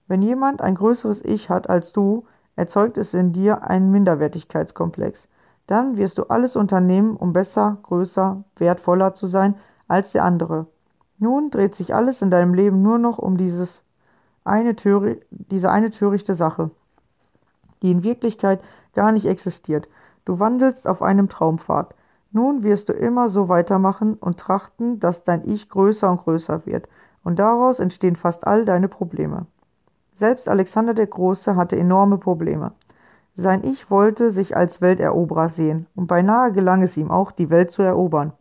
Wenn 0.09 0.23
jemand 0.23 0.61
ein 0.61 0.75
größeres 0.75 1.25
Ich 1.25 1.51
hat 1.51 1.69
als 1.71 1.93
du, 1.93 2.25
erzeugt 2.57 2.99
es 2.99 3.15
in 3.15 3.33
dir 3.33 3.63
einen 3.65 3.91
Minderwertigkeitskomplex. 3.91 5.29
Dann 5.67 5.97
wirst 5.97 6.19
du 6.19 6.25
alles 6.25 6.57
unternehmen, 6.57 7.17
um 7.17 7.33
besser, 7.33 7.79
größer, 7.85 8.43
wertvoller 8.57 9.15
zu 9.15 9.27
sein 9.29 9.55
als 9.87 10.13
der 10.13 10.25
andere. 10.25 10.67
Nun 11.19 11.51
dreht 11.51 11.75
sich 11.75 11.95
alles 11.95 12.23
in 12.23 12.31
deinem 12.31 12.55
Leben 12.55 12.83
nur 12.83 12.99
noch 12.99 13.19
um 13.19 13.37
dieses 13.37 13.83
eine 14.43 14.75
diese 15.31 15.71
eine 15.71 15.91
törichte 15.91 16.35
Sache, 16.35 16.71
die 17.83 17.91
in 17.91 18.03
Wirklichkeit 18.03 18.63
gar 18.95 19.13
nicht 19.13 19.27
existiert. 19.27 19.89
Du 20.25 20.41
wandelst 20.41 20.89
auf 20.89 21.03
einem 21.03 21.29
Traumpfad. 21.29 21.95
Nun 22.33 22.63
wirst 22.63 22.89
du 22.89 22.93
immer 22.93 23.29
so 23.29 23.49
weitermachen 23.49 24.15
und 24.15 24.39
trachten, 24.39 25.01
dass 25.01 25.25
dein 25.25 25.43
Ich 25.49 25.69
größer 25.69 26.11
und 26.11 26.23
größer 26.23 26.65
wird, 26.65 26.89
und 27.25 27.39
daraus 27.39 27.81
entstehen 27.81 28.17
fast 28.17 28.47
all 28.47 28.65
deine 28.65 28.89
Probleme. 28.89 29.47
Selbst 30.15 30.49
Alexander 30.49 30.95
der 30.95 31.09
Große 31.09 31.57
hatte 31.57 31.77
enorme 31.77 32.19
Probleme. 32.19 32.73
Sein 33.35 33.65
Ich 33.65 33.91
wollte 33.91 34.31
sich 34.31 34.57
als 34.57 34.81
Welteroberer 34.81 35.49
sehen, 35.49 35.87
und 35.97 36.07
beinahe 36.07 36.53
gelang 36.53 36.83
es 36.83 36.97
ihm 36.97 37.11
auch, 37.11 37.33
die 37.33 37.51
Welt 37.51 37.73
zu 37.73 37.83
erobern. 37.83 38.33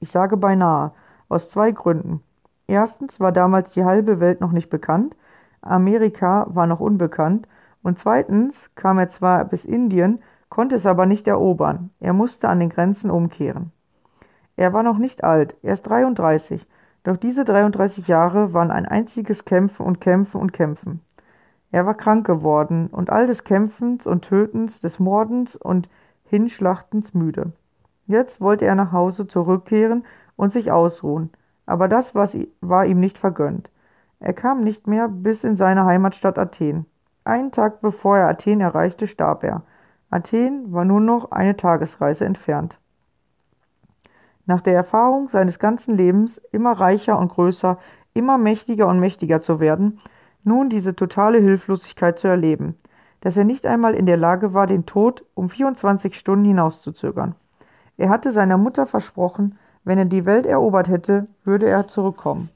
Ich 0.00 0.10
sage 0.10 0.36
beinahe, 0.36 0.92
aus 1.28 1.50
zwei 1.50 1.72
Gründen. 1.72 2.22
Erstens 2.66 3.20
war 3.20 3.32
damals 3.32 3.72
die 3.72 3.84
halbe 3.84 4.20
Welt 4.20 4.40
noch 4.40 4.52
nicht 4.52 4.70
bekannt, 4.70 5.16
Amerika 5.60 6.46
war 6.48 6.66
noch 6.66 6.80
unbekannt, 6.80 7.46
und 7.82 7.98
zweitens 7.98 8.70
kam 8.74 8.98
er 8.98 9.10
zwar 9.10 9.44
bis 9.44 9.64
Indien, 9.64 10.22
konnte 10.54 10.76
es 10.76 10.86
aber 10.86 11.04
nicht 11.04 11.26
erobern, 11.26 11.90
er 11.98 12.12
musste 12.12 12.48
an 12.48 12.60
den 12.60 12.68
Grenzen 12.68 13.10
umkehren. 13.10 13.72
Er 14.54 14.72
war 14.72 14.84
noch 14.84 14.98
nicht 14.98 15.24
alt, 15.24 15.56
erst 15.62 15.88
33, 15.88 16.64
doch 17.02 17.16
diese 17.16 17.44
33 17.44 18.06
Jahre 18.06 18.54
waren 18.54 18.70
ein 18.70 18.86
einziges 18.86 19.44
Kämpfen 19.44 19.84
und 19.84 20.00
Kämpfen 20.00 20.40
und 20.40 20.52
Kämpfen. 20.52 21.00
Er 21.72 21.86
war 21.86 21.94
krank 21.94 22.24
geworden 22.24 22.86
und 22.86 23.10
all 23.10 23.26
des 23.26 23.42
Kämpfens 23.42 24.06
und 24.06 24.26
Tötens, 24.26 24.78
des 24.78 25.00
Mordens 25.00 25.56
und 25.56 25.88
Hinschlachtens 26.22 27.14
müde. 27.14 27.50
Jetzt 28.06 28.40
wollte 28.40 28.64
er 28.64 28.76
nach 28.76 28.92
Hause 28.92 29.26
zurückkehren 29.26 30.04
und 30.36 30.52
sich 30.52 30.70
ausruhen, 30.70 31.32
aber 31.66 31.88
das 31.88 32.14
war 32.14 32.86
ihm 32.86 33.00
nicht 33.00 33.18
vergönnt. 33.18 33.72
Er 34.20 34.34
kam 34.34 34.62
nicht 34.62 34.86
mehr 34.86 35.08
bis 35.08 35.42
in 35.42 35.56
seine 35.56 35.84
Heimatstadt 35.84 36.38
Athen. 36.38 36.86
Einen 37.24 37.50
Tag 37.50 37.80
bevor 37.80 38.18
er 38.18 38.28
Athen 38.28 38.60
erreichte, 38.60 39.08
starb 39.08 39.42
er. 39.42 39.64
Athen 40.14 40.72
war 40.72 40.84
nur 40.84 41.00
noch 41.00 41.32
eine 41.32 41.56
Tagesreise 41.56 42.24
entfernt. 42.24 42.78
Nach 44.46 44.60
der 44.60 44.74
Erfahrung 44.74 45.28
seines 45.28 45.58
ganzen 45.58 45.96
Lebens, 45.96 46.40
immer 46.52 46.72
reicher 46.72 47.18
und 47.18 47.28
größer, 47.28 47.78
immer 48.12 48.38
mächtiger 48.38 48.86
und 48.86 49.00
mächtiger 49.00 49.40
zu 49.40 49.58
werden, 49.58 49.98
nun 50.44 50.70
diese 50.70 50.94
totale 50.94 51.38
Hilflosigkeit 51.38 52.18
zu 52.18 52.28
erleben, 52.28 52.76
dass 53.20 53.36
er 53.36 53.44
nicht 53.44 53.66
einmal 53.66 53.94
in 53.94 54.06
der 54.06 54.18
Lage 54.18 54.54
war, 54.54 54.66
den 54.66 54.86
Tod 54.86 55.24
um 55.34 55.48
24 55.48 56.14
Stunden 56.14 56.44
hinauszuzögern. 56.44 57.34
Er 57.96 58.10
hatte 58.10 58.32
seiner 58.32 58.58
Mutter 58.58 58.86
versprochen, 58.86 59.58
wenn 59.82 59.98
er 59.98 60.04
die 60.04 60.26
Welt 60.26 60.46
erobert 60.46 60.88
hätte, 60.88 61.26
würde 61.42 61.66
er 61.66 61.86
zurückkommen 61.86 62.50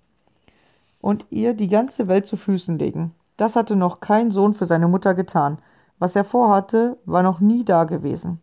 und 1.00 1.26
ihr 1.30 1.54
die 1.54 1.68
ganze 1.68 2.08
Welt 2.08 2.26
zu 2.26 2.36
Füßen 2.36 2.78
legen. 2.78 3.14
Das 3.36 3.56
hatte 3.56 3.76
noch 3.76 4.00
kein 4.00 4.30
Sohn 4.30 4.54
für 4.54 4.66
seine 4.66 4.88
Mutter 4.88 5.14
getan. 5.14 5.58
Was 5.98 6.16
er 6.16 6.24
vorhatte, 6.24 6.98
war 7.04 7.22
noch 7.22 7.40
nie 7.40 7.64
da 7.64 7.84
gewesen. 7.84 8.40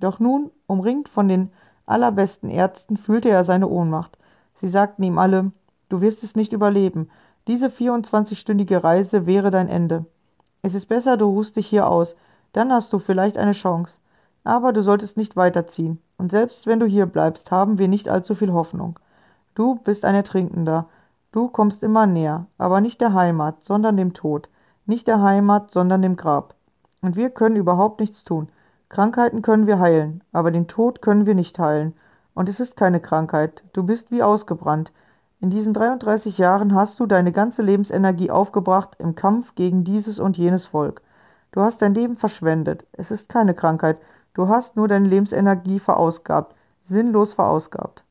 Doch 0.00 0.20
nun, 0.20 0.50
umringt 0.66 1.08
von 1.08 1.28
den 1.28 1.50
allerbesten 1.86 2.50
Ärzten, 2.50 2.96
fühlte 2.96 3.28
er 3.28 3.44
seine 3.44 3.68
Ohnmacht. 3.68 4.18
Sie 4.54 4.68
sagten 4.68 5.02
ihm 5.02 5.18
alle, 5.18 5.52
du 5.88 6.00
wirst 6.00 6.22
es 6.22 6.36
nicht 6.36 6.52
überleben, 6.52 7.08
diese 7.46 7.66
24-stündige 7.66 8.82
Reise 8.82 9.26
wäre 9.26 9.50
dein 9.50 9.68
Ende. 9.68 10.06
Es 10.62 10.74
ist 10.74 10.86
besser, 10.86 11.18
du 11.18 11.26
ruhst 11.26 11.56
dich 11.56 11.66
hier 11.66 11.86
aus, 11.86 12.16
dann 12.52 12.72
hast 12.72 12.92
du 12.92 12.98
vielleicht 12.98 13.36
eine 13.36 13.52
Chance. 13.52 13.98
Aber 14.44 14.72
du 14.72 14.82
solltest 14.82 15.16
nicht 15.16 15.36
weiterziehen, 15.36 16.00
und 16.16 16.30
selbst 16.30 16.66
wenn 16.66 16.80
du 16.80 16.86
hier 16.86 17.06
bleibst, 17.06 17.50
haben 17.50 17.78
wir 17.78 17.88
nicht 17.88 18.08
allzu 18.08 18.34
viel 18.34 18.52
Hoffnung. 18.52 18.98
Du 19.54 19.76
bist 19.76 20.04
ein 20.04 20.14
Ertrinkender, 20.14 20.88
du 21.32 21.48
kommst 21.48 21.82
immer 21.82 22.06
näher, 22.06 22.46
aber 22.56 22.80
nicht 22.80 23.00
der 23.00 23.12
Heimat, 23.12 23.62
sondern 23.62 23.96
dem 23.96 24.14
Tod, 24.14 24.48
nicht 24.86 25.06
der 25.06 25.22
Heimat, 25.22 25.70
sondern 25.70 26.02
dem 26.02 26.16
Grab. 26.16 26.53
Und 27.04 27.16
wir 27.16 27.28
können 27.28 27.56
überhaupt 27.56 28.00
nichts 28.00 28.24
tun. 28.24 28.48
Krankheiten 28.88 29.42
können 29.42 29.66
wir 29.66 29.78
heilen, 29.78 30.24
aber 30.32 30.50
den 30.50 30.68
Tod 30.68 31.02
können 31.02 31.26
wir 31.26 31.34
nicht 31.34 31.58
heilen. 31.58 31.92
Und 32.32 32.48
es 32.48 32.60
ist 32.60 32.78
keine 32.78 32.98
Krankheit, 32.98 33.62
du 33.74 33.82
bist 33.82 34.10
wie 34.10 34.22
ausgebrannt, 34.22 34.90
in 35.44 35.50
diesen 35.50 35.74
33 35.74 36.38
Jahren 36.38 36.74
hast 36.74 36.98
du 36.98 37.04
deine 37.04 37.30
ganze 37.30 37.60
Lebensenergie 37.60 38.30
aufgebracht 38.30 38.96
im 38.98 39.14
Kampf 39.14 39.54
gegen 39.54 39.84
dieses 39.84 40.18
und 40.18 40.38
jenes 40.38 40.68
Volk. 40.68 41.02
Du 41.52 41.60
hast 41.60 41.82
dein 41.82 41.92
Leben 41.92 42.16
verschwendet. 42.16 42.86
Es 42.92 43.10
ist 43.10 43.28
keine 43.28 43.52
Krankheit. 43.52 43.98
Du 44.32 44.48
hast 44.48 44.76
nur 44.76 44.88
deine 44.88 45.06
Lebensenergie 45.06 45.80
verausgabt, 45.80 46.56
sinnlos 46.84 47.34
verausgabt. 47.34 48.04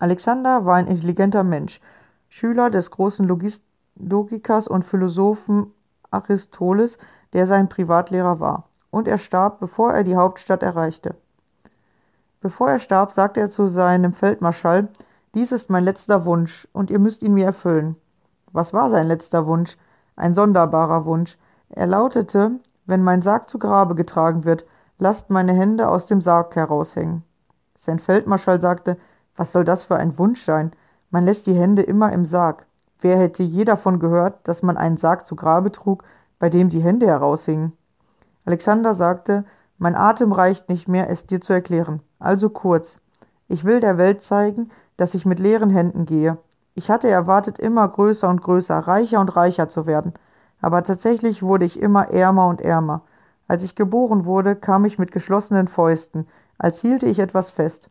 Alexander 0.00 0.66
war 0.66 0.74
ein 0.74 0.88
intelligenter 0.88 1.44
Mensch, 1.44 1.80
Schüler 2.28 2.70
des 2.70 2.90
großen 2.90 3.24
Logist 3.24 3.62
Logikers 3.94 4.66
und 4.66 4.84
Philosophen 4.84 5.72
Aristoteles, 6.10 6.98
der 7.32 7.46
sein 7.46 7.68
Privatlehrer 7.68 8.40
war. 8.40 8.64
Und 8.90 9.08
er 9.08 9.18
starb, 9.18 9.60
bevor 9.60 9.92
er 9.92 10.04
die 10.04 10.16
Hauptstadt 10.16 10.62
erreichte. 10.62 11.14
Bevor 12.40 12.70
er 12.70 12.78
starb, 12.78 13.12
sagte 13.12 13.40
er 13.40 13.50
zu 13.50 13.66
seinem 13.66 14.12
Feldmarschall, 14.12 14.88
dies 15.34 15.52
ist 15.52 15.70
mein 15.70 15.84
letzter 15.84 16.24
Wunsch, 16.24 16.66
und 16.72 16.90
ihr 16.90 16.98
müsst 16.98 17.22
ihn 17.22 17.34
mir 17.34 17.44
erfüllen. 17.44 17.96
Was 18.52 18.72
war 18.72 18.90
sein 18.90 19.06
letzter 19.06 19.46
Wunsch? 19.46 19.76
Ein 20.16 20.34
sonderbarer 20.34 21.04
Wunsch. 21.04 21.38
Er 21.68 21.86
lautete, 21.86 22.58
wenn 22.86 23.04
mein 23.04 23.22
Sarg 23.22 23.48
zu 23.48 23.58
Grabe 23.58 23.94
getragen 23.94 24.44
wird, 24.44 24.66
lasst 24.98 25.30
meine 25.30 25.52
Hände 25.52 25.88
aus 25.88 26.06
dem 26.06 26.20
Sarg 26.20 26.56
heraushängen. 26.56 27.22
Sein 27.78 27.98
Feldmarschall 27.98 28.60
sagte, 28.60 28.96
was 29.36 29.52
soll 29.52 29.64
das 29.64 29.84
für 29.84 29.96
ein 29.96 30.18
Wunsch 30.18 30.42
sein? 30.42 30.72
Man 31.10 31.24
lässt 31.24 31.46
die 31.46 31.54
Hände 31.54 31.82
immer 31.82 32.12
im 32.12 32.24
Sarg. 32.24 32.66
Wer 33.00 33.16
hätte 33.16 33.42
je 33.42 33.64
davon 33.64 33.98
gehört, 34.00 34.46
dass 34.48 34.62
man 34.62 34.76
einen 34.76 34.96
Sarg 34.96 35.26
zu 35.26 35.36
Grabe 35.36 35.72
trug, 35.72 36.04
bei 36.40 36.50
dem 36.50 36.68
die 36.70 36.82
Hände 36.82 37.06
heraushingen? 37.06 37.74
Alexander 38.44 38.94
sagte, 38.94 39.44
mein 39.78 39.94
Atem 39.94 40.32
reicht 40.32 40.68
nicht 40.68 40.88
mehr, 40.88 41.08
es 41.08 41.26
dir 41.26 41.40
zu 41.40 41.52
erklären. 41.52 42.02
Also 42.18 42.50
kurz. 42.50 42.98
Ich 43.46 43.64
will 43.64 43.78
der 43.78 43.98
Welt 43.98 44.22
zeigen, 44.22 44.70
dass 44.96 45.14
ich 45.14 45.24
mit 45.24 45.38
leeren 45.38 45.70
Händen 45.70 46.06
gehe. 46.06 46.38
Ich 46.74 46.90
hatte 46.90 47.08
erwartet, 47.08 47.58
immer 47.58 47.86
größer 47.86 48.28
und 48.28 48.42
größer, 48.42 48.76
reicher 48.76 49.20
und 49.20 49.36
reicher 49.36 49.68
zu 49.68 49.86
werden. 49.86 50.12
Aber 50.60 50.82
tatsächlich 50.82 51.42
wurde 51.42 51.64
ich 51.64 51.78
immer 51.78 52.10
ärmer 52.10 52.48
und 52.48 52.60
ärmer. 52.60 53.02
Als 53.48 53.62
ich 53.62 53.74
geboren 53.74 54.24
wurde, 54.24 54.56
kam 54.56 54.84
ich 54.84 54.98
mit 54.98 55.12
geschlossenen 55.12 55.68
Fäusten, 55.68 56.26
als 56.58 56.80
hielte 56.80 57.06
ich 57.06 57.18
etwas 57.18 57.50
fest. 57.50 57.90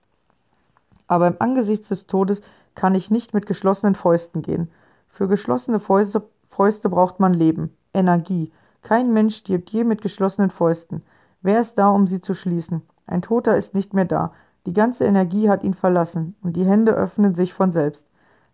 Aber 1.07 1.27
im 1.27 1.35
Angesicht 1.39 1.89
des 1.89 2.07
Todes 2.07 2.41
kann 2.75 2.95
ich 2.95 3.11
nicht 3.11 3.33
mit 3.33 3.45
geschlossenen 3.45 3.95
Fäusten 3.95 4.41
gehen. 4.41 4.71
Für 5.07 5.27
geschlossene 5.27 5.79
Fäuste, 5.79 6.21
Fäuste 6.45 6.89
braucht 6.89 7.19
man 7.19 7.33
Leben, 7.33 7.75
Energie. 7.99 8.51
Kein 8.81 9.13
Mensch 9.13 9.35
stirbt 9.35 9.69
je 9.69 9.83
mit 9.83 10.01
geschlossenen 10.01 10.49
Fäusten. 10.49 11.03
Wer 11.41 11.61
ist 11.61 11.77
da, 11.77 11.89
um 11.89 12.07
sie 12.07 12.21
zu 12.21 12.33
schließen? 12.33 12.81
Ein 13.05 13.21
Toter 13.21 13.55
ist 13.55 13.73
nicht 13.73 13.93
mehr 13.93 14.05
da. 14.05 14.33
Die 14.65 14.73
ganze 14.73 15.05
Energie 15.05 15.49
hat 15.49 15.63
ihn 15.63 15.73
verlassen, 15.73 16.35
und 16.41 16.55
die 16.55 16.65
Hände 16.65 16.93
öffnen 16.93 17.35
sich 17.35 17.53
von 17.53 17.71
selbst. 17.71 18.07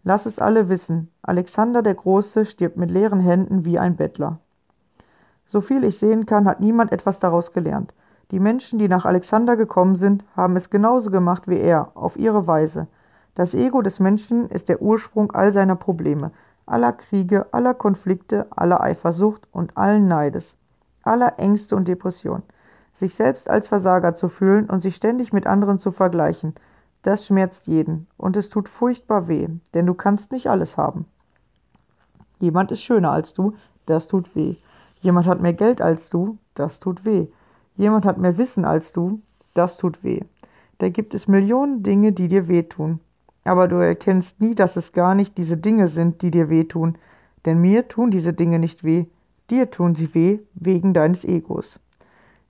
Lass 0.03 0.25
es 0.25 0.37
alle 0.37 0.69
wissen, 0.69 1.09
Alexander 1.23 1.81
der 1.81 1.95
Große 1.95 2.45
stirbt 2.45 2.77
mit 2.77 2.91
leeren 2.91 3.19
Händen 3.19 3.65
wie 3.65 3.79
ein 3.79 3.95
Bettler. 3.95 4.39
Soviel 5.47 5.83
ich 5.83 5.97
sehen 5.97 6.25
kann, 6.25 6.47
hat 6.47 6.59
niemand 6.59 6.91
etwas 6.91 7.19
daraus 7.19 7.53
gelernt. 7.53 7.93
Die 8.31 8.39
Menschen, 8.39 8.79
die 8.79 8.87
nach 8.87 9.05
Alexander 9.05 9.57
gekommen 9.57 9.95
sind, 9.95 10.23
haben 10.35 10.55
es 10.55 10.69
genauso 10.69 11.11
gemacht 11.11 11.47
wie 11.47 11.57
er, 11.57 11.91
auf 11.95 12.17
ihre 12.17 12.47
Weise. 12.47 12.87
Das 13.33 13.53
Ego 13.53 13.81
des 13.81 13.99
Menschen 13.99 14.47
ist 14.49 14.69
der 14.69 14.81
Ursprung 14.81 15.31
all 15.31 15.51
seiner 15.51 15.75
Probleme, 15.75 16.31
aller 16.65 16.93
Kriege, 16.93 17.53
aller 17.53 17.73
Konflikte, 17.73 18.47
aller 18.49 18.81
Eifersucht 18.81 19.47
und 19.51 19.77
allen 19.77 20.07
Neides, 20.07 20.57
aller 21.03 21.39
Ängste 21.39 21.75
und 21.75 21.87
Depressionen. 21.87 22.43
Sich 22.93 23.15
selbst 23.15 23.49
als 23.49 23.67
Versager 23.67 24.15
zu 24.15 24.29
fühlen 24.29 24.69
und 24.69 24.81
sich 24.81 24.95
ständig 24.95 25.33
mit 25.33 25.47
anderen 25.47 25.79
zu 25.79 25.91
vergleichen, 25.91 26.55
das 27.01 27.25
schmerzt 27.27 27.67
jeden 27.67 28.07
und 28.17 28.35
es 28.35 28.49
tut 28.49 28.67
furchtbar 28.67 29.27
weh, 29.27 29.47
denn 29.73 29.85
du 29.85 29.93
kannst 29.93 30.31
nicht 30.31 30.49
alles 30.49 30.77
haben. 30.77 31.05
Jemand 32.39 32.71
ist 32.71 32.81
schöner 32.81 33.11
als 33.11 33.33
du, 33.33 33.53
das 33.85 34.07
tut 34.07 34.35
weh. 34.35 34.55
Jemand 35.01 35.27
hat 35.27 35.41
mehr 35.41 35.53
Geld 35.53 35.81
als 35.81 36.09
du, 36.09 36.37
das 36.55 36.79
tut 36.79 37.05
weh. 37.05 37.27
Jemand 37.75 38.05
hat 38.05 38.17
mehr 38.17 38.37
Wissen 38.37 38.65
als 38.65 38.91
du, 38.91 39.21
das 39.53 39.77
tut 39.77 40.03
weh. 40.03 40.21
Da 40.79 40.89
gibt 40.89 41.13
es 41.13 41.27
Millionen 41.27 41.83
Dinge, 41.83 42.11
die 42.11 42.27
dir 42.27 42.47
wehtun. 42.47 42.99
Aber 43.45 43.69
du 43.69 43.77
erkennst 43.77 44.41
nie, 44.41 44.55
dass 44.55 44.75
es 44.75 44.91
gar 44.91 45.15
nicht 45.15 45.37
diese 45.37 45.55
Dinge 45.55 45.87
sind, 45.87 46.21
die 46.21 46.31
dir 46.31 46.49
wehtun. 46.49 46.97
Denn 47.45 47.61
mir 47.61 47.87
tun 47.87 48.11
diese 48.11 48.33
Dinge 48.33 48.59
nicht 48.59 48.83
weh, 48.83 49.05
dir 49.49 49.71
tun 49.71 49.95
sie 49.95 50.13
weh 50.13 50.39
wegen 50.55 50.93
deines 50.93 51.23
Egos. 51.23 51.79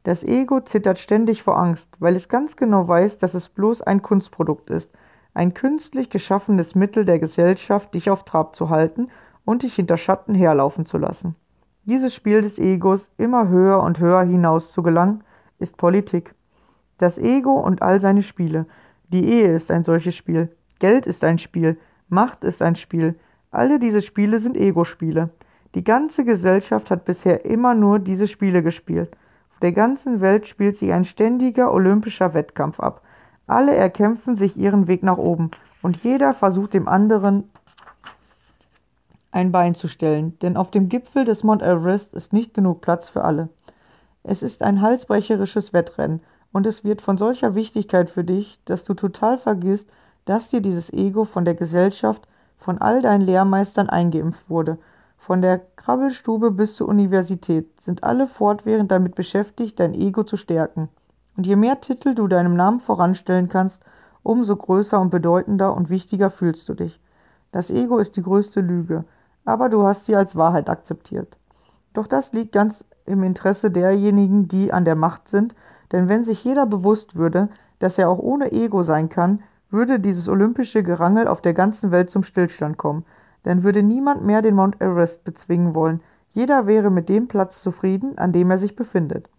Das 0.04 0.24
Ego 0.24 0.62
zittert 0.62 1.00
ständig 1.00 1.44
vor 1.44 1.58
Angst, 1.58 1.90
weil 2.00 2.16
es 2.16 2.30
ganz 2.30 2.56
genau 2.56 2.88
weiß, 2.88 3.18
dass 3.18 3.34
es 3.34 3.50
bloß 3.50 3.82
ein 3.82 4.02
Kunstprodukt 4.02 4.70
ist, 4.70 4.90
ein 5.34 5.54
künstlich 5.54 6.10
geschaffenes 6.10 6.76
Mittel 6.76 7.04
der 7.06 7.20
Gesellschaft, 7.20 7.94
dich 7.94 8.10
auf 8.10 8.24
Trab 8.24 8.56
zu 8.56 8.70
halten 8.70 9.10
und 9.44 9.64
dich 9.64 9.76
hinter 9.76 9.98
Schatten 9.98 10.34
herlaufen 10.34 10.86
zu 10.86 10.98
lassen. 10.98 11.36
Dieses 11.84 12.16
Spiel 12.16 12.42
des 12.42 12.58
Egos, 12.58 13.12
immer 13.18 13.50
höher 13.50 13.84
und 13.84 14.00
höher 14.00 14.24
hinaus 14.24 14.72
zu 14.72 14.82
gelangen, 14.82 15.24
ist 15.60 15.76
Politik. 15.76 16.36
Das 16.98 17.18
Ego 17.18 17.52
und 17.52 17.82
all 17.82 18.00
seine 18.00 18.22
Spiele. 18.22 18.66
Die 19.10 19.26
Ehe 19.26 19.54
ist 19.54 19.72
ein 19.72 19.84
solches 19.84 20.16
Spiel. 20.16 20.56
Geld 20.80 21.08
ist 21.08 21.24
ein 21.24 21.38
Spiel. 21.38 21.78
Macht 22.10 22.44
ist 22.44 22.62
ein 22.62 22.76
Spiel. 22.76 23.16
Alle 23.52 23.80
diese 23.80 24.02
Spiele 24.02 24.40
sind 24.40 24.58
Ego-Spiele. 24.58 25.30
Die 25.76 25.84
ganze 25.84 26.24
Gesellschaft 26.24 26.92
hat 26.92 27.06
bisher 27.06 27.46
immer 27.46 27.76
nur 27.76 28.00
diese 28.00 28.28
Spiele 28.28 28.64
gespielt. 28.64 29.12
Auf 29.54 29.60
der 29.60 29.72
ganzen 29.72 30.22
Welt 30.22 30.48
spielt 30.48 30.78
sich 30.78 30.92
ein 30.92 31.06
ständiger 31.06 31.74
olympischer 31.74 32.34
Wettkampf 32.34 32.80
ab. 32.80 33.02
Alle 33.48 33.76
erkämpfen 33.76 34.36
sich 34.36 34.58
ihren 34.58 34.88
Weg 34.88 35.04
nach 35.04 35.18
oben 35.18 35.52
und 35.82 35.98
jeder 36.04 36.34
versucht 36.34 36.74
dem 36.74 36.88
anderen 36.88 37.50
ein 39.32 39.52
Bein 39.52 39.76
zu 39.76 39.88
stellen, 39.88 40.40
denn 40.40 40.56
auf 40.56 40.72
dem 40.72 40.88
Gipfel 40.88 41.26
des 41.26 41.44
Mount 41.44 41.62
Everest 41.62 42.14
ist 42.14 42.32
nicht 42.32 42.54
genug 42.54 42.82
Platz 42.82 43.10
für 43.10 43.24
alle. 43.24 43.50
Es 44.24 44.44
ist 44.44 44.64
ein 44.64 44.82
halsbrecherisches 44.82 45.74
Wettrennen 45.74 46.22
und 46.54 46.66
es 46.66 46.84
wird 46.84 47.02
von 47.02 47.18
solcher 47.18 47.54
Wichtigkeit 47.54 48.10
für 48.10 48.24
dich, 48.24 48.60
dass 48.64 48.86
du 48.86 48.94
total 48.94 49.38
vergisst, 49.38 49.92
dass 50.26 50.50
dir 50.50 50.62
dieses 50.62 50.92
Ego 50.92 51.24
von 51.24 51.46
der 51.46 51.56
Gesellschaft, 51.56 52.28
von 52.58 52.80
all 52.80 53.02
deinen 53.02 53.22
Lehrmeistern 53.22 53.90
eingeimpft 53.90 54.50
wurde. 54.50 54.78
Von 55.18 55.42
der 55.42 55.60
Krabbelstube 55.76 56.52
bis 56.52 56.76
zur 56.76 56.88
Universität 56.88 57.82
sind 57.82 58.04
alle 58.04 58.28
fortwährend 58.28 58.92
damit 58.92 59.16
beschäftigt, 59.16 59.80
dein 59.80 59.94
Ego 59.94 60.24
zu 60.24 60.38
stärken. 60.38 60.90
Und 61.38 61.46
je 61.46 61.56
mehr 61.56 61.82
Titel 61.82 62.16
du 62.16 62.28
deinem 62.28 62.56
Namen 62.56 62.80
voranstellen 62.80 63.50
kannst, 63.50 63.84
umso 64.24 64.56
größer 64.56 65.00
und 65.00 65.12
bedeutender 65.12 65.76
und 65.76 65.90
wichtiger 65.90 66.30
fühlst 66.30 66.68
du 66.70 66.74
dich. 66.74 67.00
Das 67.52 67.70
Ego 67.70 68.00
ist 68.00 68.16
die 68.16 68.24
größte 68.24 68.62
Lüge, 68.62 69.06
aber 69.46 69.70
du 69.70 69.84
hast 69.84 70.08
sie 70.08 70.16
als 70.16 70.36
Wahrheit 70.36 70.70
akzeptiert. 70.70 71.38
Doch 71.94 72.08
das 72.08 72.34
liegt 72.34 72.52
ganz 72.52 72.84
im 73.06 73.24
Interesse 73.24 73.70
derjenigen, 73.70 74.48
die 74.48 74.74
an 74.74 74.86
der 74.86 74.96
Macht 74.96 75.30
sind, 75.30 75.56
denn 75.92 76.10
wenn 76.10 76.26
sich 76.26 76.44
jeder 76.44 76.66
bewusst 76.66 77.16
würde, 77.16 77.50
dass 77.80 77.98
er 77.98 78.10
auch 78.10 78.20
ohne 78.20 78.52
Ego 78.52 78.82
sein 78.84 79.10
kann, 79.10 79.44
würde 79.70 80.00
dieses 80.00 80.30
olympische 80.30 80.84
Gerangel 80.84 81.28
auf 81.28 81.42
der 81.42 81.54
ganzen 81.54 81.92
Welt 81.92 82.10
zum 82.10 82.24
Stillstand 82.24 82.78
kommen. 82.78 83.06
Dann 83.44 83.64
würde 83.64 83.84
niemand 83.84 84.26
mehr 84.26 84.42
den 84.42 84.56
Mount 84.56 84.82
Everest 84.82 85.24
bezwingen 85.24 85.76
wollen. 85.76 86.02
Jeder 86.32 86.68
wäre 86.68 86.90
mit 86.90 87.10
dem 87.10 87.28
Platz 87.28 87.62
zufrieden, 87.62 88.18
an 88.18 88.32
dem 88.32 88.52
er 88.52 88.58
sich 88.58 88.76
befindet. 88.76 89.30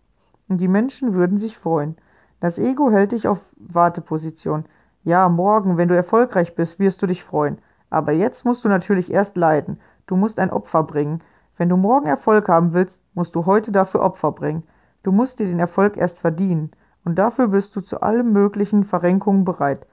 Und 0.49 0.61
die 0.61 0.69
Menschen 0.69 1.15
würden 1.15 1.39
sich 1.39 1.59
freuen. 1.59 1.97
Das 2.41 2.59
Ego 2.59 2.91
hält 2.91 3.13
dich 3.13 3.29
auf 3.29 3.53
Warteposition. 3.57 4.65
Ja, 5.03 5.29
morgen, 5.29 5.77
wenn 5.77 5.89
du 5.89 5.97
erfolgreich 5.97 6.55
bist, 6.55 6.79
wirst 6.79 7.03
du 7.03 7.07
dich 7.07 7.25
freuen. 7.25 7.59
Aber 7.91 8.13
jetzt 8.13 8.45
musst 8.45 8.65
du 8.65 8.69
natürlich 8.69 9.13
erst 9.13 9.37
leiden. 9.37 9.79
Du 10.07 10.17
musst 10.17 10.39
ein 10.39 10.51
Opfer 10.51 10.83
bringen. 10.83 11.21
Wenn 11.57 11.69
du 11.69 11.77
morgen 11.77 12.07
Erfolg 12.07 12.49
haben 12.49 12.73
willst, 12.73 12.99
musst 13.15 13.35
du 13.35 13.47
heute 13.47 13.73
dafür 13.73 14.03
Opfer 14.03 14.33
bringen. 14.33 14.65
Du 15.03 15.13
musst 15.13 15.39
dir 15.39 15.47
den 15.47 15.61
Erfolg 15.61 15.97
erst 15.97 16.19
verdienen, 16.19 16.73
und 17.05 17.17
dafür 17.17 17.49
bist 17.49 17.77
du 17.77 17.81
zu 17.81 18.01
allen 18.01 18.33
möglichen 18.33 18.83
Verrenkungen 18.83 19.45
bereit. 19.45 19.87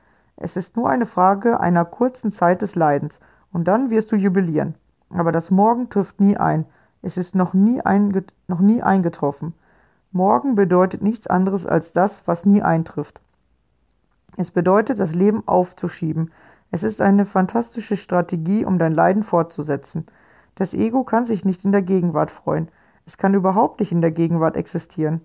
Es 0.43 0.57
ist 0.57 0.75
nur 0.75 0.89
eine 0.89 1.05
Frage 1.05 1.61
einer 1.61 1.85
kurzen 1.85 2.29
Zeit 2.29 2.61
des 2.61 2.75
Leidens, 2.75 3.21
und 3.53 3.65
dann 3.65 3.89
wirst 3.89 4.11
du 4.11 4.17
jubilieren. 4.17 4.75
Aber 5.09 5.31
das 5.31 5.51
Morgen 5.51 5.89
trifft 5.89 6.19
nie 6.19 6.35
ein. 6.35 6.65
Es 7.01 7.15
ist 7.15 7.33
noch 7.33 7.53
nie, 7.53 7.81
noch 8.47 8.59
nie 8.59 8.81
eingetroffen. 8.83 9.53
Morgen 10.11 10.55
bedeutet 10.55 11.01
nichts 11.01 11.27
anderes 11.27 11.65
als 11.65 11.93
das, 11.93 12.27
was 12.27 12.45
nie 12.45 12.61
eintrifft. 12.61 13.21
Es 14.35 14.51
bedeutet, 14.51 14.99
das 14.99 15.15
Leben 15.15 15.47
aufzuschieben. 15.47 16.29
Es 16.71 16.83
ist 16.83 16.99
eine 16.99 17.25
fantastische 17.25 17.95
Strategie, 17.95 18.65
um 18.65 18.77
dein 18.79 18.93
Leiden 18.93 19.23
fortzusetzen. 19.23 20.07
Das 20.55 20.73
Ego 20.73 21.05
kann 21.05 21.25
sich 21.25 21.45
nicht 21.45 21.63
in 21.63 21.71
der 21.71 21.83
Gegenwart 21.83 22.31
freuen. 22.31 22.67
Es 23.05 23.17
kann 23.17 23.33
überhaupt 23.33 23.79
nicht 23.79 23.93
in 23.93 24.01
der 24.01 24.11
Gegenwart 24.11 24.57
existieren. 24.57 25.21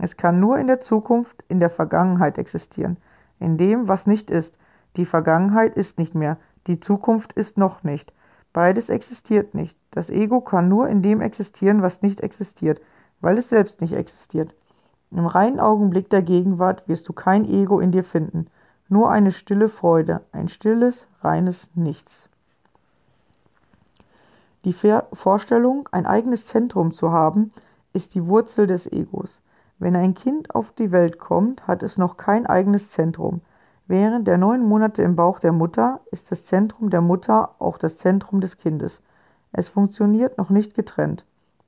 Es 0.00 0.16
kann 0.16 0.40
nur 0.40 0.58
in 0.58 0.66
der 0.66 0.80
Zukunft, 0.80 1.44
in 1.48 1.60
der 1.60 1.68
Vergangenheit 1.68 2.38
existieren, 2.38 2.96
in 3.38 3.58
dem, 3.58 3.86
was 3.86 4.06
nicht 4.06 4.30
ist. 4.30 4.56
Die 4.96 5.06
Vergangenheit 5.06 5.74
ist 5.74 5.98
nicht 5.98 6.14
mehr, 6.14 6.38
die 6.66 6.80
Zukunft 6.80 7.32
ist 7.32 7.58
noch 7.58 7.82
nicht. 7.82 8.12
Beides 8.52 8.90
existiert 8.90 9.54
nicht. 9.54 9.78
Das 9.90 10.10
Ego 10.10 10.40
kann 10.40 10.68
nur 10.68 10.88
in 10.88 11.02
dem 11.02 11.20
existieren, 11.20 11.82
was 11.82 12.02
nicht 12.02 12.20
existiert, 12.20 12.80
weil 13.20 13.38
es 13.38 13.48
selbst 13.48 13.80
nicht 13.80 13.94
existiert. 13.94 14.54
Im 15.10 15.26
reinen 15.26 15.60
Augenblick 15.60 16.10
der 16.10 16.22
Gegenwart 16.22 16.88
wirst 16.88 17.08
du 17.08 17.12
kein 17.12 17.44
Ego 17.44 17.80
in 17.80 17.92
dir 17.92 18.04
finden, 18.04 18.46
nur 18.88 19.10
eine 19.10 19.32
stille 19.32 19.68
Freude, 19.68 20.22
ein 20.32 20.48
stilles, 20.48 21.06
reines 21.22 21.70
Nichts. 21.74 22.28
Die 24.64 24.74
Vorstellung, 25.12 25.88
ein 25.90 26.06
eigenes 26.06 26.46
Zentrum 26.46 26.92
zu 26.92 27.10
haben, 27.10 27.50
ist 27.92 28.14
die 28.14 28.26
Wurzel 28.26 28.66
des 28.66 28.90
Egos. 28.90 29.40
Wenn 29.78 29.96
ein 29.96 30.14
Kind 30.14 30.54
auf 30.54 30.72
die 30.72 30.92
Welt 30.92 31.18
kommt, 31.18 31.66
hat 31.66 31.82
es 31.82 31.98
noch 31.98 32.16
kein 32.16 32.46
eigenes 32.46 32.90
Zentrum. 32.90 33.40
Während 33.92 34.26
der 34.26 34.38
neun 34.38 34.64
Monate 34.64 35.02
im 35.02 35.16
Bauch 35.16 35.38
der 35.38 35.52
Mutter 35.52 36.00
ist 36.10 36.30
das 36.30 36.46
Zentrum 36.46 36.88
der 36.88 37.02
Mutter 37.02 37.56
auch 37.58 37.76
das 37.76 37.98
Zentrum 37.98 38.40
des 38.40 38.56
Kindes. 38.56 39.02
Es 39.52 39.68
funktioniert 39.68 40.38
noch 40.38 40.48
nicht 40.48 40.72
getrennt. 40.74 41.26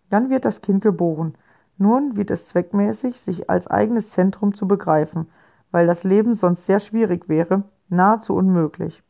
Dann 0.09 0.31
wird 0.31 0.47
das 0.47 0.63
Kind 0.63 0.83
geboren. 0.83 1.35
Nun 1.77 2.17
wird 2.17 2.31
es 2.31 2.47
zweckmäßig, 2.47 3.21
sich 3.21 3.51
als 3.51 3.67
eigenes 3.67 4.09
Zentrum 4.09 4.55
zu 4.55 4.67
begreifen, 4.67 5.29
weil 5.71 5.87
das 5.87 6.03
Leben 6.03 6.33
sonst 6.33 6.65
sehr 6.65 6.81
schwierig 6.81 7.29
wäre, 7.29 7.65
nahezu 7.91 8.35
unmöglich. 8.35 9.03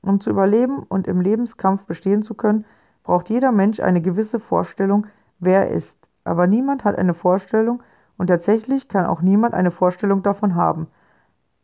Um 0.00 0.20
zu 0.20 0.30
überleben 0.30 0.84
und 0.88 1.08
im 1.08 1.20
Lebenskampf 1.20 1.86
bestehen 1.86 2.22
zu 2.22 2.34
können, 2.34 2.64
braucht 3.02 3.28
jeder 3.28 3.50
Mensch 3.50 3.80
eine 3.80 4.00
gewisse 4.00 4.38
Vorstellung, 4.38 5.08
wer 5.40 5.68
er 5.68 5.74
ist. 5.74 5.98
Aber 6.22 6.46
niemand 6.46 6.84
hat 6.84 6.96
eine 6.96 7.14
Vorstellung 7.14 7.82
und 8.18 8.28
tatsächlich 8.28 8.86
kann 8.86 9.06
auch 9.06 9.20
niemand 9.20 9.52
eine 9.52 9.72
Vorstellung 9.72 10.22
davon 10.22 10.54
haben. 10.54 10.86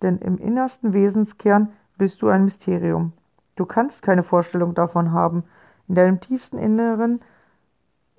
Denn 0.03 0.19
im 0.19 0.37
innersten 0.39 0.93
Wesenskern 0.93 1.73
bist 1.97 2.23
du 2.23 2.29
ein 2.29 2.45
Mysterium. 2.45 3.13
Du 3.57 3.67
kannst 3.67 4.03
keine 4.03 4.23
Vorstellung 4.23 4.75
davon 4.75 5.13
haben. 5.13 5.45
In 5.89 5.95
deinem 5.95 6.21
tiefsten 6.21 6.59
Inneren, 6.59 7.21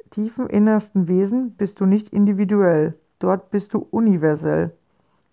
tiefen 0.09 0.47
innersten 0.47 1.07
Wesen 1.07 1.55
bist 1.55 1.79
du 1.79 1.85
nicht 1.85 2.09
individuell. 2.09 2.99
Dort 3.19 3.49
bist 3.51 3.73
du 3.73 3.87
universell. 3.91 4.75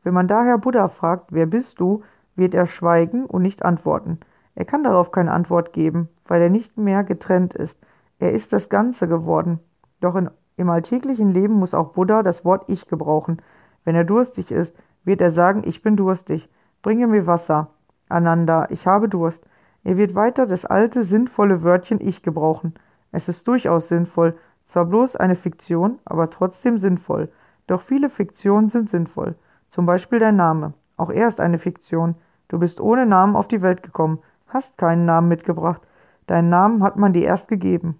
Wenn 0.02 0.14
man 0.14 0.28
daher 0.28 0.58
Buddha 0.58 0.88
fragt, 0.88 1.32
wer 1.32 1.46
bist 1.46 1.80
du, 1.80 2.02
wird 2.36 2.54
er 2.54 2.66
schweigen 2.66 3.26
und 3.26 3.42
nicht 3.42 3.64
antworten. 3.64 4.20
Er 4.54 4.64
kann 4.64 4.84
darauf 4.84 5.10
keine 5.10 5.32
Antwort 5.32 5.72
geben, 5.72 6.08
weil 6.26 6.40
er 6.42 6.50
nicht 6.50 6.76
mehr 6.76 7.02
getrennt 7.02 7.54
ist. 7.54 7.78
Er 8.18 8.32
ist 8.32 8.52
das 8.52 8.68
Ganze 8.68 9.08
geworden. 9.08 9.60
Doch 10.00 10.14
in, 10.14 10.30
im 10.56 10.70
alltäglichen 10.70 11.32
Leben 11.32 11.54
muss 11.54 11.74
auch 11.74 11.92
Buddha 11.92 12.22
das 12.22 12.44
Wort 12.44 12.68
Ich 12.68 12.86
gebrauchen. 12.86 13.42
Wenn 13.84 13.94
er 13.94 14.04
durstig 14.04 14.50
ist, 14.50 14.76
wird 15.06 15.22
er 15.22 15.30
sagen, 15.30 15.62
ich 15.64 15.80
bin 15.80 15.96
durstig. 15.96 16.50
Bringe 16.82 17.06
mir 17.06 17.26
Wasser. 17.26 17.70
Ananda, 18.10 18.66
ich 18.68 18.86
habe 18.86 19.08
Durst. 19.08 19.46
Er 19.82 19.96
wird 19.96 20.14
weiter 20.14 20.46
das 20.46 20.66
alte, 20.66 21.04
sinnvolle 21.04 21.62
Wörtchen 21.62 21.98
Ich 22.00 22.22
gebrauchen. 22.22 22.74
Es 23.10 23.28
ist 23.28 23.48
durchaus 23.48 23.88
sinnvoll, 23.88 24.36
zwar 24.66 24.84
bloß 24.84 25.16
eine 25.16 25.36
Fiktion, 25.36 25.98
aber 26.04 26.28
trotzdem 26.28 26.76
sinnvoll. 26.76 27.30
Doch 27.66 27.80
viele 27.80 28.10
Fiktionen 28.10 28.68
sind 28.68 28.90
sinnvoll. 28.90 29.36
Zum 29.70 29.86
Beispiel 29.86 30.18
dein 30.18 30.36
Name. 30.36 30.74
Auch 30.98 31.10
er 31.10 31.28
ist 31.28 31.40
eine 31.40 31.58
Fiktion. 31.58 32.16
Du 32.48 32.58
bist 32.58 32.80
ohne 32.80 33.06
Namen 33.06 33.36
auf 33.36 33.48
die 33.48 33.62
Welt 33.62 33.82
gekommen 33.82 34.20
hast 34.46 34.78
keinen 34.78 35.04
Namen 35.04 35.28
mitgebracht. 35.28 35.82
Deinen 36.26 36.48
Namen 36.48 36.82
hat 36.82 36.96
man 36.96 37.12
dir 37.12 37.24
erst 37.26 37.48
gegeben. 37.48 37.98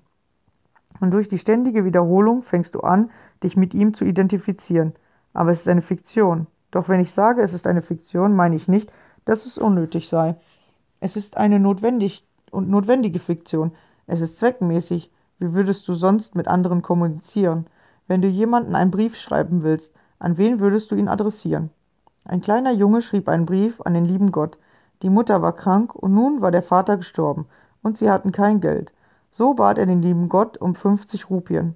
Und 1.01 1.13
durch 1.13 1.29
die 1.29 1.39
ständige 1.39 1.85
Wiederholung 1.85 2.43
fängst 2.43 2.75
du 2.75 2.81
an, 2.81 3.11
dich 3.43 3.57
mit 3.57 3.75
ihm 3.75 3.95
zu 3.95 4.05
identifizieren. 4.05 4.95
Aber 5.35 5.51
es 5.53 5.61
ist 5.61 5.69
eine 5.69 5.83
Fiktion. 5.83 6.47
Doch 6.77 6.91
wenn 6.91 7.01
ich 7.01 7.11
sage, 7.11 7.41
es 7.41 7.55
ist 7.55 7.67
eine 7.67 7.81
Fiktion, 7.81 8.37
meine 8.37 8.55
ich 8.55 8.69
nicht, 8.69 8.93
dass 9.25 9.47
es 9.47 9.57
unnötig 9.57 10.11
sei. 10.11 10.37
Es 11.01 11.17
ist 11.17 11.39
eine 11.39 11.59
notwendig 11.59 12.29
und 12.51 12.69
notwendige 12.69 13.19
Fiktion. 13.19 13.73
Es 14.07 14.21
ist 14.21 14.39
zweckmäßig. 14.39 15.11
Wie 15.39 15.55
würdest 15.55 15.89
du 15.89 15.95
sonst 15.95 16.35
mit 16.35 16.49
anderen 16.49 16.83
kommunizieren? 16.83 17.67
Wenn 18.09 18.21
du 18.21 18.29
jemanden 18.29 18.75
einen 18.75 18.91
Brief 18.91 19.17
schreiben 19.17 19.63
willst, 19.63 19.91
an 20.19 20.37
wen 20.37 20.61
würdest 20.61 20.91
du 20.91 20.97
ihn 20.97 21.09
adressieren? 21.09 21.71
Ein 22.27 22.43
kleiner 22.43 22.73
Junge 22.73 23.01
schrieb 23.01 23.31
einen 23.31 23.47
Brief 23.47 23.81
an 23.81 23.95
den 23.95 24.05
lieben 24.05 24.31
Gott. 24.31 24.59
Die 25.01 25.09
Mutter 25.09 25.41
war 25.41 25.55
krank 25.55 25.95
und 25.95 26.13
nun 26.13 26.43
war 26.43 26.51
der 26.51 26.63
Vater 26.63 26.99
gestorben 26.99 27.47
und 27.81 27.97
sie 27.97 28.11
hatten 28.11 28.33
kein 28.33 28.61
Geld. 28.61 28.93
So 29.31 29.55
bat 29.55 29.79
er 29.79 29.87
den 29.87 30.03
lieben 30.03 30.29
Gott 30.29 30.59
um 30.59 30.75
50 30.75 31.31
Rupien. 31.31 31.75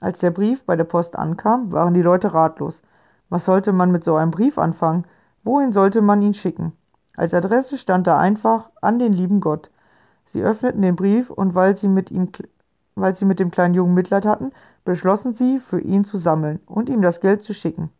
Als 0.00 0.18
der 0.18 0.32
Brief 0.32 0.64
bei 0.64 0.76
der 0.76 0.84
Post 0.84 1.16
ankam, 1.16 1.72
waren 1.72 1.94
die 1.94 2.02
Leute 2.02 2.34
ratlos. 2.34 2.82
Was 3.28 3.44
sollte 3.44 3.72
man 3.72 3.90
mit 3.90 4.04
so 4.04 4.16
einem 4.16 4.30
Brief 4.30 4.58
anfangen? 4.58 5.04
Wohin 5.42 5.72
sollte 5.72 6.02
man 6.02 6.22
ihn 6.22 6.34
schicken? 6.34 6.72
Als 7.16 7.34
Adresse 7.34 7.78
stand 7.78 8.06
da 8.06 8.18
einfach 8.18 8.70
an 8.80 8.98
den 8.98 9.12
lieben 9.12 9.40
Gott. 9.40 9.70
Sie 10.26 10.42
öffneten 10.42 10.82
den 10.82 10.96
Brief 10.96 11.30
und 11.30 11.54
weil 11.54 11.76
sie 11.76 11.88
mit 11.88 12.10
ihm 12.10 12.30
weil 12.96 13.14
sie 13.14 13.24
mit 13.24 13.40
dem 13.40 13.50
kleinen 13.50 13.74
Jungen 13.74 13.94
Mitleid 13.94 14.24
hatten, 14.24 14.52
beschlossen 14.84 15.34
sie, 15.34 15.58
für 15.58 15.80
ihn 15.80 16.04
zu 16.04 16.16
sammeln 16.16 16.60
und 16.66 16.88
ihm 16.88 17.02
das 17.02 17.20
Geld 17.20 17.42
zu 17.42 17.52
schicken. 17.52 17.90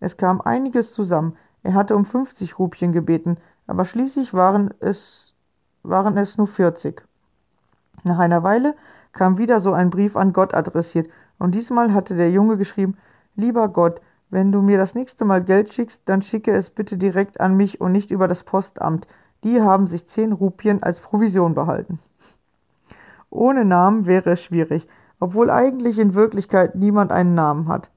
Es 0.00 0.16
kam 0.16 0.40
einiges 0.40 0.92
zusammen. 0.92 1.36
Er 1.62 1.74
hatte 1.74 1.96
um 1.96 2.04
50 2.04 2.58
Rupien 2.58 2.92
gebeten, 2.92 3.36
aber 3.66 3.84
schließlich 3.84 4.34
waren 4.34 4.74
es, 4.80 5.34
waren 5.82 6.16
es 6.16 6.36
nur 6.36 6.46
40. 6.46 7.02
Nach 8.02 8.18
einer 8.18 8.42
Weile 8.42 8.74
kam 9.12 9.38
wieder 9.38 9.60
so 9.60 9.72
ein 9.72 9.90
Brief 9.90 10.16
an 10.16 10.32
Gott 10.32 10.52
adressiert, 10.52 11.08
und 11.38 11.54
diesmal 11.54 11.94
hatte 11.94 12.14
der 12.14 12.30
Junge 12.30 12.56
geschrieben, 12.56 12.96
Lieber 13.36 13.68
Gott, 13.68 14.00
wenn 14.34 14.50
du 14.50 14.62
mir 14.62 14.78
das 14.78 14.96
nächste 14.96 15.24
Mal 15.24 15.44
Geld 15.44 15.72
schickst, 15.72 16.02
dann 16.06 16.20
schicke 16.20 16.50
es 16.50 16.68
bitte 16.68 16.96
direkt 16.96 17.40
an 17.40 17.56
mich 17.56 17.80
und 17.80 17.92
nicht 17.92 18.10
über 18.10 18.26
das 18.26 18.42
Postamt. 18.42 19.06
Die 19.44 19.62
haben 19.62 19.86
sich 19.86 20.08
zehn 20.08 20.32
Rupien 20.32 20.82
als 20.82 20.98
Provision 20.98 21.54
behalten. 21.54 22.00
Ohne 23.30 23.64
Namen 23.64 24.06
wäre 24.06 24.32
es 24.32 24.42
schwierig, 24.42 24.88
obwohl 25.20 25.50
eigentlich 25.50 26.00
in 26.00 26.14
Wirklichkeit 26.14 26.74
niemand 26.74 27.12
einen 27.12 27.34
Namen 27.34 27.68
hat. 27.68 27.92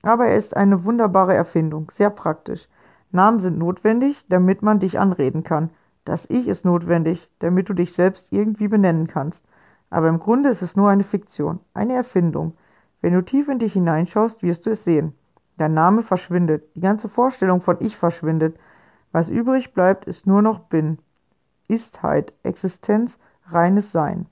Aber 0.00 0.28
er 0.28 0.38
ist 0.38 0.56
eine 0.56 0.86
wunderbare 0.86 1.34
Erfindung, 1.34 1.92
sehr 1.92 2.08
praktisch. 2.08 2.70
Namen 3.10 3.40
sind 3.40 3.58
notwendig, 3.58 4.26
damit 4.30 4.62
man 4.62 4.78
dich 4.78 4.98
anreden 4.98 5.44
kann. 5.44 5.68
Das 6.06 6.24
Ich 6.30 6.48
ist 6.48 6.64
notwendig, 6.64 7.28
damit 7.38 7.68
du 7.68 7.74
dich 7.74 7.92
selbst 7.92 8.32
irgendwie 8.32 8.68
benennen 8.68 9.08
kannst. 9.08 9.44
Aber 9.90 10.08
im 10.08 10.20
Grunde 10.20 10.48
ist 10.48 10.62
es 10.62 10.74
nur 10.74 10.88
eine 10.88 11.04
Fiktion, 11.04 11.60
eine 11.74 11.96
Erfindung. 11.96 12.54
Wenn 13.02 13.12
du 13.12 13.22
tief 13.22 13.50
in 13.50 13.58
dich 13.58 13.74
hineinschaust, 13.74 14.42
wirst 14.42 14.64
du 14.64 14.70
es 14.70 14.84
sehen. 14.84 15.12
Dein 15.56 15.74
Name 15.74 16.02
verschwindet, 16.02 16.64
die 16.74 16.80
ganze 16.80 17.08
Vorstellung 17.08 17.60
von 17.60 17.76
Ich 17.80 17.96
verschwindet. 17.96 18.58
Was 19.12 19.28
übrig 19.28 19.74
bleibt, 19.74 20.06
ist 20.06 20.26
nur 20.26 20.42
noch 20.42 20.60
Bin, 20.60 20.98
Istheit, 21.68 22.32
Existenz, 22.42 23.18
reines 23.46 23.92
Sein. 23.92 24.26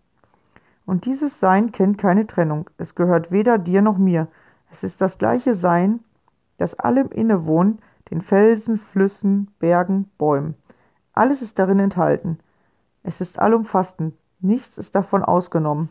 Und 0.87 1.05
dieses 1.05 1.39
Sein 1.39 1.73
kennt 1.73 1.99
keine 1.99 2.27
Trennung. 2.27 2.69
Es 2.79 2.95
gehört 2.95 3.31
weder 3.31 3.59
dir 3.59 3.83
noch 3.83 3.99
mir. 3.99 4.29
Es 4.71 4.83
ist 4.83 5.01
das 5.01 5.19
gleiche 5.19 5.55
Sein, 5.55 6.01
das 6.59 6.75
allem 6.75 7.09
innewohnt, 7.09 7.81
den 8.11 8.23
Felsen, 8.23 8.77
Flüssen, 8.77 9.51
Bergen, 9.59 10.11
Bäumen. 10.19 10.55
Alles 11.13 11.43
ist 11.43 11.59
darin 11.59 11.79
enthalten. 11.79 12.39
Es 13.03 13.21
ist 13.21 13.39
allumfassend. 13.39 14.15
Nichts 14.41 14.79
ist 14.79 14.95
davon 14.95 15.23
ausgenommen. 15.23 15.91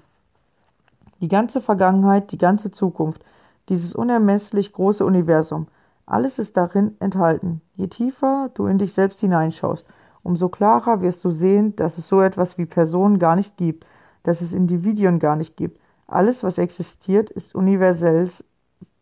Die 1.22 1.28
ganze 1.28 1.62
Vergangenheit, 1.62 2.32
die 2.32 2.38
ganze 2.38 2.72
Zukunft, 2.72 3.24
dieses 3.70 3.94
unermesslich 3.94 4.74
große 4.74 5.06
Universum, 5.06 5.68
alles 6.06 6.40
ist 6.40 6.58
darin 6.58 6.96
enthalten. 7.00 7.62
Je 7.76 7.88
tiefer 7.88 8.50
du 8.54 8.66
in 8.66 8.80
dich 8.80 8.94
selbst 8.94 9.20
hineinschaust, 9.20 9.86
umso 10.24 10.50
klarer 10.50 11.02
wirst 11.02 11.24
du 11.24 11.30
sehen, 11.30 11.76
dass 11.76 11.98
es 11.98 12.08
so 12.08 12.22
etwas 12.22 12.58
wie 12.58 12.66
Personen 12.66 13.20
gar 13.20 13.36
nicht 13.36 13.58
gibt, 13.58 13.86
dass 14.24 14.42
es 14.42 14.54
Individuen 14.54 15.20
gar 15.20 15.36
nicht 15.36 15.56
gibt. 15.56 15.80
Alles, 16.08 16.44
was 16.44 16.58
existiert, 16.58 17.30
ist 17.30 17.54
universelles, 17.54 18.44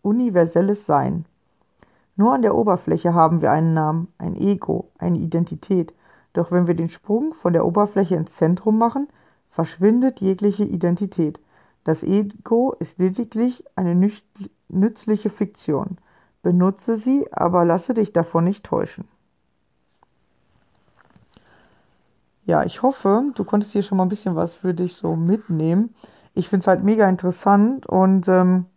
universelles 0.01 0.85
Sein. 0.85 1.25
Nur 2.17 2.33
an 2.33 2.41
der 2.41 2.55
Oberfläche 2.55 3.13
haben 3.13 3.41
wir 3.41 3.51
einen 3.51 3.73
Namen, 3.73 4.07
ein 4.17 4.35
Ego, 4.35 4.89
eine 4.97 5.19
Identität. 5.19 5.93
Doch 6.33 6.51
wenn 6.51 6.67
wir 6.67 6.75
den 6.75 6.89
Sprung 6.89 7.33
von 7.33 7.53
der 7.53 7.65
Oberfläche 7.65 8.15
ins 8.15 8.33
Zentrum 8.33 8.77
machen, 8.77 9.07
verschwindet 9.49 10.19
jegliche 10.19 10.63
Identität. 10.63 11.39
Das 11.83 12.03
Ego 12.03 12.75
ist 12.79 12.99
lediglich 12.99 13.63
eine 13.75 13.95
nützliche 14.69 15.29
Fiktion. 15.29 15.97
Benutze 16.41 16.97
sie, 16.97 17.25
aber 17.31 17.65
lasse 17.65 17.93
dich 17.93 18.13
davon 18.13 18.45
nicht 18.45 18.63
täuschen. 18.65 19.05
Ja, 22.45 22.63
ich 22.63 22.81
hoffe, 22.81 23.23
du 23.35 23.43
konntest 23.43 23.73
hier 23.73 23.83
schon 23.83 23.97
mal 23.97 24.05
ein 24.05 24.09
bisschen 24.09 24.35
was 24.35 24.55
für 24.55 24.73
dich 24.73 24.95
so 24.95 25.17
mitnehmen. 25.17 25.93
Ich 26.33 26.47
finde 26.47 26.61
es 26.61 26.67
halt 26.67 26.83
mega 26.83 27.09
interessant 27.09 27.85
und 27.85 28.29
ähm, 28.29 28.67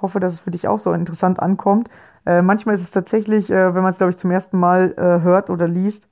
hoffe, 0.00 0.20
dass 0.20 0.34
es 0.34 0.40
für 0.40 0.50
dich 0.50 0.68
auch 0.68 0.80
so 0.80 0.92
interessant 0.92 1.40
ankommt. 1.40 1.90
Äh, 2.24 2.40
manchmal 2.40 2.76
ist 2.76 2.82
es 2.82 2.92
tatsächlich, 2.92 3.50
äh, 3.50 3.74
wenn 3.74 3.82
man 3.82 3.92
es, 3.92 3.98
glaube 3.98 4.10
ich, 4.10 4.16
zum 4.16 4.30
ersten 4.30 4.58
Mal 4.58 4.94
äh, 4.96 5.20
hört 5.22 5.50
oder 5.50 5.68
liest, 5.68 6.08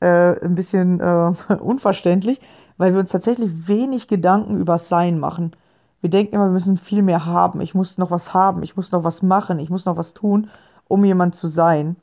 äh, 0.00 0.38
ein 0.44 0.54
bisschen 0.54 1.00
äh, 1.00 1.32
unverständlich, 1.60 2.40
weil 2.76 2.92
wir 2.92 3.00
uns 3.00 3.12
tatsächlich 3.12 3.68
wenig 3.68 4.08
Gedanken 4.08 4.58
über 4.58 4.74
das 4.74 4.88
Sein 4.88 5.18
machen. 5.18 5.52
Wir 6.00 6.10
denken 6.10 6.34
immer, 6.34 6.46
wir 6.46 6.52
müssen 6.52 6.76
viel 6.76 7.02
mehr 7.02 7.26
haben. 7.26 7.60
Ich 7.60 7.74
muss 7.74 7.98
noch 7.98 8.10
was 8.10 8.32
haben, 8.32 8.62
ich 8.62 8.76
muss 8.76 8.92
noch 8.92 9.04
was 9.04 9.22
machen, 9.22 9.58
ich 9.58 9.70
muss 9.70 9.84
noch 9.84 9.96
was 9.96 10.14
tun, 10.14 10.50
um 10.88 11.04
jemand 11.04 11.34
zu 11.34 11.48
sein. 11.48 11.96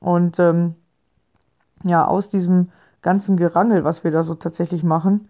Und 0.00 0.38
ähm, 0.38 0.74
ja, 1.84 2.06
aus 2.06 2.28
diesem 2.28 2.70
ganzen 3.02 3.36
Gerangel, 3.36 3.84
was 3.84 4.04
wir 4.04 4.10
da 4.10 4.22
so 4.22 4.34
tatsächlich 4.34 4.84
machen, 4.84 5.28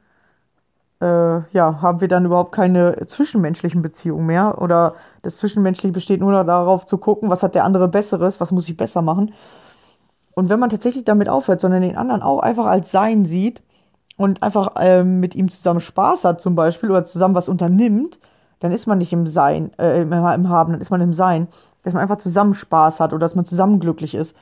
äh, 1.01 1.41
ja, 1.53 1.81
haben 1.81 2.01
wir 2.01 2.09
dann 2.09 2.25
überhaupt 2.25 2.53
keine 2.53 3.07
zwischenmenschlichen 3.07 3.83
Beziehungen 3.83 4.27
mehr. 4.27 4.61
Oder 4.61 4.95
das 5.23 5.37
Zwischenmenschliche 5.37 5.93
besteht 5.93 6.21
nur 6.21 6.33
darauf 6.45 6.87
zu 6.87 6.99
gucken, 6.99 7.31
was 7.31 7.43
hat 7.43 7.55
der 7.55 7.65
andere 7.65 7.89
Besseres, 7.89 8.41
was 8.41 8.53
muss 8.53 8.69
ich 8.69 8.77
besser 8.77 9.03
machen. 9.03 9.33
Und 10.35 10.49
wenn 10.49 10.61
man 10.61 10.71
tatsächlich 10.71 11.05
damit 11.05 11.29
aufhört, 11.29 11.61
sondern 11.61 11.83
den 11.83 11.97
anderen 11.97 12.23
auch 12.23 12.41
einfach 12.41 12.67
als 12.67 12.91
Sein 12.91 13.25
sieht 13.25 13.63
und 14.19 14.43
einfach 14.43 14.77
äh, 14.77 15.05
mit 15.05 15.35
ihm 15.35 15.49
zusammen 15.49 15.81
Spaß 15.81 16.25
hat 16.25 16.41
zum 16.41 16.57
Beispiel 16.57 16.91
oder 16.91 17.05
zusammen 17.05 17.37
was 17.37 17.49
unternimmt, 17.49 18.19
dann 18.59 18.73
ist 18.73 18.89
man 18.89 18.99
nicht 18.99 19.13
im 19.13 19.29
Sein, 19.29 19.71
äh, 19.79 20.03
im, 20.03 20.13
im 20.13 20.49
Haben, 20.49 20.73
dann 20.73 20.81
ist 20.81 20.91
man 20.91 21.01
im 21.01 21.15
Sein. 21.15 21.47
Dass 21.85 21.95
man 21.95 22.03
einfach 22.03 22.19
zusammen 22.19 22.55
Spaß 22.55 22.99
hat 22.99 23.13
oder 23.13 23.21
dass 23.21 23.37
man 23.37 23.45
zusammen 23.45 23.79
glücklich 23.79 24.17
ist. 24.17 24.37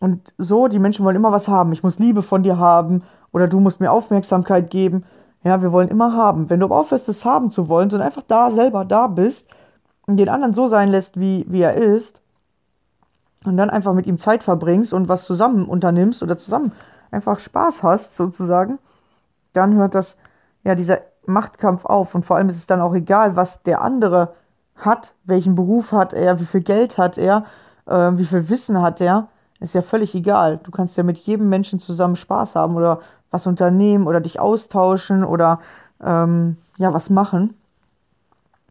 Und 0.00 0.34
so, 0.36 0.66
die 0.66 0.80
Menschen 0.80 1.04
wollen 1.04 1.16
immer 1.16 1.30
was 1.30 1.46
haben. 1.46 1.72
Ich 1.72 1.84
muss 1.84 2.00
Liebe 2.00 2.22
von 2.22 2.42
dir 2.42 2.58
haben 2.58 3.04
oder 3.32 3.46
du 3.46 3.60
musst 3.60 3.80
mir 3.80 3.92
Aufmerksamkeit 3.92 4.68
geben. 4.68 5.04
Ja, 5.44 5.62
wir 5.62 5.70
wollen 5.70 5.88
immer 5.88 6.14
haben. 6.14 6.50
Wenn 6.50 6.58
du 6.58 6.66
aber 6.66 6.76
aufhörst, 6.76 7.08
das 7.08 7.24
haben 7.24 7.50
zu 7.50 7.68
wollen, 7.68 7.90
sondern 7.90 8.08
einfach 8.08 8.24
da 8.26 8.50
selber 8.50 8.84
da 8.84 9.06
bist 9.06 9.46
und 10.06 10.16
den 10.16 10.28
anderen 10.28 10.54
so 10.54 10.66
sein 10.66 10.88
lässt, 10.88 11.20
wie, 11.20 11.46
wie 11.48 11.62
er 11.62 11.74
ist, 11.74 12.20
und 13.44 13.56
dann 13.56 13.70
einfach 13.70 13.94
mit 13.94 14.08
ihm 14.08 14.18
Zeit 14.18 14.42
verbringst 14.42 14.92
und 14.92 15.08
was 15.08 15.24
zusammen 15.24 15.66
unternimmst 15.66 16.24
oder 16.24 16.36
zusammen 16.36 16.72
einfach 17.10 17.38
Spaß 17.38 17.82
hast, 17.82 18.16
sozusagen, 18.16 18.78
dann 19.52 19.74
hört 19.74 19.94
das, 19.94 20.16
ja, 20.64 20.74
dieser 20.74 20.98
Machtkampf 21.26 21.84
auf. 21.84 22.14
Und 22.14 22.24
vor 22.24 22.36
allem 22.36 22.48
ist 22.48 22.56
es 22.56 22.66
dann 22.66 22.80
auch 22.80 22.94
egal, 22.94 23.36
was 23.36 23.62
der 23.62 23.82
andere 23.82 24.34
hat, 24.76 25.14
welchen 25.24 25.54
Beruf 25.54 25.92
hat 25.92 26.12
er, 26.12 26.40
wie 26.40 26.44
viel 26.44 26.62
Geld 26.62 26.98
hat 26.98 27.18
er, 27.18 27.44
äh, 27.86 28.12
wie 28.14 28.24
viel 28.24 28.48
Wissen 28.48 28.80
hat 28.80 29.00
er. 29.00 29.28
Ist 29.60 29.74
ja 29.74 29.82
völlig 29.82 30.14
egal. 30.14 30.60
Du 30.62 30.70
kannst 30.70 30.96
ja 30.96 31.02
mit 31.02 31.18
jedem 31.18 31.48
Menschen 31.48 31.80
zusammen 31.80 32.14
Spaß 32.14 32.54
haben 32.54 32.76
oder 32.76 33.00
was 33.30 33.46
unternehmen 33.46 34.06
oder 34.06 34.20
dich 34.20 34.38
austauschen 34.38 35.24
oder 35.24 35.58
ähm, 36.00 36.56
ja, 36.78 36.94
was 36.94 37.10
machen. 37.10 37.54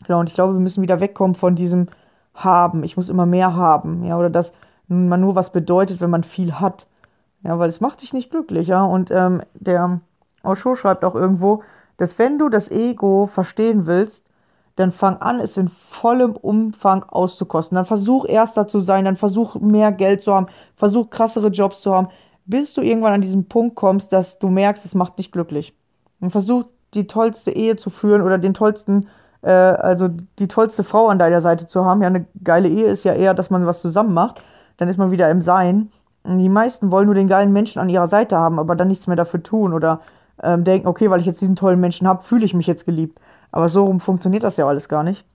Genau, 0.06 0.22
und 0.22 0.30
ich 0.30 0.34
glaube, 0.34 0.54
wir 0.54 0.62
müssen 0.62 0.82
wieder 0.82 1.02
wegkommen 1.02 1.36
von 1.36 1.56
diesem 1.56 1.88
Haben. 2.34 2.84
Ich 2.84 2.96
muss 2.96 3.10
immer 3.10 3.26
mehr 3.26 3.56
haben. 3.56 4.06
Ja, 4.06 4.18
oder 4.18 4.30
dass 4.30 4.54
man 4.88 5.20
nur 5.20 5.36
was 5.36 5.52
bedeutet, 5.52 6.00
wenn 6.00 6.10
man 6.10 6.24
viel 6.24 6.54
hat. 6.54 6.88
Ja, 7.44 7.60
weil 7.60 7.70
es 7.70 7.82
macht 7.82 8.02
dich 8.02 8.14
nicht 8.14 8.32
glücklich, 8.32 8.68
ja. 8.68 8.84
Und 8.84 9.12
ähm, 9.12 9.42
der 9.54 10.02
Osho 10.44 10.76
schreibt 10.76 11.06
auch 11.06 11.16
irgendwo, 11.16 11.64
dass 11.98 12.18
wenn 12.20 12.38
du 12.38 12.50
das 12.50 12.70
Ego 12.70 13.26
verstehen 13.26 13.86
willst, 13.86 14.24
dann 14.76 14.92
fang 14.92 15.18
an, 15.18 15.40
es 15.40 15.58
in 15.58 15.70
vollem 15.70 16.36
Umfang 16.36 17.04
auszukosten. 17.04 17.76
Dann 17.76 17.86
versuch 17.86 18.26
erster 18.26 18.68
zu 18.68 18.80
sein, 18.82 19.06
dann 19.06 19.16
versuch 19.16 19.56
mehr 19.56 19.92
Geld 19.92 20.22
zu 20.22 20.34
haben, 20.34 20.46
versuch 20.76 21.10
krassere 21.10 21.48
Jobs 21.48 21.82
zu 21.82 21.94
haben, 21.94 22.10
bis 22.46 22.74
du 22.74 22.82
irgendwann 22.82 23.14
an 23.14 23.22
diesen 23.22 23.48
Punkt 23.48 23.76
kommst, 23.76 24.14
dass 24.14 24.38
du 24.38 24.50
merkst, 24.50 24.86
es 24.86 24.94
macht 24.94 25.18
dich 25.18 25.32
glücklich. 25.32 25.76
Und 26.20 26.32
versuch 26.32 26.66
die 26.94 27.08
tollste 27.08 27.52
Ehe 27.52 27.76
zu 27.76 27.90
führen 27.90 28.22
oder 28.22 28.38
den 28.38 28.54
tollsten, 28.54 29.08
äh, 29.42 29.52
also 29.52 30.08
die 30.08 30.48
tollste 30.48 30.84
Frau 30.84 31.08
an 31.08 31.20
deiner 31.20 31.42
Seite 31.42 31.68
zu 31.68 31.84
haben. 31.84 32.02
Ja, 32.02 32.08
eine 32.08 32.28
geile 32.44 32.70
Ehe 32.70 32.88
ist 32.88 33.04
ja 33.04 33.14
eher, 33.14 33.34
dass 33.34 33.50
man 33.50 33.66
was 33.66 33.82
zusammen 33.82 34.14
macht. 34.14 34.44
Dann 34.78 34.90
ist 34.90 34.98
man 34.98 35.10
wieder 35.10 35.30
im 35.30 35.42
Sein. 35.42 35.92
Die 36.28 36.50
meisten 36.50 36.92
wollen 36.92 37.06
nur 37.06 37.16
den 37.16 37.28
geilen 37.28 37.54
Menschen 37.54 37.80
an 37.80 37.90
ihrer 37.90 38.08
Seite 38.08 38.38
haben, 38.38 38.60
aber 38.60 38.76
dann 38.76 38.90
nichts 38.90 39.08
mehr 39.08 39.16
dafür 39.16 39.42
tun 39.42 39.74
oder 39.74 40.02
ähm, 40.44 40.64
denken, 40.64 40.88
okay, 40.88 41.10
weil 41.10 41.22
ich 41.22 41.26
jetzt 41.26 41.42
diesen 41.42 41.56
tollen 41.56 41.80
Menschen 41.80 42.08
habe, 42.08 42.24
fühle 42.24 42.46
ich 42.46 42.54
mich 42.54 42.68
jetzt 42.68 42.86
geliebt. 42.86 43.20
Aber 43.52 43.70
so 43.70 43.86
rum 43.86 44.00
funktioniert 44.00 44.44
das 44.44 44.58
ja 44.58 44.68
alles 44.68 44.90
gar 44.90 45.04
nicht. 45.04 45.26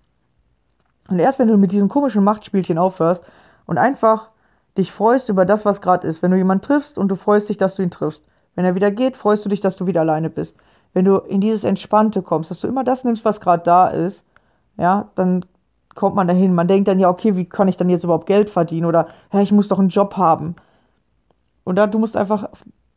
Und 1.08 1.18
erst 1.18 1.38
wenn 1.38 1.48
du 1.48 1.56
mit 1.56 1.72
diesen 1.72 1.88
komischen 1.88 2.22
Machtspielchen 2.22 2.78
aufhörst 2.78 3.24
und 3.66 3.78
einfach 3.78 4.28
dich 4.76 4.92
freust 4.92 5.28
über 5.28 5.44
das, 5.44 5.64
was 5.64 5.80
gerade 5.80 6.06
ist, 6.06 6.22
wenn 6.22 6.30
du 6.30 6.36
jemanden 6.36 6.62
triffst 6.62 6.98
und 6.98 7.08
du 7.08 7.16
freust 7.16 7.48
dich, 7.48 7.56
dass 7.56 7.74
du 7.74 7.82
ihn 7.82 7.90
triffst, 7.90 8.24
Wenn 8.54 8.64
er 8.64 8.74
wieder 8.74 8.90
geht, 8.90 9.16
freust 9.16 9.44
du 9.44 9.48
dich, 9.48 9.60
dass 9.60 9.76
du 9.76 9.86
wieder 9.86 10.02
alleine 10.02 10.28
bist. 10.28 10.56
Wenn 10.92 11.06
du 11.06 11.16
in 11.16 11.40
dieses 11.40 11.64
Entspannte 11.64 12.22
kommst, 12.22 12.50
dass 12.50 12.60
du 12.60 12.68
immer 12.68 12.84
das 12.84 13.02
nimmst, 13.04 13.24
was 13.24 13.40
gerade 13.40 13.62
da 13.62 13.88
ist, 13.88 14.24
ja, 14.76 15.08
dann 15.14 15.44
kommt 15.94 16.16
man 16.16 16.28
dahin. 16.28 16.54
Man 16.54 16.68
denkt 16.68 16.88
dann 16.88 16.98
ja, 16.98 17.08
okay, 17.08 17.36
wie 17.36 17.46
kann 17.46 17.68
ich 17.68 17.76
dann 17.76 17.88
jetzt 17.88 18.04
überhaupt 18.04 18.26
Geld 18.26 18.50
verdienen? 18.50 18.86
Oder, 18.86 19.08
ja, 19.32 19.40
ich 19.40 19.52
muss 19.52 19.68
doch 19.68 19.78
einen 19.78 19.88
Job 19.88 20.16
haben. 20.16 20.54
Und 21.64 21.76
da, 21.76 21.86
du 21.86 21.98
musst 21.98 22.16
einfach 22.16 22.48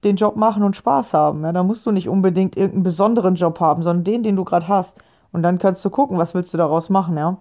den 0.03 0.15
Job 0.15 0.35
machen 0.35 0.63
und 0.63 0.75
Spaß 0.75 1.13
haben. 1.13 1.43
Ja, 1.43 1.51
da 1.51 1.63
musst 1.63 1.85
du 1.85 1.91
nicht 1.91 2.09
unbedingt 2.09 2.55
irgendeinen 2.55 2.83
besonderen 2.83 3.35
Job 3.35 3.59
haben, 3.59 3.83
sondern 3.83 4.03
den, 4.03 4.23
den 4.23 4.35
du 4.35 4.43
gerade 4.45 4.67
hast. 4.67 4.97
Und 5.31 5.43
dann 5.43 5.57
kannst 5.57 5.83
du 5.83 5.89
gucken, 5.89 6.17
was 6.17 6.33
willst 6.33 6.53
du 6.53 6.57
daraus 6.57 6.89
machen, 6.89 7.17
ja? 7.17 7.37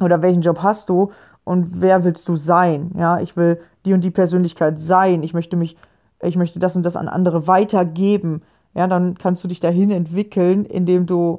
Oder 0.00 0.20
welchen 0.22 0.42
Job 0.42 0.62
hast 0.62 0.88
du 0.88 1.10
und 1.44 1.80
wer 1.80 2.04
willst 2.04 2.28
du 2.28 2.36
sein? 2.36 2.90
Ja, 2.96 3.20
ich 3.20 3.36
will 3.36 3.60
die 3.84 3.94
und 3.94 4.02
die 4.02 4.10
Persönlichkeit 4.10 4.80
sein. 4.80 5.22
Ich 5.22 5.32
möchte 5.32 5.56
mich, 5.56 5.76
ich 6.20 6.36
möchte 6.36 6.58
das 6.58 6.76
und 6.76 6.82
das 6.82 6.96
an 6.96 7.08
andere 7.08 7.46
weitergeben. 7.46 8.42
Ja, 8.74 8.86
dann 8.88 9.16
kannst 9.16 9.44
du 9.44 9.48
dich 9.48 9.60
dahin 9.60 9.90
entwickeln, 9.90 10.64
indem 10.64 11.06
du 11.06 11.38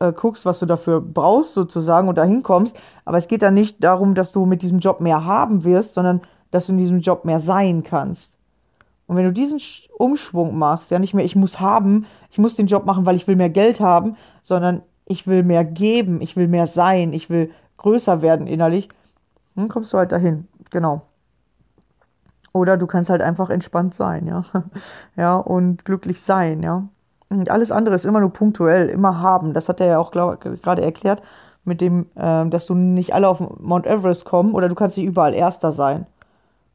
äh, 0.00 0.12
guckst, 0.12 0.44
was 0.44 0.58
du 0.58 0.66
dafür 0.66 1.00
brauchst 1.00 1.54
sozusagen 1.54 2.08
und 2.08 2.18
dahin 2.18 2.42
kommst. 2.42 2.76
Aber 3.04 3.18
es 3.18 3.28
geht 3.28 3.42
dann 3.42 3.54
nicht 3.54 3.82
darum, 3.84 4.14
dass 4.14 4.32
du 4.32 4.46
mit 4.46 4.62
diesem 4.62 4.78
Job 4.78 5.00
mehr 5.00 5.24
haben 5.24 5.64
wirst, 5.64 5.94
sondern 5.94 6.20
dass 6.50 6.66
du 6.66 6.72
in 6.72 6.78
diesem 6.78 7.00
Job 7.00 7.24
mehr 7.24 7.40
sein 7.40 7.82
kannst. 7.82 8.38
Und 9.06 9.16
wenn 9.16 9.24
du 9.24 9.32
diesen 9.32 9.60
Umschwung 9.96 10.58
machst, 10.58 10.90
ja 10.90 10.98
nicht 10.98 11.14
mehr, 11.14 11.24
ich 11.24 11.34
muss 11.34 11.60
haben, 11.60 12.06
ich 12.30 12.38
muss 12.38 12.56
den 12.56 12.66
Job 12.66 12.84
machen, 12.84 13.06
weil 13.06 13.16
ich 13.16 13.26
will 13.26 13.36
mehr 13.36 13.48
Geld 13.48 13.80
haben, 13.80 14.16
sondern 14.42 14.82
ich 15.06 15.26
will 15.26 15.42
mehr 15.42 15.64
geben, 15.64 16.20
ich 16.20 16.36
will 16.36 16.46
mehr 16.46 16.66
sein, 16.66 17.12
ich 17.12 17.30
will 17.30 17.50
größer 17.78 18.20
werden 18.20 18.46
innerlich, 18.46 18.88
dann 19.56 19.68
kommst 19.68 19.92
du 19.92 19.98
halt 19.98 20.12
dahin. 20.12 20.46
Genau. 20.70 21.02
Oder 22.52 22.76
du 22.76 22.86
kannst 22.86 23.08
halt 23.08 23.22
einfach 23.22 23.50
entspannt 23.50 23.94
sein, 23.94 24.26
ja. 24.26 24.44
Ja, 25.16 25.36
und 25.36 25.84
glücklich 25.84 26.20
sein, 26.20 26.62
ja. 26.62 26.88
Und 27.30 27.50
alles 27.50 27.72
andere 27.72 27.94
ist 27.94 28.04
immer 28.04 28.20
nur 28.20 28.32
punktuell, 28.32 28.88
immer 28.88 29.20
haben. 29.20 29.54
Das 29.54 29.68
hat 29.68 29.80
er 29.80 29.86
ja 29.86 29.98
auch 29.98 30.10
gerade 30.10 30.82
erklärt, 30.82 31.22
mit 31.64 31.80
dem, 31.80 32.06
äh, 32.14 32.46
dass 32.48 32.66
du 32.66 32.74
nicht 32.74 33.14
alle 33.14 33.28
auf 33.28 33.40
Mount 33.60 33.86
Everest 33.86 34.24
kommen 34.24 34.52
oder 34.52 34.68
du 34.68 34.74
kannst 34.74 34.96
nicht 34.96 35.06
überall 35.06 35.34
Erster 35.34 35.72
sein. 35.72 36.06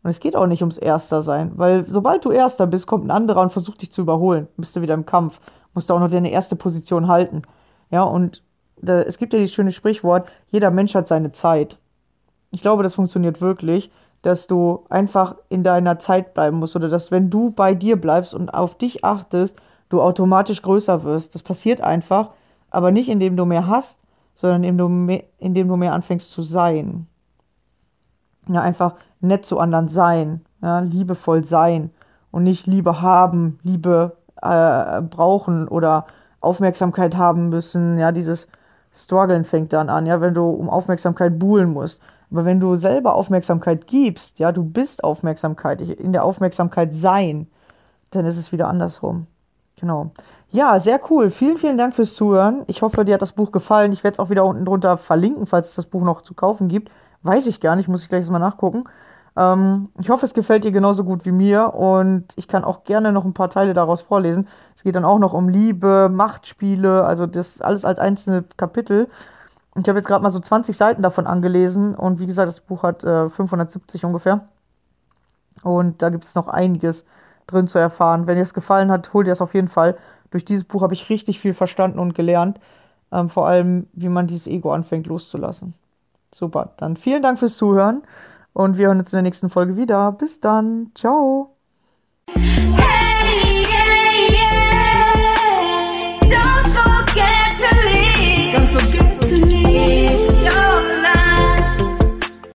Und 0.03 0.09
es 0.09 0.19
geht 0.19 0.35
auch 0.35 0.47
nicht 0.47 0.61
ums 0.61 0.77
Erster 0.77 1.21
sein, 1.21 1.53
weil 1.55 1.85
sobald 1.89 2.25
du 2.25 2.31
Erster 2.31 2.67
bist, 2.67 2.87
kommt 2.87 3.05
ein 3.05 3.11
anderer 3.11 3.41
und 3.41 3.51
versucht 3.51 3.81
dich 3.81 3.91
zu 3.91 4.01
überholen. 4.01 4.47
Bist 4.57 4.75
du 4.75 4.81
wieder 4.81 4.93
im 4.93 5.05
Kampf. 5.05 5.39
Musst 5.73 5.89
du 5.89 5.93
auch 5.93 5.99
noch 5.99 6.11
deine 6.11 6.31
erste 6.31 6.55
Position 6.55 7.07
halten. 7.07 7.41
Ja, 7.89 8.03
und 8.03 8.43
da, 8.81 9.01
es 9.01 9.17
gibt 9.17 9.33
ja 9.33 9.39
dieses 9.39 9.53
schöne 9.53 9.71
Sprichwort, 9.71 10.31
jeder 10.49 10.71
Mensch 10.71 10.93
hat 10.93 11.07
seine 11.07 11.31
Zeit. 11.31 11.77
Ich 12.51 12.61
glaube, 12.61 12.83
das 12.83 12.95
funktioniert 12.95 13.41
wirklich, 13.41 13.89
dass 14.21 14.47
du 14.47 14.85
einfach 14.89 15.35
in 15.49 15.63
deiner 15.63 15.99
Zeit 15.99 16.33
bleiben 16.33 16.57
musst 16.59 16.75
oder 16.75 16.89
dass, 16.89 17.11
wenn 17.11 17.29
du 17.29 17.51
bei 17.51 17.73
dir 17.73 17.95
bleibst 17.99 18.33
und 18.33 18.53
auf 18.53 18.75
dich 18.75 19.03
achtest, 19.03 19.61
du 19.89 20.01
automatisch 20.01 20.61
größer 20.61 21.03
wirst. 21.03 21.33
Das 21.35 21.43
passiert 21.43 21.81
einfach, 21.81 22.31
aber 22.69 22.91
nicht 22.91 23.09
indem 23.09 23.37
du 23.37 23.45
mehr 23.45 23.67
hast, 23.67 23.99
sondern 24.35 24.63
indem 24.63 24.77
du 24.77 24.89
mehr, 24.89 25.23
indem 25.39 25.67
du 25.67 25.75
mehr 25.75 25.93
anfängst 25.93 26.31
zu 26.31 26.41
sein. 26.41 27.07
Ja, 28.47 28.61
einfach 28.61 28.95
nett 29.21 29.45
zu 29.45 29.59
anderen 29.59 29.87
sein, 29.87 30.41
ja, 30.61 30.79
liebevoll 30.79 31.45
sein 31.45 31.91
und 32.31 32.43
nicht 32.43 32.67
Liebe 32.67 33.01
haben, 33.01 33.59
Liebe 33.63 34.17
äh, 34.41 35.01
brauchen 35.01 35.67
oder 35.67 36.05
Aufmerksamkeit 36.41 37.15
haben 37.15 37.49
müssen. 37.49 37.97
Ja, 37.97 38.11
dieses 38.11 38.49
Struggeln 38.91 39.45
fängt 39.45 39.73
dann 39.73 39.89
an, 39.89 40.05
ja, 40.05 40.19
wenn 40.21 40.33
du 40.33 40.49
um 40.49 40.69
Aufmerksamkeit 40.69 41.39
buhlen 41.39 41.71
musst. 41.71 42.01
Aber 42.31 42.45
wenn 42.45 42.59
du 42.59 42.75
selber 42.75 43.15
Aufmerksamkeit 43.15 43.87
gibst, 43.87 44.39
ja, 44.39 44.51
du 44.51 44.63
bist 44.63 45.03
Aufmerksamkeit, 45.03 45.81
in 45.81 46.11
der 46.11 46.23
Aufmerksamkeit 46.23 46.93
sein, 46.93 47.47
dann 48.11 48.25
ist 48.25 48.37
es 48.37 48.51
wieder 48.51 48.67
andersrum. 48.67 49.27
Genau. 49.79 50.11
Ja, 50.49 50.79
sehr 50.79 50.99
cool. 51.09 51.29
Vielen, 51.29 51.57
vielen 51.57 51.77
Dank 51.77 51.93
fürs 51.93 52.15
Zuhören. 52.15 52.63
Ich 52.67 52.81
hoffe, 52.81 53.05
dir 53.05 53.15
hat 53.15 53.21
das 53.21 53.33
Buch 53.33 53.51
gefallen. 53.51 53.91
Ich 53.91 54.03
werde 54.03 54.13
es 54.15 54.19
auch 54.19 54.29
wieder 54.29 54.45
unten 54.45 54.65
drunter 54.65 54.97
verlinken, 54.97 55.45
falls 55.45 55.69
es 55.69 55.75
das 55.75 55.85
Buch 55.87 56.03
noch 56.03 56.21
zu 56.21 56.33
kaufen 56.33 56.67
gibt. 56.67 56.91
Weiß 57.23 57.47
ich 57.47 57.59
gar 57.61 57.75
nicht, 57.75 57.87
muss 57.87 58.03
ich 58.03 58.09
gleich 58.09 58.29
mal 58.29 58.39
nachgucken. 58.39 58.85
Ähm, 59.35 59.89
ich 59.99 60.09
hoffe, 60.09 60.25
es 60.25 60.33
gefällt 60.33 60.63
dir 60.63 60.71
genauso 60.71 61.03
gut 61.03 61.25
wie 61.25 61.31
mir 61.31 61.73
und 61.73 62.25
ich 62.35 62.47
kann 62.47 62.63
auch 62.63 62.83
gerne 62.83 63.11
noch 63.11 63.25
ein 63.25 63.33
paar 63.33 63.49
Teile 63.49 63.73
daraus 63.73 64.01
vorlesen. 64.01 64.47
Es 64.75 64.83
geht 64.83 64.95
dann 64.95 65.05
auch 65.05 65.19
noch 65.19 65.33
um 65.33 65.49
Liebe, 65.49 66.09
Machtspiele, 66.11 67.03
also 67.05 67.25
das 67.25 67.61
alles 67.61 67.85
als 67.85 67.99
einzelne 67.99 68.43
Kapitel. 68.57 69.09
Ich 69.75 69.87
habe 69.89 69.97
jetzt 69.97 70.07
gerade 70.07 70.21
mal 70.21 70.29
so 70.29 70.39
20 70.39 70.77
Seiten 70.77 71.01
davon 71.01 71.25
angelesen 71.25 71.95
und 71.95 72.19
wie 72.19 72.27
gesagt, 72.27 72.47
das 72.47 72.59
Buch 72.59 72.83
hat 72.83 73.03
äh, 73.03 73.29
570 73.29 74.05
ungefähr. 74.05 74.47
Und 75.63 76.01
da 76.01 76.09
gibt 76.09 76.25
es 76.25 76.35
noch 76.35 76.47
einiges 76.47 77.05
drin 77.47 77.67
zu 77.67 77.79
erfahren. 77.79 78.27
Wenn 78.27 78.35
dir 78.35 78.43
es 78.43 78.53
gefallen 78.53 78.91
hat, 78.91 79.13
hol 79.13 79.23
dir 79.23 79.31
es 79.31 79.41
auf 79.41 79.53
jeden 79.53 79.67
Fall. 79.67 79.97
Durch 80.31 80.45
dieses 80.45 80.63
Buch 80.65 80.81
habe 80.81 80.93
ich 80.93 81.09
richtig 81.09 81.39
viel 81.39 81.53
verstanden 81.53 81.99
und 81.99 82.13
gelernt. 82.15 82.59
Ähm, 83.11 83.29
vor 83.29 83.47
allem, 83.47 83.87
wie 83.93 84.09
man 84.09 84.27
dieses 84.27 84.47
Ego 84.47 84.71
anfängt 84.73 85.07
loszulassen. 85.07 85.73
Super. 86.33 86.73
Dann 86.77 86.97
vielen 86.97 87.21
Dank 87.21 87.39
fürs 87.39 87.57
Zuhören 87.57 88.01
und 88.53 88.77
wir 88.77 88.87
hören 88.87 88.99
uns 88.99 89.11
in 89.11 89.17
der 89.17 89.23
nächsten 89.23 89.49
Folge 89.49 89.77
wieder. 89.77 90.11
Bis 90.11 90.39
dann. 90.39 90.91
Ciao. 90.95 91.55